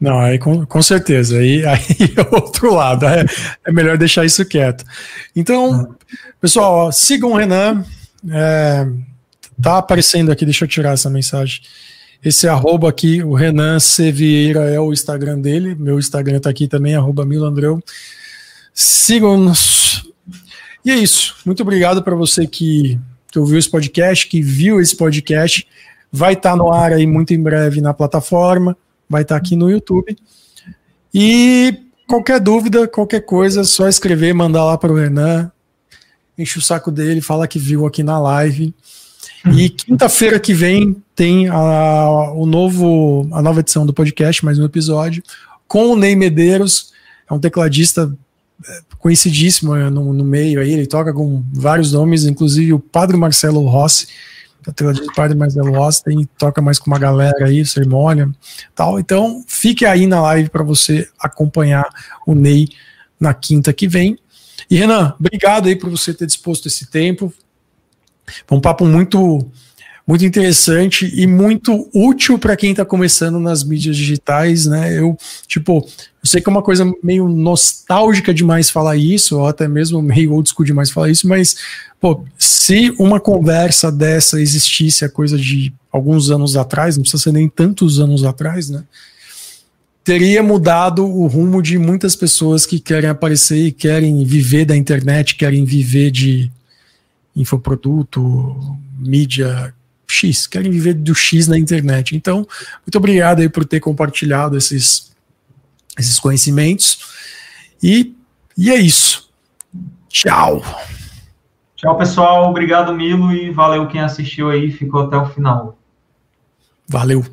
Não, 0.00 0.20
aí 0.20 0.38
com, 0.38 0.64
com 0.64 0.80
certeza. 0.80 1.38
Aí, 1.38 1.62
aí 1.66 2.14
é 2.16 2.34
outro 2.34 2.72
lado. 2.72 3.04
É, 3.04 3.26
é 3.66 3.72
melhor 3.72 3.98
deixar 3.98 4.24
isso 4.24 4.44
quieto. 4.44 4.84
Então, 5.34 5.92
pessoal, 6.40 6.86
ó, 6.86 6.92
sigam 6.92 7.32
o 7.32 7.36
Renan. 7.36 7.84
É, 8.30 8.86
tá 9.60 9.78
aparecendo 9.78 10.30
aqui, 10.30 10.44
deixa 10.44 10.64
eu 10.64 10.68
tirar 10.68 10.92
essa 10.92 11.10
mensagem. 11.10 11.62
Esse 12.24 12.46
arroba 12.46 12.88
aqui, 12.88 13.24
o 13.24 13.34
Renan 13.34 13.80
C. 13.80 14.12
Vieira 14.12 14.70
é 14.70 14.78
o 14.78 14.92
Instagram 14.92 15.40
dele. 15.40 15.74
Meu 15.74 15.98
Instagram 15.98 16.38
tá 16.38 16.48
aqui 16.48 16.68
também, 16.68 16.94
arroba 16.94 17.26
Milandreu. 17.26 17.82
Sigam-nos 18.72 20.11
e 20.84 20.90
é 20.90 20.96
isso. 20.96 21.36
Muito 21.44 21.62
obrigado 21.62 22.02
para 22.02 22.14
você 22.14 22.46
que, 22.46 22.98
que 23.30 23.38
ouviu 23.38 23.58
esse 23.58 23.70
podcast, 23.70 24.26
que 24.28 24.42
viu 24.42 24.80
esse 24.80 24.96
podcast. 24.96 25.66
Vai 26.10 26.34
estar 26.34 26.50
tá 26.50 26.56
no 26.56 26.72
ar 26.72 26.92
aí 26.92 27.06
muito 27.06 27.32
em 27.32 27.42
breve 27.42 27.80
na 27.80 27.94
plataforma, 27.94 28.76
vai 29.08 29.22
estar 29.22 29.36
tá 29.36 29.38
aqui 29.38 29.56
no 29.56 29.70
YouTube. 29.70 30.16
E 31.14 31.74
qualquer 32.06 32.40
dúvida, 32.40 32.88
qualquer 32.88 33.20
coisa, 33.20 33.60
é 33.60 33.64
só 33.64 33.88
escrever, 33.88 34.34
mandar 34.34 34.64
lá 34.64 34.76
para 34.76 34.92
o 34.92 34.96
Renan, 34.96 35.50
enche 36.36 36.58
o 36.58 36.62
saco 36.62 36.90
dele, 36.90 37.20
fala 37.20 37.48
que 37.48 37.58
viu 37.58 37.86
aqui 37.86 38.02
na 38.02 38.18
live. 38.18 38.74
E 39.56 39.68
quinta-feira 39.68 40.38
que 40.38 40.54
vem 40.54 41.02
tem 41.14 41.48
a, 41.48 42.32
o 42.32 42.46
novo, 42.46 43.28
a 43.32 43.42
nova 43.42 43.60
edição 43.60 43.84
do 43.84 43.92
podcast, 43.92 44.44
mais 44.44 44.58
um 44.58 44.64
episódio, 44.64 45.22
com 45.66 45.92
o 45.92 45.96
Ney 45.96 46.14
Medeiros, 46.14 46.92
é 47.28 47.34
um 47.34 47.40
tecladista 47.40 48.16
conhecidíssimo 48.98 49.74
né, 49.74 49.90
no, 49.90 50.12
no, 50.12 50.24
meio 50.24 50.60
aí, 50.60 50.72
ele 50.72 50.86
toca 50.86 51.12
com 51.12 51.42
vários 51.52 51.92
nomes, 51.92 52.24
inclusive 52.24 52.72
o 52.72 52.78
Padre 52.78 53.16
Marcelo 53.16 53.66
Rossi, 53.66 54.06
o 54.66 55.14
Padre 55.14 55.36
Marcelo 55.36 55.72
Rossi 55.72 56.04
tem, 56.04 56.28
toca 56.38 56.62
mais 56.62 56.78
com 56.78 56.86
uma 56.86 56.98
galera 56.98 57.44
aí, 57.44 57.64
cerimônia 57.66 58.30
tal. 58.74 59.00
Então, 59.00 59.44
fique 59.48 59.84
aí 59.84 60.06
na 60.06 60.20
live 60.22 60.50
para 60.50 60.62
você 60.62 61.08
acompanhar 61.18 61.84
o 62.26 62.34
Ney 62.34 62.68
na 63.18 63.34
quinta 63.34 63.72
que 63.72 63.88
vem. 63.88 64.16
E 64.70 64.76
Renan, 64.76 65.14
obrigado 65.18 65.66
aí 65.66 65.74
por 65.74 65.90
você 65.90 66.14
ter 66.14 66.26
disposto 66.26 66.66
esse 66.68 66.86
tempo. 66.86 67.32
Foi 68.46 68.58
um 68.58 68.60
papo 68.60 68.84
muito 68.84 69.44
muito 70.06 70.24
interessante 70.24 71.10
e 71.14 71.26
muito 71.26 71.88
útil 71.94 72.38
para 72.38 72.56
quem 72.56 72.72
está 72.72 72.84
começando 72.84 73.38
nas 73.38 73.62
mídias 73.62 73.96
digitais, 73.96 74.66
né? 74.66 74.98
Eu, 74.98 75.16
tipo, 75.46 75.78
eu 75.78 76.28
sei 76.28 76.40
que 76.40 76.48
é 76.48 76.52
uma 76.52 76.62
coisa 76.62 76.90
meio 77.02 77.28
nostálgica 77.28 78.34
demais 78.34 78.68
falar 78.68 78.96
isso, 78.96 79.38
ou 79.38 79.46
até 79.46 79.68
mesmo 79.68 80.02
meio 80.02 80.32
old 80.32 80.48
school 80.48 80.66
demais 80.66 80.90
falar 80.90 81.10
isso, 81.10 81.28
mas, 81.28 81.56
pô, 82.00 82.24
se 82.36 82.92
uma 82.98 83.20
conversa 83.20 83.92
dessa 83.92 84.40
existisse 84.40 85.04
a 85.04 85.08
coisa 85.08 85.38
de 85.38 85.72
alguns 85.90 86.30
anos 86.30 86.56
atrás, 86.56 86.96
não 86.96 87.02
precisa 87.02 87.22
ser 87.22 87.32
nem 87.32 87.48
tantos 87.48 88.00
anos 88.00 88.24
atrás, 88.24 88.68
né? 88.70 88.82
Teria 90.04 90.42
mudado 90.42 91.06
o 91.06 91.28
rumo 91.28 91.62
de 91.62 91.78
muitas 91.78 92.16
pessoas 92.16 92.66
que 92.66 92.80
querem 92.80 93.08
aparecer 93.08 93.66
e 93.66 93.72
querem 93.72 94.24
viver 94.24 94.64
da 94.64 94.76
internet, 94.76 95.36
querem 95.36 95.64
viver 95.64 96.10
de 96.10 96.50
infoproduto, 97.36 98.76
mídia 98.98 99.72
X, 100.12 100.46
querem 100.46 100.70
viver 100.70 100.94
do 100.94 101.14
X 101.14 101.48
na 101.48 101.58
internet. 101.58 102.14
Então, 102.14 102.46
muito 102.86 102.96
obrigado 102.96 103.40
aí 103.40 103.48
por 103.48 103.64
ter 103.64 103.80
compartilhado 103.80 104.56
esses, 104.56 105.12
esses 105.98 106.18
conhecimentos. 106.18 106.98
E, 107.82 108.14
e 108.56 108.70
é 108.70 108.76
isso. 108.76 109.30
Tchau. 110.08 110.62
Tchau, 111.76 111.98
pessoal. 111.98 112.48
Obrigado, 112.50 112.94
Milo, 112.94 113.32
e 113.32 113.50
valeu 113.50 113.88
quem 113.88 114.00
assistiu 114.00 114.50
aí 114.50 114.70
ficou 114.70 115.02
até 115.02 115.16
o 115.16 115.26
final. 115.26 115.78
Valeu. 116.88 117.24